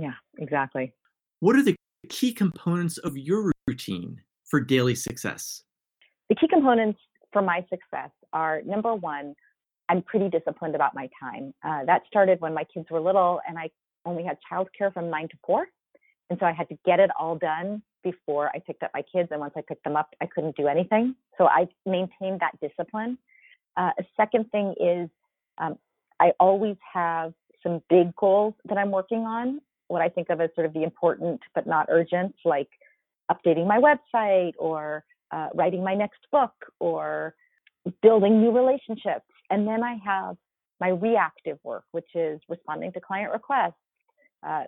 Yeah, 0.00 0.14
exactly. 0.38 0.92
What 1.40 1.56
are 1.56 1.62
the 1.62 1.74
key 2.08 2.32
components 2.32 2.98
of 2.98 3.16
your 3.16 3.51
routine 3.66 4.20
for 4.44 4.60
daily 4.60 4.94
success? 4.94 5.62
The 6.28 6.34
key 6.36 6.48
components 6.48 6.98
for 7.32 7.42
my 7.42 7.64
success 7.70 8.10
are 8.32 8.62
number 8.62 8.94
one, 8.94 9.34
I'm 9.88 10.02
pretty 10.02 10.28
disciplined 10.28 10.74
about 10.74 10.94
my 10.94 11.08
time. 11.20 11.52
Uh, 11.64 11.84
that 11.84 12.02
started 12.06 12.40
when 12.40 12.54
my 12.54 12.64
kids 12.64 12.86
were 12.90 13.00
little 13.00 13.40
and 13.48 13.58
I 13.58 13.70
only 14.04 14.24
had 14.24 14.38
childcare 14.50 14.92
from 14.92 15.10
nine 15.10 15.28
to 15.28 15.36
four. 15.46 15.66
And 16.30 16.38
so 16.38 16.46
I 16.46 16.52
had 16.52 16.68
to 16.70 16.78
get 16.84 16.98
it 16.98 17.10
all 17.18 17.36
done 17.36 17.82
before 18.02 18.48
I 18.54 18.58
picked 18.58 18.82
up 18.82 18.90
my 18.94 19.02
kids. 19.02 19.28
And 19.30 19.40
once 19.40 19.52
I 19.56 19.62
picked 19.66 19.84
them 19.84 19.96
up, 19.96 20.14
I 20.20 20.26
couldn't 20.26 20.56
do 20.56 20.66
anything. 20.66 21.14
So 21.38 21.46
I 21.46 21.68
maintained 21.84 22.40
that 22.40 22.58
discipline. 22.60 23.18
Uh, 23.76 23.90
a 23.98 24.04
second 24.16 24.50
thing 24.50 24.74
is 24.80 25.08
um, 25.58 25.78
I 26.20 26.32
always 26.40 26.76
have 26.92 27.32
some 27.62 27.82
big 27.88 28.14
goals 28.16 28.54
that 28.68 28.78
I'm 28.78 28.90
working 28.90 29.20
on, 29.20 29.60
what 29.88 30.02
I 30.02 30.08
think 30.08 30.30
of 30.30 30.40
as 30.40 30.50
sort 30.54 30.66
of 30.66 30.72
the 30.72 30.82
important 30.82 31.40
but 31.54 31.66
not 31.66 31.86
urgent, 31.90 32.34
like 32.44 32.68
updating 33.30 33.66
my 33.66 33.78
website 33.78 34.52
or 34.58 35.04
uh, 35.30 35.48
writing 35.54 35.82
my 35.82 35.94
next 35.94 36.20
book 36.30 36.52
or 36.78 37.34
building 38.02 38.40
new 38.40 38.50
relationships. 38.50 39.26
And 39.50 39.66
then 39.66 39.82
I 39.82 39.96
have 40.04 40.36
my 40.80 40.88
reactive 40.88 41.58
work, 41.62 41.84
which 41.92 42.08
is 42.14 42.40
responding 42.48 42.92
to 42.92 43.00
client 43.00 43.32
requests, 43.32 43.74
uh, 44.46 44.64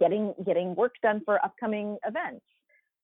getting 0.00 0.34
getting 0.44 0.74
work 0.74 0.94
done 1.02 1.22
for 1.24 1.44
upcoming 1.44 1.98
events, 2.06 2.44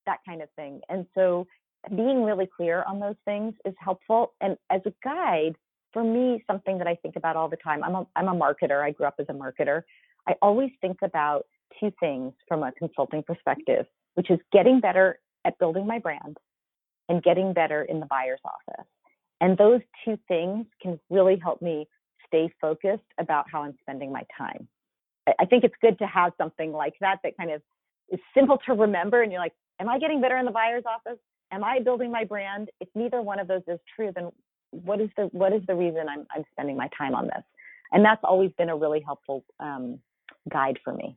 that 0.07 0.19
kind 0.27 0.43
of 0.43 0.49
thing. 0.57 0.81
And 0.89 1.07
so 1.15 1.47
being 1.91 2.23
really 2.23 2.49
clear 2.57 2.85
on 2.85 3.01
those 3.01 3.17
things 3.25 3.55
is 3.65 3.75
helpful. 3.79 4.35
And 4.41 4.57
as 4.71 4.81
a 4.87 4.93
guide, 5.03 5.57
for 5.93 6.03
me, 6.03 6.43
something 6.47 6.79
that 6.79 6.87
I 6.87 6.95
think 6.97 7.17
about 7.17 7.37
all 7.37 7.49
the 7.49 7.57
time, 7.57 7.83
I'm 7.85 7.95
a, 7.95 8.07
I'm 8.17 8.29
a 8.29 8.35
marketer. 8.35 8.83
I 8.83 8.93
grew 8.93 9.07
up 9.07 9.15
as 9.19 9.27
a 9.29 9.33
marketer. 9.33 9.83
I 10.27 10.35
always 10.41 10.71
think 10.81 10.99
about 11.03 11.47
two 11.81 11.93
things 12.01 12.33
from 12.49 12.63
a 12.63 12.73
consulting 12.73 13.23
perspective 13.23 13.87
which 14.15 14.31
is 14.31 14.39
getting 14.53 14.81
better 14.81 15.19
at 15.45 15.59
building 15.59 15.87
my 15.87 15.99
brand 15.99 16.37
and 17.09 17.23
getting 17.23 17.53
better 17.53 17.83
in 17.83 18.01
the 18.01 18.07
buyer's 18.07 18.41
office. 18.45 18.87
And 19.41 19.59
those 19.59 19.81
two 20.05 20.19
things 20.29 20.67
can 20.81 21.01
really 21.11 21.37
help 21.37 21.61
me 21.61 21.89
stay 22.27 22.53
focused 22.61 23.03
about 23.19 23.47
how 23.51 23.63
I'm 23.63 23.75
spending 23.81 24.13
my 24.13 24.23
time. 24.39 24.69
I 25.39 25.45
think 25.45 25.65
it's 25.65 25.75
good 25.81 25.99
to 25.99 26.07
have 26.07 26.33
something 26.39 26.73
like 26.73 26.95
that 27.01 27.19
that 27.23 27.37
kind 27.37 27.51
of 27.51 27.63
is 28.11 28.21
simple 28.35 28.59
to 28.67 28.75
remember. 28.75 29.23
And 29.23 29.31
you're 29.31 29.41
like, 29.41 29.55
am 29.81 29.89
I 29.89 29.99
getting 29.99 30.21
better 30.21 30.37
in 30.37 30.45
the 30.45 30.51
buyer's 30.51 30.85
office? 30.87 31.19
Am 31.53 31.63
I 31.63 31.81
building 31.81 32.11
my 32.11 32.25
brand? 32.25 32.71
If 32.81 32.89
neither 32.95 33.21
one 33.21 33.39
of 33.39 33.49
those 33.49 33.63
is 33.69 33.79
true, 33.95 34.11
then 34.15 34.31
what 34.71 35.01
is 35.01 35.11
the 35.17 35.25
what 35.33 35.53
is 35.53 35.63
the 35.69 35.75
reason 35.75 36.07
I'm 36.09 36.27
I'm 36.35 36.45
spending 36.53 36.77
my 36.77 36.89
time 36.97 37.15
on 37.15 37.27
this? 37.27 37.43
And 37.93 38.05
that's 38.05 38.23
always 38.25 38.51
been 38.57 38.71
a 38.71 38.77
really 38.77 39.01
helpful 39.01 39.45
um, 39.61 39.99
guide 40.51 40.79
for 40.83 40.95
me. 40.95 41.17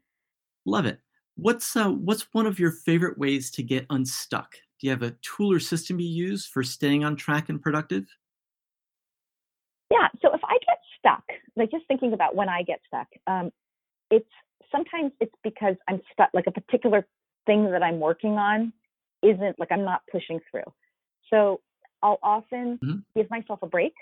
Love 0.66 0.86
it. 0.86 1.00
What's 1.36 1.76
uh, 1.76 1.90
what's 1.90 2.28
one 2.34 2.46
of 2.46 2.60
your 2.60 2.72
favorite 2.72 3.18
ways 3.18 3.52
to 3.52 3.64
get 3.64 3.86
unstuck? 3.90 4.54
Do 4.80 4.88
you 4.88 4.92
have 4.92 5.04
a 5.04 5.16
tool 5.22 5.52
or 5.52 5.60
system 5.60 6.00
you 6.00 6.08
use 6.08 6.46
for 6.46 6.64
staying 6.64 7.04
on 7.04 7.16
track 7.16 7.50
and 7.50 7.62
productive? 7.62 8.06
Yeah. 9.92 10.08
So 10.22 10.34
if 10.34 10.42
I 10.44 10.58
get 10.66 10.80
stuck, 11.00 11.24
like 11.56 11.72
just 11.72 11.86
thinking 11.88 12.14
about 12.14 12.36
when 12.36 12.50
I 12.50 12.64
get 12.64 12.80
stuck, 12.88 13.08
um, 13.28 13.52
it's 14.10 14.30
sometimes 14.72 15.12
it's 15.20 15.36
because 15.44 15.76
I'm 15.88 16.02
stuck, 16.12 16.30
like 16.34 16.48
a 16.48 16.52
particular 16.52 17.06
thing 17.46 17.70
that 17.72 17.84
I'm 17.84 18.00
working 18.00 18.34
on 18.34 18.74
isn't 19.22 19.60
like 19.60 19.72
I'm 19.72 19.84
not 19.84 20.02
pushing 20.12 20.40
through. 20.50 20.72
So 21.30 21.62
I'll 22.02 22.20
often 22.24 22.80
mm-hmm. 22.84 22.98
give 23.16 23.30
myself 23.30 23.60
a 23.62 23.68
break 23.68 23.94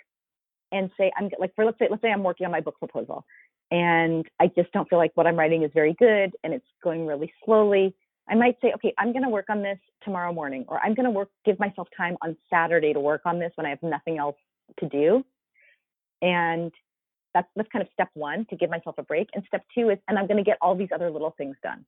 and 0.72 0.90
say 0.98 1.12
I'm 1.18 1.30
like 1.40 1.54
for 1.56 1.66
let's 1.66 1.80
say 1.80 1.88
let's 1.90 2.02
say 2.02 2.12
I'm 2.12 2.24
working 2.24 2.46
on 2.46 2.52
my 2.52 2.62
book 2.62 2.78
proposal 2.80 3.26
and 3.74 4.24
I 4.40 4.48
just 4.56 4.72
don't 4.72 4.88
feel 4.88 5.00
like 5.00 5.12
what 5.16 5.26
I'm 5.26 5.36
writing 5.36 5.64
is 5.64 5.72
very 5.74 5.96
good 5.98 6.36
and 6.44 6.54
it's 6.54 6.66
going 6.84 7.08
really 7.08 7.34
slowly. 7.44 7.96
I 8.30 8.36
might 8.36 8.56
say, 8.62 8.72
okay, 8.76 8.94
I'm 9.00 9.12
going 9.12 9.24
to 9.24 9.30
work 9.30 9.48
on 9.50 9.64
this 9.64 9.80
tomorrow 10.04 10.32
morning, 10.32 10.64
or 10.68 10.80
I'm 10.80 10.94
going 10.94 11.06
to 11.06 11.12
work, 11.12 11.30
give 11.44 11.60
myself 11.60 11.88
time 11.98 12.16
on 12.22 12.38
Saturday 12.52 12.94
to 12.94 13.00
work 13.00 13.22
on 13.26 13.40
this 13.40 13.52
when 13.56 13.66
I 13.66 13.70
have 13.70 13.82
nothing 13.82 14.20
else 14.20 14.38
to 14.80 14.88
do. 14.88 15.26
And 16.22 16.72
that's 17.34 17.48
that's 17.56 17.68
kind 17.72 17.82
of 17.82 17.90
step 17.92 18.10
one 18.14 18.46
to 18.52 18.56
give 18.56 18.70
myself 18.70 18.96
a 19.00 19.04
break. 19.04 19.30
And 19.34 19.44
step 19.48 19.66
two 19.76 19.90
is, 19.90 19.98
and 20.08 20.20
I'm 20.20 20.28
going 20.28 20.38
to 20.38 20.44
get 20.44 20.60
all 20.62 20.76
these 20.76 20.90
other 20.94 21.10
little 21.10 21.34
things 21.36 21.58
done, 21.64 21.84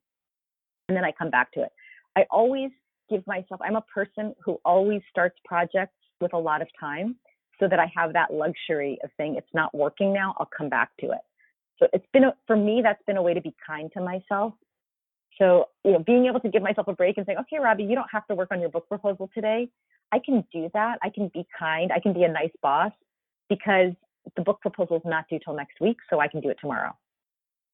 and 0.88 0.96
then 0.96 1.04
I 1.04 1.12
come 1.12 1.30
back 1.30 1.52
to 1.52 1.62
it. 1.62 1.70
I 2.16 2.26
always 2.30 2.70
give 3.08 3.24
myself. 3.28 3.60
I'm 3.62 3.76
a 3.76 3.84
person 3.94 4.34
who 4.44 4.58
always 4.64 5.02
starts 5.08 5.38
projects 5.44 5.94
with 6.20 6.34
a 6.34 6.38
lot 6.38 6.62
of 6.62 6.68
time, 6.78 7.14
so 7.60 7.68
that 7.68 7.78
I 7.78 7.90
have 7.94 8.12
that 8.14 8.34
luxury 8.34 8.98
of 9.04 9.10
saying 9.16 9.36
it's 9.36 9.54
not 9.54 9.72
working 9.72 10.12
now. 10.12 10.34
I'll 10.38 10.50
come 10.54 10.68
back 10.68 10.90
to 11.00 11.12
it. 11.12 11.20
So 11.78 11.86
it's 11.92 12.06
been 12.12 12.24
a, 12.24 12.34
for 12.46 12.56
me 12.56 12.80
that's 12.82 13.02
been 13.06 13.16
a 13.16 13.22
way 13.22 13.34
to 13.34 13.40
be 13.40 13.54
kind 13.66 13.90
to 13.92 14.00
myself. 14.00 14.54
So 15.38 15.68
you 15.84 15.92
know, 15.92 15.98
being 15.98 16.26
able 16.26 16.40
to 16.40 16.48
give 16.48 16.62
myself 16.62 16.88
a 16.88 16.92
break 16.92 17.18
and 17.18 17.26
saying, 17.26 17.38
okay, 17.40 17.58
Robbie, 17.58 17.84
you 17.84 17.94
don't 17.94 18.10
have 18.10 18.26
to 18.28 18.34
work 18.34 18.48
on 18.50 18.60
your 18.60 18.70
book 18.70 18.88
proposal 18.88 19.30
today. 19.34 19.68
I 20.12 20.18
can 20.18 20.44
do 20.52 20.70
that. 20.72 20.98
I 21.02 21.10
can 21.10 21.30
be 21.34 21.46
kind. 21.58 21.90
I 21.94 22.00
can 22.00 22.12
be 22.12 22.24
a 22.24 22.28
nice 22.28 22.52
boss 22.62 22.92
because 23.48 23.92
the 24.36 24.42
book 24.42 24.60
proposal 24.60 24.96
is 24.96 25.02
not 25.04 25.28
due 25.28 25.38
till 25.44 25.54
next 25.54 25.80
week, 25.80 25.98
so 26.08 26.20
I 26.20 26.28
can 26.28 26.40
do 26.40 26.48
it 26.48 26.58
tomorrow. 26.60 26.96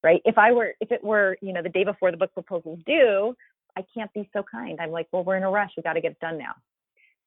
Right? 0.03 0.21
If 0.25 0.37
I 0.39 0.51
were, 0.51 0.75
if 0.81 0.91
it 0.91 1.05
were, 1.05 1.37
you 1.41 1.53
know, 1.53 1.63
the 1.63 1.69
day 1.69 1.85
before 1.85 2.11
the 2.11 2.17
book 2.17 2.33
proposal 2.35 2.75
is 2.75 2.81
due, 2.85 3.37
I 3.77 3.85
can't 3.95 4.13
be 4.13 4.29
so 4.33 4.43
kind. 4.43 4.79
I'm 4.81 4.91
like, 4.91 5.07
well, 5.13 5.23
we're 5.23 5.37
in 5.37 5.45
a 5.45 5.51
rush. 5.51 5.71
We 5.77 5.83
got 5.83 5.93
to 5.93 6.01
get 6.01 6.13
it 6.13 6.21
done 6.21 6.39
now. 6.39 6.55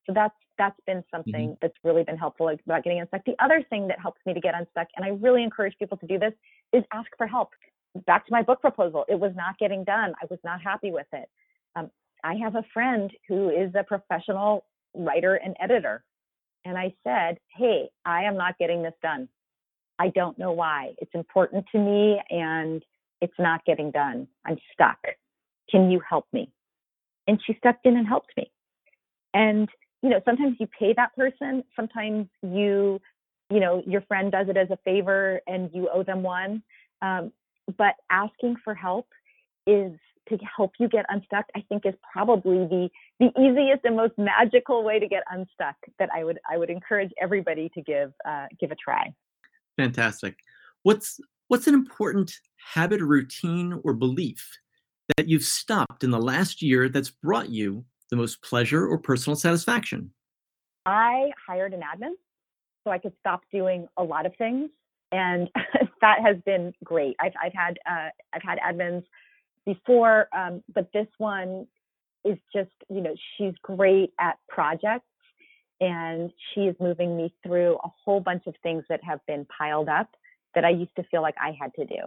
So 0.06 0.14
that's 0.14 0.36
that's 0.58 0.80
been 0.88 1.04
something 1.12 1.50
mm-hmm. 1.50 1.54
that's 1.62 1.74
really 1.84 2.04
been 2.04 2.18
helpful 2.18 2.48
about 2.48 2.84
getting 2.84 3.00
unstuck. 3.00 3.22
The 3.26 3.36
other 3.44 3.64
thing 3.70 3.88
that 3.88 4.00
helps 4.00 4.22
me 4.26 4.34
to 4.34 4.40
get 4.40 4.56
unstuck, 4.56 4.88
and 4.96 5.06
I 5.06 5.10
really 5.10 5.44
encourage 5.44 5.78
people 5.78 5.98
to 5.98 6.08
do 6.08 6.18
this, 6.18 6.34
is 6.74 6.84
ask 6.94 7.10
for 7.18 7.28
help. 7.28 7.50
Back 8.06 8.26
to 8.28 8.32
my 8.32 8.42
book 8.42 8.62
proposal, 8.62 9.06
it 9.08 9.20
was 9.20 9.32
not 9.36 9.58
getting 9.58 9.84
done. 9.84 10.14
I 10.22 10.26
was 10.30 10.40
not 10.44 10.62
happy 10.62 10.92
with 10.92 11.08
it. 11.14 11.30
Um, 11.76 11.90
I 12.24 12.36
have 12.36 12.56
a 12.56 12.64
friend 12.74 13.12
who 13.28 13.50
is 13.50 13.74
a 13.76 13.84
professional 13.84 14.66
writer 14.94 15.36
and 15.36 15.56
editor, 15.60 16.04
and 16.64 16.78
I 16.78 16.94
said, 17.04 17.38
"Hey, 17.58 17.90
I 18.06 18.24
am 18.24 18.38
not 18.38 18.58
getting 18.58 18.82
this 18.82 18.96
done. 19.02 19.28
I 20.00 20.10
don't 20.10 20.38
know 20.38 20.52
why. 20.52 20.94
It's 21.00 21.14
important 21.14 21.66
to 21.72 21.80
me, 21.80 22.22
and 22.30 22.84
it's 23.22 23.40
not 23.40 23.66
getting 23.66 23.92
done. 23.92 24.28
I'm 24.46 24.58
stuck. 24.74 25.00
Can 25.70 25.90
you 25.92 26.02
help 26.08 26.28
me?" 26.32 26.52
And 27.28 27.42
she 27.46 27.56
stepped 27.56 27.86
in 27.86 27.98
and 27.98 28.08
helped 28.08 28.32
me. 28.38 28.52
And 29.34 29.68
you 30.06 30.12
know, 30.12 30.22
sometimes 30.24 30.56
you 30.60 30.68
pay 30.68 30.94
that 30.94 31.16
person, 31.16 31.64
sometimes 31.76 32.28
you, 32.44 33.02
you 33.50 33.60
know, 33.60 33.82
your 33.88 34.02
friend 34.02 34.32
does 34.32 34.48
it 34.48 34.56
as 34.56 34.70
a 34.70 34.78
favor 34.86 35.42
and 35.48 35.72
you 35.74 35.90
owe 35.92 36.04
them 36.04 36.22
one. 36.22 36.62
Um, 37.02 37.32
but 37.76 37.96
asking 38.12 38.58
for 38.64 38.76
help 38.76 39.08
is 39.66 39.94
to 40.30 40.38
help 40.56 40.74
you 40.80 40.88
get 40.88 41.06
unstuck, 41.10 41.46
I 41.56 41.64
think 41.70 41.88
is 41.88 41.96
probably 42.14 42.58
the 42.68 42.90
the 43.20 43.32
easiest 43.40 43.84
and 43.84 43.96
most 43.96 44.14
magical 44.20 44.84
way 44.84 45.00
to 45.00 45.08
get 45.08 45.24
unstuck 45.32 45.76
that 45.98 46.10
I 46.16 46.24
would 46.24 46.38
I 46.48 46.60
would 46.60 46.70
encourage 46.70 47.12
everybody 47.20 47.72
to 47.74 47.82
give 47.82 48.14
uh, 48.30 48.46
give 48.60 48.70
a 48.70 48.76
try. 48.76 49.12
Fantastic. 49.76 50.36
What's 50.84 51.20
what's 51.48 51.66
an 51.66 51.74
important 51.74 52.32
habit, 52.76 53.02
routine, 53.02 53.82
or 53.84 53.96
belief 53.96 54.52
that 55.18 55.28
you've 55.28 55.44
stopped 55.44 56.04
in 56.04 56.12
the 56.12 56.22
last 56.22 56.62
year 56.62 56.90
that's 56.90 57.10
brought 57.10 57.50
you 57.50 57.86
the 58.10 58.16
most 58.16 58.42
pleasure 58.42 58.86
or 58.86 58.98
personal 58.98 59.36
satisfaction? 59.36 60.12
I 60.86 61.32
hired 61.48 61.74
an 61.74 61.82
admin 61.82 62.14
so 62.84 62.92
I 62.92 62.98
could 62.98 63.14
stop 63.20 63.42
doing 63.52 63.88
a 63.98 64.04
lot 64.04 64.26
of 64.26 64.34
things, 64.38 64.70
and 65.12 65.50
that 66.02 66.20
has 66.22 66.38
been 66.46 66.74
great. 66.84 67.16
I've 67.20 67.34
I've 67.44 67.54
had 67.54 67.80
uh, 67.90 68.10
I've 68.34 68.44
had 68.44 68.60
admins 68.60 69.04
before, 69.66 70.28
um, 70.36 70.64
but 70.74 70.90
this 70.94 71.08
one 71.18 71.68
is 72.24 72.38
just 72.54 72.72
you 72.90 73.02
know 73.02 73.16
she's 73.38 73.54
great 73.64 74.14
at 74.20 74.38
projects 74.50 75.06
and 75.82 76.32
she 76.54 76.62
is 76.62 76.76
moving 76.80 77.18
me 77.18 77.34
through 77.46 77.76
a 77.84 77.90
whole 78.04 78.20
bunch 78.20 78.44
of 78.48 78.56
things 78.64 78.84
that 78.90 79.04
have 79.04 79.20
been 79.28 79.46
piled 79.58 79.90
up 79.90 80.10
that 80.54 80.64
I 80.64 80.70
used 80.70 80.96
to 80.96 81.04
feel 81.12 81.22
like 81.22 81.36
I 81.40 81.56
had 81.60 81.74
to 81.76 81.86
do 81.86 81.98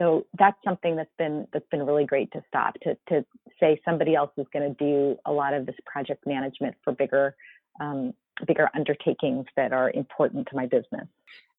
so 0.00 0.26
that's 0.38 0.56
something 0.64 0.96
that's 0.96 1.12
been 1.18 1.46
that's 1.52 1.66
been 1.70 1.84
really 1.84 2.06
great 2.06 2.32
to 2.32 2.42
stop 2.48 2.74
to 2.82 2.96
to 3.08 3.24
say 3.58 3.80
somebody 3.84 4.14
else 4.14 4.30
is 4.38 4.46
going 4.52 4.74
to 4.74 4.84
do 4.84 5.16
a 5.26 5.32
lot 5.32 5.52
of 5.52 5.66
this 5.66 5.74
project 5.84 6.26
management 6.26 6.74
for 6.82 6.92
bigger 6.92 7.36
um, 7.80 8.14
bigger 8.46 8.70
undertakings 8.74 9.46
that 9.56 9.72
are 9.72 9.90
important 9.90 10.48
to 10.48 10.56
my 10.56 10.66
business. 10.66 11.06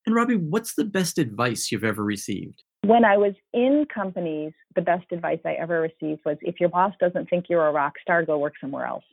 And 0.06 0.16
Robbie, 0.16 0.36
what's 0.36 0.74
the 0.74 0.84
best 0.84 1.20
advice 1.20 1.72
you've 1.72 1.84
ever 1.84 2.04
received? 2.04 2.64
When 2.84 3.06
I 3.06 3.18
was 3.18 3.34
in 3.54 3.86
companies, 3.94 4.54
the 4.76 4.82
best 4.82 5.06
advice 5.12 5.40
I 5.46 5.54
ever 5.54 5.82
received 5.82 6.22
was 6.26 6.38
if 6.42 6.60
your 6.60 6.70
boss 6.70 6.94
doesn't 7.00 7.30
think 7.30 7.46
you're 7.48 7.68
a 7.68 7.72
rock 7.72 7.94
star, 8.02 8.26
go 8.26 8.40
work 8.40 8.54
somewhere 8.60 8.88
else. 8.88 9.04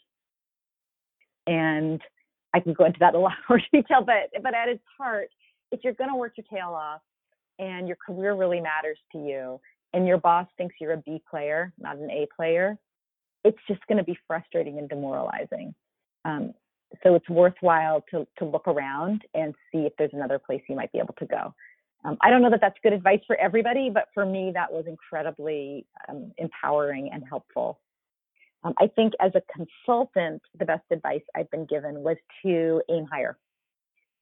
And 1.47 2.01
I 2.55 2.61
can 2.61 2.73
go 2.73 2.87
into 2.87 2.99
that 3.01 3.15
a 3.15 3.19
lot 3.19 3.35
more 3.51 3.61
detail, 3.73 4.03
but 4.05 4.43
but 4.43 4.55
at 4.55 4.69
its 4.69 4.83
heart, 4.97 5.29
if 5.71 5.81
you're 5.85 5.93
going 5.93 6.11
to 6.11 6.17
work 6.17 6.33
your 6.39 6.47
tail 6.51 6.71
off, 6.71 7.03
and 7.59 7.87
your 7.87 7.97
career 7.97 8.35
really 8.35 8.61
matters 8.61 8.99
to 9.13 9.19
you 9.19 9.61
and 9.93 10.07
your 10.07 10.19
boss 10.19 10.47
thinks 10.57 10.75
you're 10.81 10.93
a 10.93 10.99
B 10.99 11.23
player, 11.31 11.73
not 11.79 11.97
an 11.97 12.11
A 12.11 12.27
player, 12.35 12.77
it's 13.45 13.59
just 13.67 13.81
going 13.87 13.99
to 13.99 14.05
be 14.05 14.19
frustrating 14.27 14.79
and 14.79 14.89
demoralizing. 14.89 15.75
Um, 16.25 16.53
so 17.03 17.15
it's 17.15 17.29
worthwhile 17.29 18.05
to, 18.11 18.27
to 18.39 18.45
look 18.45 18.67
around 18.67 19.23
and 19.35 19.55
see 19.71 19.81
if 19.81 19.93
there's 19.99 20.13
another 20.13 20.39
place 20.39 20.63
you 20.69 20.75
might 20.75 20.93
be 20.93 20.99
able 20.99 21.15
to 21.19 21.27
go. 21.27 21.55
Um, 22.05 22.17
I 22.21 22.31
don't 22.31 22.43
know 22.43 22.51
that 22.51 22.61
that's 22.61 22.79
good 22.83 22.93
advice 22.93 23.21
for 23.27 23.37
everybody, 23.37 23.91
but 23.91 24.09
for 24.15 24.25
me, 24.25 24.53
that 24.55 24.73
was 24.73 24.85
incredibly 24.87 25.87
um, 26.09 26.33
empowering 26.39 27.11
and 27.13 27.23
helpful. 27.29 27.81
Um, 28.65 28.75
I 28.79 28.87
think 28.89 29.15
as 29.21 29.33
a 29.35 29.43
consultant, 29.53 30.43
the 30.59 30.65
best 30.65 30.85
advice 30.91 31.23
I've 31.37 31.51
been 31.51 31.67
given 31.67 32.03
was 32.03 32.17
to 32.43 32.83
aim 32.91 33.07
higher. 33.11 33.37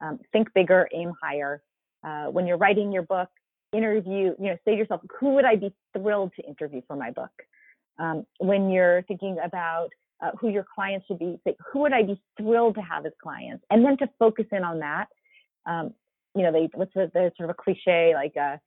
Um, 0.00 0.20
think 0.32 0.52
bigger, 0.54 0.88
aim 0.92 1.12
higher 1.22 1.62
uh, 2.06 2.26
when 2.26 2.46
you're 2.46 2.56
writing 2.56 2.92
your 2.92 3.02
book, 3.02 3.28
interview, 3.72 4.34
you 4.38 4.46
know, 4.46 4.56
say 4.64 4.72
to 4.72 4.76
yourself, 4.76 5.00
who 5.18 5.34
would 5.34 5.44
I 5.44 5.56
be 5.56 5.74
thrilled 5.96 6.32
to 6.36 6.46
interview 6.46 6.80
for 6.86 6.96
my 6.96 7.10
book? 7.10 7.32
Um, 7.98 8.26
when 8.38 8.70
you're 8.70 9.02
thinking 9.02 9.36
about 9.44 9.88
uh, 10.22 10.30
who 10.38 10.48
your 10.48 10.64
clients 10.74 11.06
should 11.06 11.18
be, 11.18 11.38
say, 11.44 11.56
who 11.72 11.80
would 11.80 11.92
I 11.92 12.02
be 12.02 12.20
thrilled 12.38 12.76
to 12.76 12.80
have 12.80 13.04
as 13.06 13.12
clients? 13.22 13.64
And 13.70 13.84
then 13.84 13.96
to 13.98 14.08
focus 14.18 14.46
in 14.52 14.62
on 14.62 14.78
that. 14.78 15.06
Um, 15.66 15.94
you 16.34 16.42
know, 16.42 16.52
they, 16.52 16.68
what's 16.74 16.94
the, 16.94 17.10
the 17.12 17.32
sort 17.36 17.50
of 17.50 17.56
a 17.58 17.62
cliche, 17.62 18.12
like, 18.14 18.36
uh, 18.36 18.58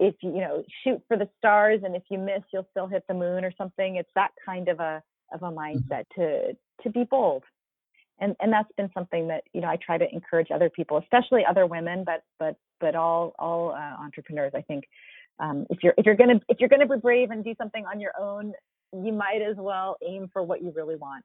if 0.00 0.14
you, 0.22 0.34
you 0.34 0.40
know, 0.40 0.64
shoot 0.82 1.00
for 1.06 1.16
the 1.16 1.28
stars 1.38 1.80
and 1.84 1.94
if 1.94 2.02
you 2.10 2.18
miss, 2.18 2.42
you'll 2.52 2.66
still 2.70 2.86
hit 2.86 3.04
the 3.08 3.14
moon 3.14 3.44
or 3.44 3.52
something. 3.56 3.96
It's 3.96 4.10
that 4.14 4.30
kind 4.44 4.68
of 4.68 4.80
a, 4.80 5.02
of 5.32 5.42
a 5.42 5.46
mm-hmm. 5.46 5.58
mindset 5.58 6.04
to, 6.16 6.56
to 6.82 6.90
be 6.90 7.04
bold 7.04 7.44
and 8.20 8.34
and 8.40 8.52
that's 8.52 8.70
been 8.76 8.90
something 8.94 9.28
that 9.28 9.44
you 9.52 9.60
know 9.60 9.68
I 9.68 9.76
try 9.76 9.98
to 9.98 10.12
encourage 10.12 10.48
other 10.52 10.70
people, 10.70 10.98
especially 10.98 11.44
other 11.44 11.66
women, 11.66 12.04
but 12.04 12.24
but 12.38 12.56
but 12.80 12.94
all 12.94 13.34
all 13.38 13.72
uh, 13.72 14.02
entrepreneurs. 14.02 14.52
I 14.54 14.62
think 14.62 14.84
um, 15.40 15.66
if 15.70 15.78
you're 15.82 15.94
if 15.98 16.06
you're 16.06 16.16
gonna 16.16 16.40
if 16.48 16.60
you're 16.60 16.68
gonna 16.68 16.86
be 16.86 16.96
brave 16.96 17.30
and 17.30 17.44
do 17.44 17.54
something 17.58 17.84
on 17.86 18.00
your 18.00 18.12
own, 18.18 18.52
you 18.92 19.12
might 19.12 19.42
as 19.42 19.56
well 19.56 19.96
aim 20.06 20.28
for 20.32 20.42
what 20.42 20.62
you 20.62 20.72
really 20.74 20.96
want. 20.96 21.24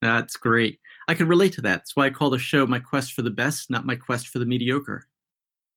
That's 0.00 0.36
great. 0.36 0.80
I 1.06 1.14
can 1.14 1.28
relate 1.28 1.52
to 1.54 1.60
that. 1.62 1.78
That's 1.78 1.96
why 1.96 2.06
I 2.06 2.10
call 2.10 2.30
the 2.30 2.38
show 2.38 2.66
"My 2.66 2.80
Quest 2.80 3.12
for 3.12 3.22
the 3.22 3.30
Best," 3.30 3.70
not 3.70 3.86
"My 3.86 3.96
Quest 3.96 4.28
for 4.28 4.38
the 4.38 4.46
Mediocre." 4.46 5.06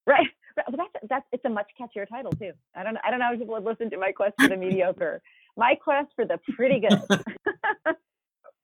Right. 0.07 0.27
But 0.55 0.65
that's 0.77 1.05
that's 1.09 1.25
it's 1.31 1.45
a 1.45 1.49
much 1.49 1.67
catchier 1.79 2.07
title 2.07 2.31
too. 2.31 2.51
I 2.75 2.83
don't 2.83 2.97
I 3.03 3.11
don't 3.11 3.19
know 3.19 3.33
if 3.33 3.39
people 3.39 3.55
would 3.55 3.65
listen 3.65 3.89
to 3.89 3.97
"My 3.97 4.11
Quest 4.11 4.35
for 4.39 4.47
the 4.47 4.57
Mediocre." 4.57 5.21
My 5.57 5.75
quest 5.75 6.09
for 6.15 6.25
the 6.25 6.37
pretty 6.55 6.81
good. 6.81 7.01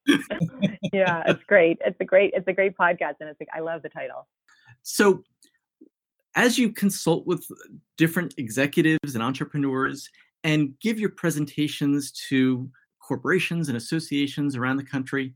yeah, 0.94 1.24
it's 1.26 1.44
great. 1.48 1.78
It's 1.86 1.98
a 2.00 2.06
great 2.06 2.34
it's 2.36 2.48
a 2.48 2.54
great 2.54 2.78
podcast 2.78 3.16
and 3.20 3.30
it's 3.30 3.40
like 3.40 3.50
I 3.54 3.62
love 3.62 3.82
the 3.82 3.90
title. 3.90 4.28
So 4.84 5.24
as 6.36 6.58
you 6.58 6.72
consult 6.72 7.26
with 7.28 7.46
different 7.98 8.34
executives 8.38 9.16
and 9.16 9.24
entrepreneurs 9.24 10.10
and 10.44 10.74
give 10.80 11.00
your 11.00 11.10
presentations 11.10 12.12
to 12.30 12.70
corporations 13.00 13.68
and 13.68 13.78
associations 13.78 14.56
around 14.56 14.78
the 14.78 14.84
country, 14.84 15.34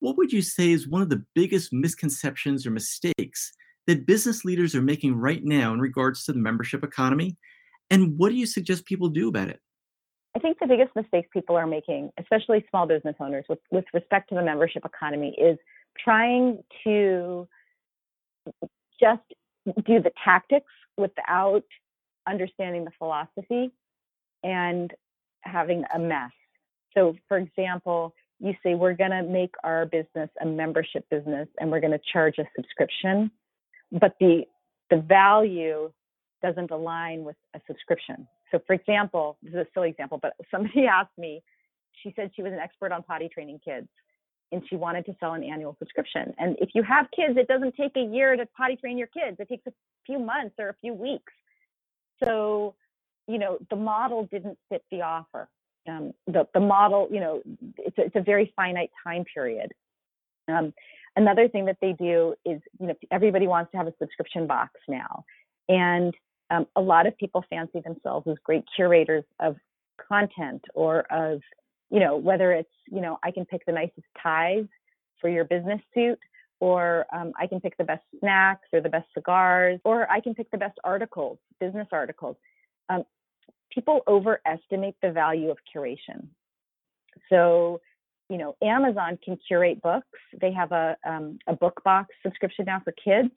what 0.00 0.16
would 0.16 0.32
you 0.32 0.42
say 0.42 0.70
is 0.70 0.88
one 0.88 1.02
of 1.02 1.10
the 1.10 1.24
biggest 1.34 1.72
misconceptions 1.72 2.66
or 2.66 2.70
mistakes 2.70 3.52
that 3.86 4.06
business 4.06 4.44
leaders 4.44 4.74
are 4.74 4.82
making 4.82 5.14
right 5.14 5.44
now 5.44 5.72
in 5.72 5.80
regards 5.80 6.24
to 6.24 6.32
the 6.32 6.38
membership 6.38 6.82
economy? 6.82 7.36
And 7.90 8.16
what 8.18 8.30
do 8.30 8.36
you 8.36 8.46
suggest 8.46 8.86
people 8.86 9.08
do 9.08 9.28
about 9.28 9.48
it? 9.48 9.60
I 10.34 10.38
think 10.38 10.58
the 10.60 10.66
biggest 10.66 10.94
mistake 10.94 11.30
people 11.32 11.56
are 11.56 11.66
making, 11.66 12.10
especially 12.18 12.64
small 12.70 12.86
business 12.86 13.16
owners, 13.20 13.44
with, 13.48 13.58
with 13.70 13.84
respect 13.92 14.28
to 14.28 14.36
the 14.36 14.42
membership 14.42 14.84
economy, 14.84 15.34
is 15.36 15.58
trying 16.02 16.62
to 16.84 17.48
just 19.00 19.22
do 19.86 20.00
the 20.00 20.12
tactics 20.24 20.70
without 20.96 21.64
understanding 22.28 22.84
the 22.84 22.90
philosophy 22.98 23.70
and 24.42 24.92
having 25.42 25.84
a 25.94 25.98
mess. 25.98 26.30
So, 26.94 27.16
for 27.28 27.38
example, 27.38 28.14
you 28.38 28.54
say 28.62 28.74
we're 28.74 28.94
going 28.94 29.10
to 29.10 29.22
make 29.22 29.54
our 29.64 29.86
business 29.86 30.30
a 30.40 30.46
membership 30.46 31.08
business 31.10 31.48
and 31.58 31.70
we're 31.70 31.80
going 31.80 31.92
to 31.92 32.00
charge 32.12 32.38
a 32.38 32.44
subscription, 32.56 33.30
but 33.92 34.14
the 34.20 34.44
the 34.90 34.96
value 34.96 35.92
doesn't 36.42 36.70
align 36.72 37.22
with 37.22 37.36
a 37.54 37.60
subscription. 37.68 38.26
So, 38.50 38.58
for 38.66 38.72
example, 38.72 39.38
this 39.42 39.50
is 39.50 39.58
a 39.58 39.66
silly 39.72 39.90
example, 39.90 40.18
but 40.20 40.32
somebody 40.50 40.86
asked 40.90 41.16
me, 41.16 41.42
she 42.02 42.12
said 42.16 42.32
she 42.34 42.42
was 42.42 42.52
an 42.52 42.58
expert 42.58 42.90
on 42.90 43.02
potty 43.04 43.28
training 43.32 43.60
kids 43.64 43.88
and 44.52 44.62
she 44.68 44.76
wanted 44.76 45.06
to 45.06 45.16
sell 45.20 45.34
an 45.34 45.44
annual 45.44 45.76
subscription. 45.78 46.34
And 46.38 46.56
if 46.60 46.70
you 46.74 46.82
have 46.82 47.06
kids, 47.14 47.36
it 47.36 47.48
doesn't 47.48 47.74
take 47.76 47.92
a 47.96 48.02
year 48.02 48.36
to 48.36 48.46
potty 48.56 48.76
train 48.76 48.98
your 48.98 49.08
kids, 49.08 49.36
it 49.38 49.48
takes 49.48 49.66
a 49.66 49.72
few 50.06 50.18
months 50.18 50.56
or 50.58 50.70
a 50.70 50.74
few 50.80 50.92
weeks. 50.92 51.32
So, 52.22 52.74
you 53.26 53.38
know, 53.38 53.58
the 53.70 53.76
model 53.76 54.28
didn't 54.30 54.58
fit 54.68 54.84
the 54.90 55.02
offer. 55.02 55.48
Um, 55.88 56.12
the, 56.26 56.46
the 56.52 56.60
model, 56.60 57.08
you 57.10 57.20
know, 57.20 57.42
it's 57.78 57.96
a, 57.96 58.02
it's 58.02 58.16
a 58.16 58.20
very 58.20 58.52
finite 58.54 58.90
time 59.02 59.24
period. 59.32 59.72
Um, 60.48 60.74
another 61.16 61.48
thing 61.48 61.64
that 61.66 61.78
they 61.80 61.92
do 61.92 62.34
is, 62.44 62.60
you 62.78 62.88
know, 62.88 62.94
everybody 63.10 63.46
wants 63.46 63.70
to 63.72 63.78
have 63.78 63.86
a 63.86 63.94
subscription 63.98 64.46
box 64.46 64.72
now. 64.88 65.24
And 65.68 66.14
um, 66.50 66.66
a 66.76 66.80
lot 66.80 67.06
of 67.06 67.16
people 67.16 67.44
fancy 67.48 67.80
themselves 67.80 68.26
as 68.28 68.36
great 68.44 68.64
curators 68.74 69.24
of 69.38 69.56
content 70.08 70.62
or 70.74 71.00
of, 71.10 71.40
you 71.90 72.00
know, 72.00 72.16
whether 72.16 72.52
it's, 72.52 72.70
you 72.86 73.00
know, 73.00 73.18
I 73.22 73.30
can 73.30 73.44
pick 73.44 73.66
the 73.66 73.72
nicest 73.72 74.06
ties 74.22 74.66
for 75.20 75.28
your 75.28 75.44
business 75.44 75.80
suit, 75.94 76.18
or 76.60 77.06
um, 77.12 77.32
I 77.38 77.46
can 77.46 77.60
pick 77.60 77.76
the 77.76 77.84
best 77.84 78.04
snacks 78.20 78.68
or 78.72 78.80
the 78.80 78.88
best 78.88 79.06
cigars, 79.14 79.80
or 79.84 80.10
I 80.10 80.20
can 80.20 80.34
pick 80.34 80.50
the 80.50 80.58
best 80.58 80.78
articles, 80.84 81.38
business 81.58 81.88
articles. 81.90 82.36
Um, 82.88 83.04
people 83.72 84.00
overestimate 84.06 84.96
the 85.02 85.10
value 85.10 85.50
of 85.50 85.58
curation. 85.74 86.28
So, 87.28 87.80
you 88.28 88.38
know, 88.38 88.56
Amazon 88.62 89.18
can 89.24 89.38
curate 89.48 89.82
books. 89.82 90.06
They 90.40 90.52
have 90.52 90.72
a 90.72 90.96
um, 91.06 91.38
a 91.48 91.54
book 91.54 91.82
box 91.84 92.14
subscription 92.22 92.66
now 92.66 92.80
for 92.84 92.92
kids, 92.92 93.30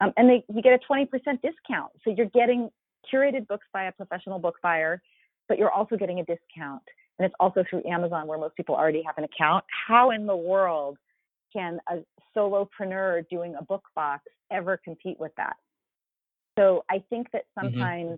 um, 0.00 0.12
and 0.16 0.28
they 0.28 0.44
you 0.48 0.62
get 0.62 0.72
a 0.72 0.92
20% 0.92 1.08
discount. 1.42 1.92
So 2.04 2.10
you're 2.16 2.26
getting 2.26 2.70
curated 3.12 3.48
books 3.48 3.66
by 3.72 3.84
a 3.84 3.92
professional 3.92 4.38
book 4.38 4.56
buyer, 4.62 5.02
but 5.48 5.58
you're 5.58 5.72
also 5.72 5.96
getting 5.96 6.20
a 6.20 6.24
discount. 6.24 6.82
And 7.18 7.26
it's 7.26 7.34
also 7.40 7.64
through 7.68 7.82
Amazon 7.88 8.26
where 8.26 8.38
most 8.38 8.56
people 8.56 8.74
already 8.74 9.02
have 9.04 9.18
an 9.18 9.24
account. 9.24 9.64
How 9.86 10.10
in 10.10 10.26
the 10.26 10.36
world 10.36 10.98
can 11.52 11.80
a 11.88 11.98
solopreneur 12.36 13.28
doing 13.28 13.54
a 13.58 13.64
book 13.64 13.84
box 13.94 14.24
ever 14.50 14.76
compete 14.76 15.18
with 15.18 15.32
that? 15.36 15.56
So 16.58 16.84
I 16.90 17.02
think 17.10 17.30
that 17.32 17.42
mm-hmm. 17.56 17.66
sometimes 17.66 18.08
mm-hmm 18.10 18.14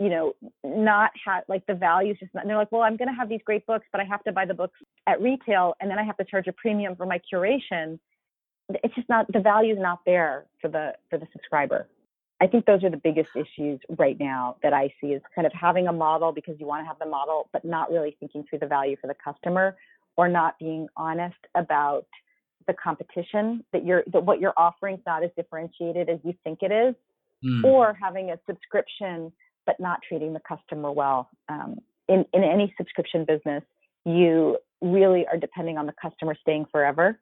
you 0.00 0.08
know, 0.08 0.34
not 0.64 1.10
have 1.24 1.44
like 1.48 1.64
the 1.66 1.74
values 1.74 2.16
just 2.18 2.34
not, 2.34 2.42
and 2.42 2.50
they're 2.50 2.56
like, 2.56 2.72
well, 2.72 2.82
I'm 2.82 2.96
going 2.96 3.08
to 3.08 3.14
have 3.14 3.28
these 3.28 3.40
great 3.44 3.64
books, 3.66 3.86
but 3.92 4.00
I 4.00 4.04
have 4.04 4.24
to 4.24 4.32
buy 4.32 4.44
the 4.44 4.54
books 4.54 4.78
at 5.06 5.20
retail 5.20 5.74
and 5.80 5.90
then 5.90 5.98
I 5.98 6.04
have 6.04 6.16
to 6.16 6.24
charge 6.24 6.48
a 6.48 6.52
premium 6.52 6.96
for 6.96 7.06
my 7.06 7.20
curation. 7.32 7.98
It's 8.68 8.94
just 8.94 9.08
not, 9.08 9.30
the 9.32 9.40
value 9.40 9.72
is 9.72 9.78
not 9.80 10.00
there 10.04 10.46
for 10.60 10.68
the, 10.68 10.94
for 11.10 11.18
the 11.18 11.26
subscriber. 11.32 11.86
I 12.44 12.46
think 12.46 12.66
those 12.66 12.84
are 12.84 12.90
the 12.90 12.98
biggest 12.98 13.30
issues 13.34 13.80
right 13.98 14.20
now 14.20 14.56
that 14.62 14.74
I 14.74 14.92
see 15.00 15.08
is 15.08 15.22
kind 15.34 15.46
of 15.46 15.52
having 15.54 15.88
a 15.88 15.92
model 15.94 16.30
because 16.30 16.56
you 16.60 16.66
want 16.66 16.82
to 16.82 16.86
have 16.86 16.98
the 16.98 17.06
model, 17.06 17.48
but 17.54 17.64
not 17.64 17.90
really 17.90 18.18
thinking 18.20 18.44
through 18.48 18.58
the 18.58 18.66
value 18.66 18.96
for 19.00 19.06
the 19.06 19.14
customer 19.14 19.78
or 20.18 20.28
not 20.28 20.58
being 20.58 20.86
honest 20.94 21.38
about 21.54 22.04
the 22.66 22.74
competition 22.74 23.64
that 23.72 23.86
you're, 23.86 24.04
that 24.12 24.22
what 24.22 24.40
you're 24.40 24.52
offering 24.58 24.96
is 24.96 25.00
not 25.06 25.24
as 25.24 25.30
differentiated 25.36 26.10
as 26.10 26.18
you 26.22 26.34
think 26.44 26.58
it 26.60 26.70
is, 26.70 26.94
mm. 27.42 27.64
or 27.64 27.96
having 27.98 28.30
a 28.30 28.38
subscription 28.46 29.32
but 29.64 29.80
not 29.80 30.00
treating 30.06 30.34
the 30.34 30.42
customer 30.46 30.92
well. 30.92 31.30
Um, 31.48 31.78
in, 32.10 32.26
in 32.34 32.44
any 32.44 32.74
subscription 32.76 33.24
business, 33.24 33.64
you 34.04 34.58
really 34.82 35.26
are 35.26 35.38
depending 35.38 35.78
on 35.78 35.86
the 35.86 35.94
customer 36.00 36.36
staying 36.42 36.66
forever. 36.70 37.18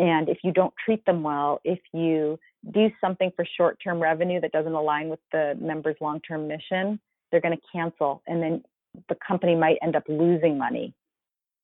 And 0.00 0.28
if 0.28 0.38
you 0.42 0.50
don't 0.50 0.74
treat 0.84 1.06
them 1.06 1.22
well, 1.22 1.60
if 1.62 1.78
you 1.92 2.40
do 2.72 2.90
something 3.00 3.30
for 3.36 3.44
short 3.56 3.78
term 3.82 4.00
revenue 4.00 4.40
that 4.40 4.52
doesn't 4.52 4.72
align 4.72 5.08
with 5.08 5.20
the 5.32 5.56
member's 5.60 5.96
long 6.00 6.20
term 6.20 6.48
mission, 6.48 6.98
they're 7.30 7.40
going 7.40 7.56
to 7.56 7.62
cancel. 7.72 8.22
And 8.26 8.42
then 8.42 8.62
the 9.08 9.16
company 9.26 9.54
might 9.54 9.76
end 9.82 9.96
up 9.96 10.04
losing 10.08 10.56
money. 10.56 10.94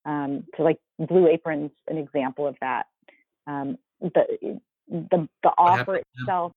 Um, 0.04 0.44
so, 0.56 0.62
like 0.62 0.78
Blue 0.98 1.28
Apron's 1.28 1.72
an 1.88 1.98
example 1.98 2.46
of 2.46 2.56
that. 2.60 2.86
Um, 3.46 3.78
the, 4.00 4.58
the, 4.88 5.28
the 5.42 5.50
offer 5.58 5.96
itself 5.96 6.52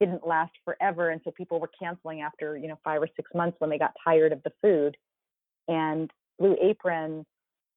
didn't 0.00 0.26
last 0.26 0.52
forever 0.64 1.10
and 1.10 1.20
so 1.24 1.30
people 1.30 1.60
were 1.60 1.70
canceling 1.80 2.22
after 2.22 2.56
you 2.56 2.66
know 2.66 2.78
five 2.82 3.00
or 3.00 3.08
six 3.14 3.30
months 3.34 3.56
when 3.60 3.70
they 3.70 3.78
got 3.78 3.92
tired 4.02 4.32
of 4.32 4.42
the 4.42 4.50
food 4.60 4.96
and 5.68 6.10
Blue 6.40 6.56
Apron 6.60 7.24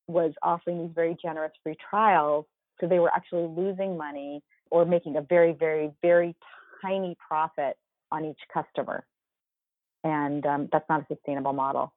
was 0.07 0.31
offering 0.41 0.81
these 0.81 0.95
very 0.95 1.15
generous 1.21 1.51
free 1.61 1.75
trials 1.87 2.45
so 2.81 2.87
they 2.87 2.97
were 2.97 3.11
actually 3.15 3.47
losing 3.55 3.95
money 3.95 4.41
or 4.75 4.83
making 4.83 5.15
a 5.15 5.21
very 5.21 5.53
very 5.53 5.89
very 6.01 6.35
tiny 6.81 7.15
profit 7.25 7.77
on 8.11 8.25
each 8.25 8.39
customer. 8.53 9.05
And 10.03 10.45
um, 10.45 10.69
that's 10.71 10.85
not 10.89 11.01
a 11.01 11.05
sustainable 11.15 11.53
model. 11.53 11.93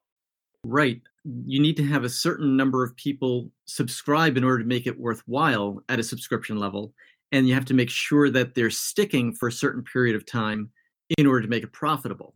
Right. 0.63 1.01
You 1.25 1.61
need 1.61 1.77
to 1.77 1.85
have 1.85 2.03
a 2.03 2.09
certain 2.09 2.57
number 2.57 2.83
of 2.83 2.95
people 2.95 3.51
subscribe 3.65 4.35
in 4.37 4.43
order 4.43 4.59
to 4.59 4.65
make 4.65 4.87
it 4.87 4.99
worthwhile 4.99 5.83
at 5.89 5.99
a 5.99 6.03
subscription 6.03 6.57
level 6.57 6.93
and 7.31 7.47
you 7.47 7.53
have 7.53 7.65
to 7.65 7.75
make 7.75 7.91
sure 7.91 8.29
that 8.31 8.55
they're 8.55 8.71
sticking 8.71 9.35
for 9.35 9.47
a 9.47 9.51
certain 9.51 9.83
period 9.83 10.15
of 10.15 10.25
time 10.25 10.71
in 11.17 11.27
order 11.27 11.41
to 11.41 11.47
make 11.47 11.63
it 11.63 11.71
profitable 11.71 12.33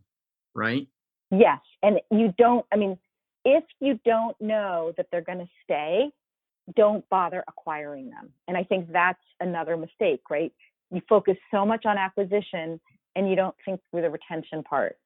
right? 0.54 0.86
Yes 1.30 1.58
and 1.82 2.00
you 2.10 2.32
don't 2.38 2.64
i 2.72 2.76
mean 2.76 2.98
if 3.44 3.64
you 3.80 3.98
don't 4.04 4.36
know 4.40 4.92
that 4.96 5.06
they're 5.10 5.20
going 5.20 5.38
to 5.38 5.48
stay 5.62 6.10
don't 6.76 7.08
bother 7.08 7.44
acquiring 7.48 8.10
them 8.10 8.30
and 8.48 8.56
i 8.56 8.64
think 8.64 8.90
that's 8.92 9.22
another 9.40 9.76
mistake 9.76 10.20
right 10.30 10.52
you 10.90 11.00
focus 11.08 11.36
so 11.50 11.64
much 11.64 11.84
on 11.86 11.98
acquisition 11.98 12.80
and 13.16 13.28
you 13.28 13.36
don't 13.36 13.54
think 13.64 13.80
through 13.90 14.02
the 14.02 14.10
retention 14.10 14.62
part 14.62 14.96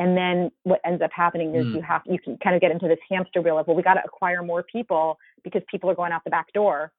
and 0.00 0.16
then 0.16 0.50
what 0.64 0.80
ends 0.84 1.00
up 1.02 1.10
happening 1.14 1.54
is 1.54 1.64
mm. 1.64 1.76
you 1.76 1.82
have 1.82 2.02
you 2.04 2.18
can 2.18 2.36
kind 2.38 2.56
of 2.56 2.60
get 2.60 2.70
into 2.70 2.88
this 2.88 2.98
hamster 3.08 3.40
wheel 3.40 3.58
of 3.58 3.66
well 3.66 3.76
we 3.76 3.82
got 3.82 3.94
to 3.94 4.02
acquire 4.04 4.42
more 4.42 4.64
people 4.64 5.18
because 5.44 5.62
people 5.70 5.88
are 5.88 5.94
going 5.94 6.12
out 6.12 6.22
the 6.24 6.30
back 6.30 6.52
door 6.52 6.92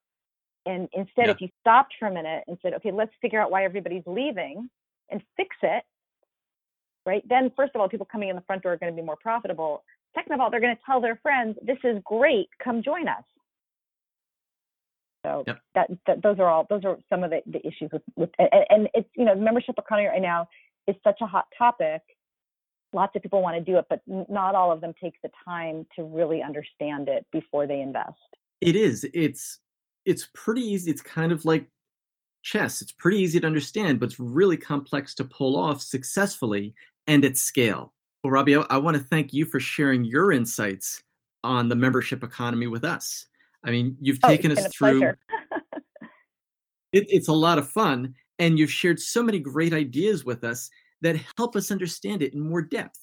and 0.66 0.90
instead, 0.94 1.28
yeah. 1.28 1.32
if 1.32 1.42
you 1.42 1.50
stopped 1.62 1.94
for 2.00 2.08
a 2.08 2.14
minute 2.14 2.44
and 2.48 2.58
said, 2.62 2.74
okay, 2.74 2.92
let's 2.92 3.12
figure 3.22 3.40
out 3.40 3.52
why 3.52 3.64
everybody's 3.66 4.04
leaving 4.06 4.70
and 5.10 5.22
fix 5.38 5.56
it, 5.62 5.84
right? 7.06 7.24
Then, 7.30 7.52
first 7.56 7.74
of 7.76 7.82
all, 7.82 7.88
people 7.88 8.08
coming 8.12 8.30
in 8.30 8.36
the 8.36 8.42
front 8.42 8.64
door 8.64 8.74
are 8.74 8.78
going 8.78 8.92
to 8.92 9.00
be 9.00 9.06
more 9.06 9.18
profitable. 9.18 9.84
Second 10.16 10.34
of 10.34 10.40
all, 10.40 10.50
they're 10.50 10.60
going 10.62 10.76
to 10.76 10.82
tell 10.86 11.00
their 11.00 11.20
friends, 11.22 11.58
this 11.62 11.78
is 11.84 12.02
great, 12.04 12.50
come 12.64 12.82
join 12.82 13.08
us. 13.08 13.24
So 15.26 15.44
yep. 15.48 15.60
that, 15.74 15.90
that, 16.06 16.24
those 16.24 16.38
are 16.40 16.48
all 16.48 16.68
those 16.70 16.86
are 16.86 16.98
some 17.10 17.24
of 17.24 17.32
the, 17.32 17.42
the 17.48 17.60
issues 17.66 17.90
with, 17.92 18.04
with 18.16 18.30
and, 18.38 18.50
and 18.70 18.90
it's 18.94 19.10
you 19.16 19.26
know 19.26 19.36
membership 19.36 19.76
economy 19.78 20.08
right 20.08 20.22
now 20.22 20.48
is 20.88 20.96
such 21.04 21.18
a 21.22 21.26
hot 21.26 21.46
topic. 21.58 22.02
Lots 22.94 23.16
of 23.16 23.24
people 23.24 23.42
want 23.42 23.58
to 23.58 23.72
do 23.72 23.78
it, 23.78 23.86
but 23.90 24.02
not 24.30 24.56
all 24.56 24.72
of 24.72 24.82
them 24.82 24.94
take 25.02 25.16
the 25.24 25.30
time 25.44 25.86
to 25.96 26.04
really 26.04 26.42
understand 26.44 27.10
it 27.10 27.26
before 27.32 27.66
they 27.66 27.82
invest. 27.82 28.14
It 28.62 28.76
is. 28.76 29.06
It's 29.14 29.60
it's 30.06 30.30
pretty 30.34 30.62
easy. 30.62 30.92
It's 30.92 31.02
kind 31.02 31.32
of 31.32 31.44
like 31.44 31.68
chess. 32.44 32.82
It's 32.82 32.92
pretty 32.92 33.18
easy 33.18 33.40
to 33.40 33.48
understand, 33.48 34.00
but 34.00 34.10
it's 34.10 34.20
really 34.20 34.58
complex 34.58 35.16
to 35.16 35.26
pull 35.26 35.58
off 35.58 35.82
successfully 35.82 36.76
and 37.08 37.26
at 37.26 37.36
scale. 37.36 37.94
Well, 38.24 38.32
Robbie, 38.32 38.58
I, 38.58 38.66
I 38.70 38.78
want 38.78 38.96
to 38.96 39.04
thank 39.04 39.34
you 39.34 39.46
for 39.46 39.60
sharing 39.60 40.06
your 40.06 40.32
insights 40.32 41.02
on 41.44 41.70
the 41.70 41.76
membership 41.76 42.24
economy 42.24 42.68
with 42.68 42.84
us. 42.84 43.26
I 43.66 43.72
mean, 43.72 43.98
you've 44.00 44.20
oh, 44.24 44.28
taken 44.28 44.52
us 44.52 44.68
through. 44.76 45.04
it, 46.94 47.06
it's 47.10 47.28
a 47.28 47.34
lot 47.34 47.58
of 47.58 47.70
fun, 47.70 48.14
and 48.40 48.60
you've 48.60 48.72
shared 48.72 49.00
so 49.00 49.24
many 49.24 49.40
great 49.40 49.74
ideas 49.74 50.24
with 50.24 50.44
us 50.44 50.70
that 51.02 51.20
help 51.38 51.56
us 51.56 51.72
understand 51.72 52.22
it 52.22 52.34
in 52.34 52.40
more 52.40 52.62
depth. 52.62 53.00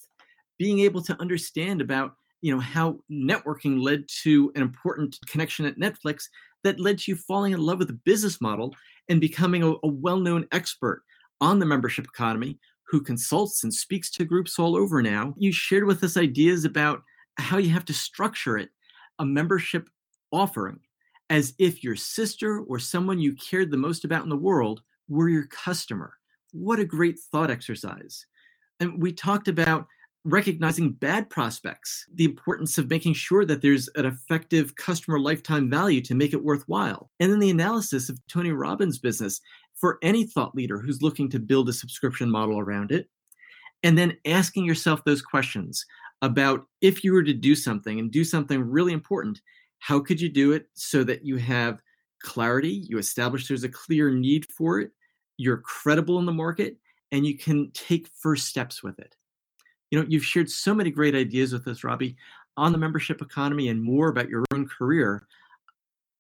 Being 0.59 0.81
able 0.81 1.03
to 1.03 1.21
understand 1.21 1.81
about 1.81 2.15
you 2.41 2.53
know 2.53 2.61
how 2.61 2.99
networking 3.11 3.83
led 3.83 4.05
to 4.23 4.53
an 4.55 4.63
important 4.63 5.17
connection 5.27 5.65
at 5.65 5.79
Netflix 5.79 6.25
that 6.65 6.81
led 6.81 6.99
to 6.99 7.13
you 7.13 7.17
falling 7.17 7.53
in 7.53 7.61
love 7.61 7.79
with 7.79 7.89
the 7.89 8.01
business 8.05 8.41
model 8.41 8.75
and 9.09 9.21
becoming 9.21 9.63
a, 9.63 9.71
a 9.71 9.89
well-known 9.89 10.47
expert 10.53 11.03
on 11.41 11.59
the 11.59 11.67
membership 11.67 12.05
economy 12.05 12.59
who 12.89 13.01
consults 13.01 13.65
and 13.65 13.73
speaks 13.73 14.11
to 14.11 14.25
groups 14.25 14.59
all 14.59 14.77
over 14.77 15.03
now. 15.03 15.35
You 15.37 15.51
shared 15.51 15.87
with 15.87 16.05
us 16.05 16.17
ideas 16.17 16.65
about 16.65 17.03
how 17.39 17.59
you 17.59 17.71
have 17.71 17.85
to 17.87 17.95
structure 17.95 18.59
it, 18.59 18.69
a 19.19 19.25
membership 19.25 19.89
offering, 20.33 20.81
as 21.31 21.55
if 21.59 21.85
your 21.85 21.97
sister 21.97 22.61
or 22.61 22.79
someone 22.79 23.19
you 23.19 23.35
cared 23.35 23.71
the 23.71 23.77
most 23.77 24.05
about 24.05 24.25
in 24.25 24.29
the 24.29 24.37
world 24.37 24.83
were 25.09 25.29
your 25.29 25.47
customer. 25.47 26.15
What 26.53 26.79
a 26.79 26.85
great 26.85 27.19
thought 27.19 27.51
exercise. 27.51 28.27
And 28.81 29.01
we 29.01 29.13
talked 29.13 29.49
about 29.49 29.87
recognizing 30.25 30.93
bad 30.93 31.29
prospects, 31.31 32.07
the 32.15 32.25
importance 32.25 32.79
of 32.79 32.89
making 32.89 33.15
sure 33.15 33.45
that 33.45 33.61
there's 33.61 33.89
an 33.97 34.07
effective 34.07 34.77
customer 34.77 35.19
lifetime 35.19 35.69
value 35.69 36.01
to 36.01 36.15
make 36.15 36.33
it 36.33 36.45
worthwhile, 36.45 37.11
and 37.19 37.33
then 37.33 37.41
the 37.41 37.51
analysis 37.51 38.09
of 38.09 38.21
Tony 38.29 38.53
Robbins' 38.53 38.99
business 38.99 39.41
for 39.75 39.99
any 40.03 40.25
thought 40.25 40.55
leader 40.55 40.79
who's 40.79 41.03
looking 41.03 41.29
to 41.31 41.41
build 41.41 41.69
a 41.69 41.73
subscription 41.73 42.31
model 42.31 42.59
around 42.61 42.93
it. 42.93 43.09
and 43.83 43.99
then 43.99 44.17
asking 44.27 44.65
yourself 44.65 45.05
those 45.05 45.23
questions 45.23 45.85
about 46.23 46.67
if 46.81 47.03
you 47.03 47.13
were 47.13 47.23
to 47.23 47.35
do 47.35 47.55
something 47.55 47.99
and 47.99 48.11
do 48.11 48.25
something 48.25 48.61
really 48.63 48.93
important, 48.93 49.41
how 49.83 49.99
could 49.99 50.21
you 50.21 50.29
do 50.29 50.53
it 50.53 50.69
so 50.75 51.03
that 51.03 51.27
you 51.27 51.39
have 51.39 51.81
clarity, 52.23 52.85
you 52.89 52.99
establish 52.99 53.49
there's 53.49 53.65
a 53.65 53.69
clear 53.69 54.13
need 54.13 54.47
for 54.53 54.79
it, 54.79 54.93
you're 55.39 55.57
credible 55.57 56.21
in 56.21 56.25
the 56.25 56.33
market, 56.33 56.77
and 57.11 57.27
you 57.27 57.37
can 57.37 57.69
take 57.73 58.07
first 58.17 58.47
steps 58.47 58.85
with 58.85 58.97
it. 59.01 59.17
You 59.91 59.99
know, 59.99 60.07
you've 60.09 60.25
shared 60.25 60.49
so 60.49 60.73
many 60.73 60.93
great 60.93 61.17
ideas 61.17 61.53
with 61.53 61.67
us, 61.67 61.83
Robbie, 61.83 62.15
on 62.57 62.71
the 62.71 62.79
membership 62.79 63.21
economy 63.21 63.69
and 63.71 63.83
more 63.83 64.09
about 64.09 64.29
your 64.29 64.45
own 64.55 64.69
career. 64.69 65.27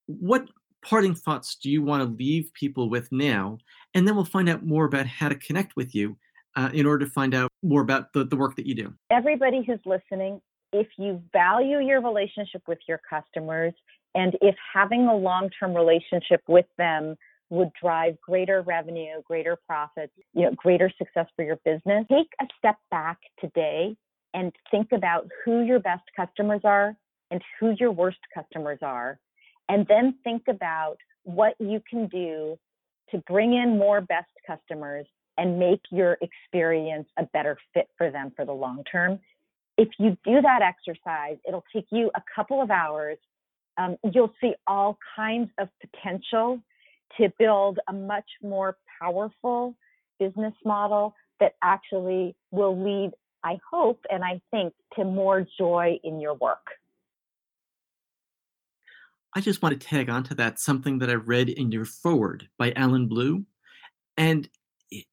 What 0.06 0.48
parting 0.84 1.14
thoughts 1.14 1.54
do 1.54 1.70
you 1.70 1.82
want 1.82 2.02
to 2.02 2.16
leave 2.16 2.50
people 2.54 2.90
with 2.90 3.12
now? 3.12 3.58
And 3.94 4.08
then 4.08 4.16
we'll 4.16 4.24
find 4.24 4.48
out 4.48 4.66
more 4.66 4.86
about 4.86 5.06
how 5.06 5.28
to 5.28 5.36
connect 5.36 5.76
with 5.76 5.94
you 5.94 6.16
uh, 6.56 6.70
in 6.74 6.84
order 6.84 7.04
to 7.04 7.12
find 7.12 7.32
out 7.32 7.48
more 7.62 7.80
about 7.80 8.12
the, 8.12 8.24
the 8.24 8.36
work 8.36 8.56
that 8.56 8.66
you 8.66 8.74
do. 8.74 8.92
Everybody 9.10 9.62
who's 9.64 9.78
listening, 9.86 10.40
if 10.72 10.88
you 10.96 11.22
value 11.32 11.80
your 11.80 12.00
relationship 12.00 12.62
with 12.66 12.78
your 12.88 13.00
customers 13.08 13.74
and 14.14 14.36
if 14.40 14.54
having 14.72 15.06
a 15.06 15.16
long 15.16 15.50
term 15.58 15.74
relationship 15.74 16.42
with 16.48 16.66
them 16.78 17.16
would 17.50 17.70
drive 17.80 18.18
greater 18.20 18.62
revenue, 18.62 19.20
greater 19.24 19.58
profits, 19.66 20.12
you 20.32 20.42
know, 20.42 20.52
greater 20.56 20.90
success 20.96 21.26
for 21.36 21.44
your 21.44 21.58
business, 21.64 22.06
take 22.10 22.28
a 22.40 22.46
step 22.58 22.76
back 22.90 23.18
today 23.38 23.94
and 24.34 24.52
think 24.70 24.88
about 24.92 25.28
who 25.44 25.60
your 25.62 25.78
best 25.78 26.04
customers 26.16 26.62
are 26.64 26.96
and 27.30 27.42
who 27.60 27.74
your 27.78 27.92
worst 27.92 28.18
customers 28.34 28.78
are. 28.80 29.18
And 29.68 29.86
then 29.86 30.14
think 30.24 30.44
about 30.48 30.96
what 31.24 31.54
you 31.58 31.82
can 31.88 32.08
do 32.08 32.58
to 33.10 33.18
bring 33.26 33.52
in 33.52 33.78
more 33.78 34.00
best 34.00 34.30
customers 34.46 35.06
and 35.38 35.58
make 35.58 35.80
your 35.90 36.18
experience 36.20 37.08
a 37.18 37.24
better 37.32 37.58
fit 37.74 37.88
for 37.96 38.10
them 38.10 38.32
for 38.34 38.44
the 38.44 38.52
long 38.52 38.82
term. 38.90 39.18
If 39.78 39.88
you 39.98 40.16
do 40.24 40.40
that 40.42 40.60
exercise, 40.62 41.38
it'll 41.46 41.64
take 41.74 41.86
you 41.90 42.10
a 42.14 42.22
couple 42.34 42.60
of 42.62 42.70
hours. 42.70 43.18
Um, 43.78 43.96
you'll 44.12 44.32
see 44.40 44.54
all 44.66 44.98
kinds 45.16 45.50
of 45.58 45.68
potential 45.80 46.60
to 47.18 47.32
build 47.38 47.78
a 47.88 47.92
much 47.92 48.28
more 48.42 48.76
powerful 49.00 49.74
business 50.18 50.54
model 50.64 51.14
that 51.40 51.54
actually 51.62 52.36
will 52.50 52.78
lead, 52.78 53.12
I 53.44 53.58
hope, 53.68 54.00
and 54.10 54.22
I 54.22 54.40
think, 54.50 54.74
to 54.96 55.04
more 55.04 55.46
joy 55.58 55.98
in 56.04 56.20
your 56.20 56.34
work. 56.34 56.66
I 59.34 59.40
just 59.40 59.62
want 59.62 59.78
to 59.78 59.86
tag 59.86 60.10
onto 60.10 60.34
that 60.34 60.58
something 60.58 60.98
that 60.98 61.08
I 61.08 61.14
read 61.14 61.48
in 61.48 61.72
your 61.72 61.86
foreword 61.86 62.48
by 62.58 62.72
Allen 62.76 63.08
Blue. 63.08 63.46
And 64.16 64.48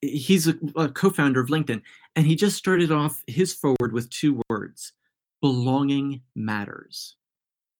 he's 0.01 0.47
a, 0.47 0.55
a 0.75 0.89
co 0.89 1.09
founder 1.09 1.39
of 1.39 1.49
LinkedIn. 1.49 1.81
And 2.15 2.25
he 2.25 2.35
just 2.35 2.57
started 2.57 2.91
off 2.91 3.23
his 3.27 3.53
foreword 3.53 3.93
with 3.93 4.09
two 4.09 4.41
words 4.49 4.93
belonging 5.41 6.21
matters. 6.35 7.15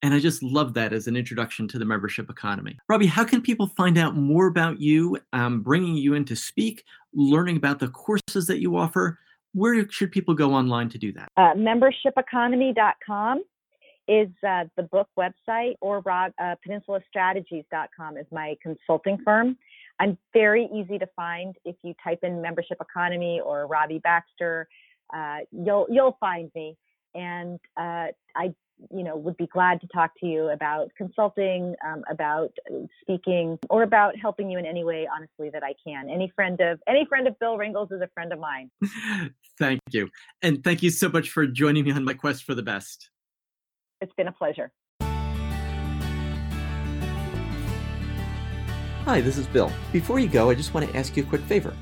And 0.02 0.14
I 0.14 0.18
just 0.18 0.42
love 0.42 0.72
that 0.74 0.94
as 0.94 1.06
an 1.06 1.16
introduction 1.16 1.68
to 1.68 1.78
the 1.78 1.84
membership 1.84 2.30
economy. 2.30 2.78
Robbie, 2.88 3.06
how 3.06 3.24
can 3.24 3.42
people 3.42 3.66
find 3.66 3.98
out 3.98 4.16
more 4.16 4.46
about 4.46 4.80
you, 4.80 5.18
um, 5.34 5.60
bringing 5.60 5.94
you 5.94 6.14
in 6.14 6.24
to 6.24 6.36
speak, 6.36 6.84
learning 7.12 7.58
about 7.58 7.80
the 7.80 7.88
courses 7.88 8.46
that 8.46 8.60
you 8.60 8.76
offer? 8.76 9.18
Where 9.52 9.86
should 9.90 10.10
people 10.10 10.34
go 10.34 10.54
online 10.54 10.88
to 10.90 10.98
do 10.98 11.12
that? 11.12 11.28
Uh, 11.36 11.52
membershipeconomy.com 11.54 13.42
is 14.08 14.28
uh, 14.46 14.64
the 14.76 14.84
book 14.84 15.08
website, 15.18 15.74
or 15.80 15.98
uh, 15.98 16.54
peninsulastrategies.com 16.66 18.16
is 18.16 18.26
my 18.32 18.56
consulting 18.62 19.18
firm. 19.24 19.56
I'm 20.00 20.16
very 20.32 20.68
easy 20.74 20.98
to 20.98 21.06
find. 21.14 21.54
If 21.64 21.76
you 21.82 21.94
type 22.02 22.20
in 22.22 22.40
membership 22.40 22.78
economy 22.80 23.40
or 23.44 23.66
Robbie 23.66 24.00
Baxter, 24.02 24.66
uh, 25.14 25.38
you'll 25.52 25.86
you'll 25.90 26.16
find 26.18 26.50
me. 26.54 26.76
And 27.14 27.60
uh, 27.78 28.06
I 28.34 28.54
you 28.90 29.02
know 29.04 29.14
would 29.14 29.36
be 29.36 29.46
glad 29.46 29.78
to 29.82 29.86
talk 29.88 30.12
to 30.20 30.26
you 30.26 30.48
about 30.48 30.88
consulting 30.96 31.74
um, 31.86 32.02
about 32.10 32.50
speaking 33.02 33.58
or 33.68 33.82
about 33.82 34.16
helping 34.16 34.50
you 34.50 34.58
in 34.58 34.64
any 34.64 34.84
way 34.84 35.06
honestly 35.14 35.50
that 35.50 35.62
i 35.62 35.74
can. 35.86 36.08
Any 36.08 36.32
friend 36.34 36.58
of 36.60 36.80
any 36.88 37.04
friend 37.06 37.28
of 37.28 37.38
Bill 37.38 37.58
Ringle's 37.58 37.90
is 37.90 38.00
a 38.00 38.08
friend 38.14 38.32
of 38.32 38.38
mine. 38.38 38.70
Thank 39.58 39.80
you. 39.90 40.08
And 40.40 40.64
thank 40.64 40.82
you 40.82 40.88
so 40.88 41.10
much 41.10 41.28
for 41.28 41.46
joining 41.46 41.84
me 41.84 41.92
on 41.92 42.02
my 42.02 42.14
quest 42.14 42.44
for 42.44 42.54
the 42.54 42.62
best. 42.62 43.10
It's 44.00 44.14
been 44.14 44.28
a 44.28 44.32
pleasure 44.32 44.72
hi 49.04 49.20
this 49.20 49.38
is 49.38 49.46
bill 49.46 49.72
before 49.92 50.18
you 50.18 50.28
go 50.28 50.50
i 50.50 50.54
just 50.54 50.74
want 50.74 50.88
to 50.88 50.96
ask 50.96 51.16
you 51.16 51.22
a 51.22 51.26
quick 51.26 51.42
favor 51.42 51.74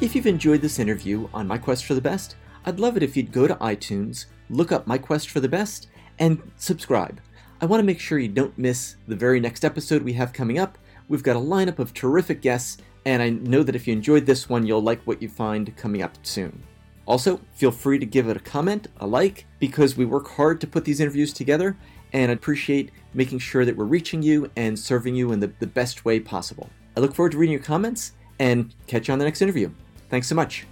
if 0.00 0.14
you've 0.14 0.26
enjoyed 0.26 0.60
this 0.60 0.78
interview 0.78 1.28
on 1.34 1.46
my 1.46 1.58
quest 1.58 1.84
for 1.84 1.94
the 1.94 2.00
best 2.00 2.36
i'd 2.66 2.80
love 2.80 2.96
it 2.96 3.02
if 3.02 3.16
you'd 3.16 3.32
go 3.32 3.46
to 3.46 3.54
iTunes 3.56 4.26
look 4.48 4.70
up 4.70 4.86
my 4.86 4.98
quest 4.98 5.30
for 5.30 5.40
the 5.40 5.48
best 5.48 5.88
and 6.18 6.40
subscribe. 6.56 7.20
I 7.60 7.66
want 7.66 7.80
to 7.80 7.86
make 7.86 8.00
sure 8.00 8.18
you 8.18 8.28
don't 8.28 8.56
miss 8.58 8.96
the 9.08 9.16
very 9.16 9.40
next 9.40 9.64
episode 9.64 10.02
we 10.02 10.12
have 10.14 10.32
coming 10.32 10.58
up. 10.58 10.78
We've 11.08 11.22
got 11.22 11.36
a 11.36 11.40
lineup 11.40 11.78
of 11.78 11.94
terrific 11.94 12.40
guests, 12.40 12.78
and 13.04 13.22
I 13.22 13.30
know 13.30 13.62
that 13.62 13.74
if 13.74 13.86
you 13.86 13.92
enjoyed 13.92 14.26
this 14.26 14.48
one, 14.48 14.66
you'll 14.66 14.82
like 14.82 15.02
what 15.02 15.22
you 15.22 15.28
find 15.28 15.76
coming 15.76 16.02
up 16.02 16.16
soon. 16.22 16.62
Also, 17.06 17.40
feel 17.54 17.72
free 17.72 17.98
to 17.98 18.06
give 18.06 18.28
it 18.28 18.36
a 18.36 18.40
comment, 18.40 18.86
a 18.98 19.06
like, 19.06 19.46
because 19.58 19.96
we 19.96 20.04
work 20.04 20.28
hard 20.28 20.60
to 20.60 20.66
put 20.66 20.84
these 20.84 21.00
interviews 21.00 21.32
together, 21.32 21.76
and 22.12 22.30
I 22.30 22.34
appreciate 22.34 22.90
making 23.14 23.38
sure 23.38 23.64
that 23.64 23.76
we're 23.76 23.84
reaching 23.84 24.22
you 24.22 24.50
and 24.56 24.78
serving 24.78 25.14
you 25.14 25.32
in 25.32 25.40
the, 25.40 25.52
the 25.58 25.66
best 25.66 26.04
way 26.04 26.20
possible. 26.20 26.68
I 26.96 27.00
look 27.00 27.14
forward 27.14 27.32
to 27.32 27.38
reading 27.38 27.52
your 27.52 27.62
comments 27.62 28.12
and 28.38 28.74
catch 28.86 29.08
you 29.08 29.12
on 29.12 29.18
the 29.18 29.24
next 29.24 29.42
interview. 29.42 29.70
Thanks 30.08 30.28
so 30.28 30.34
much. 30.34 30.66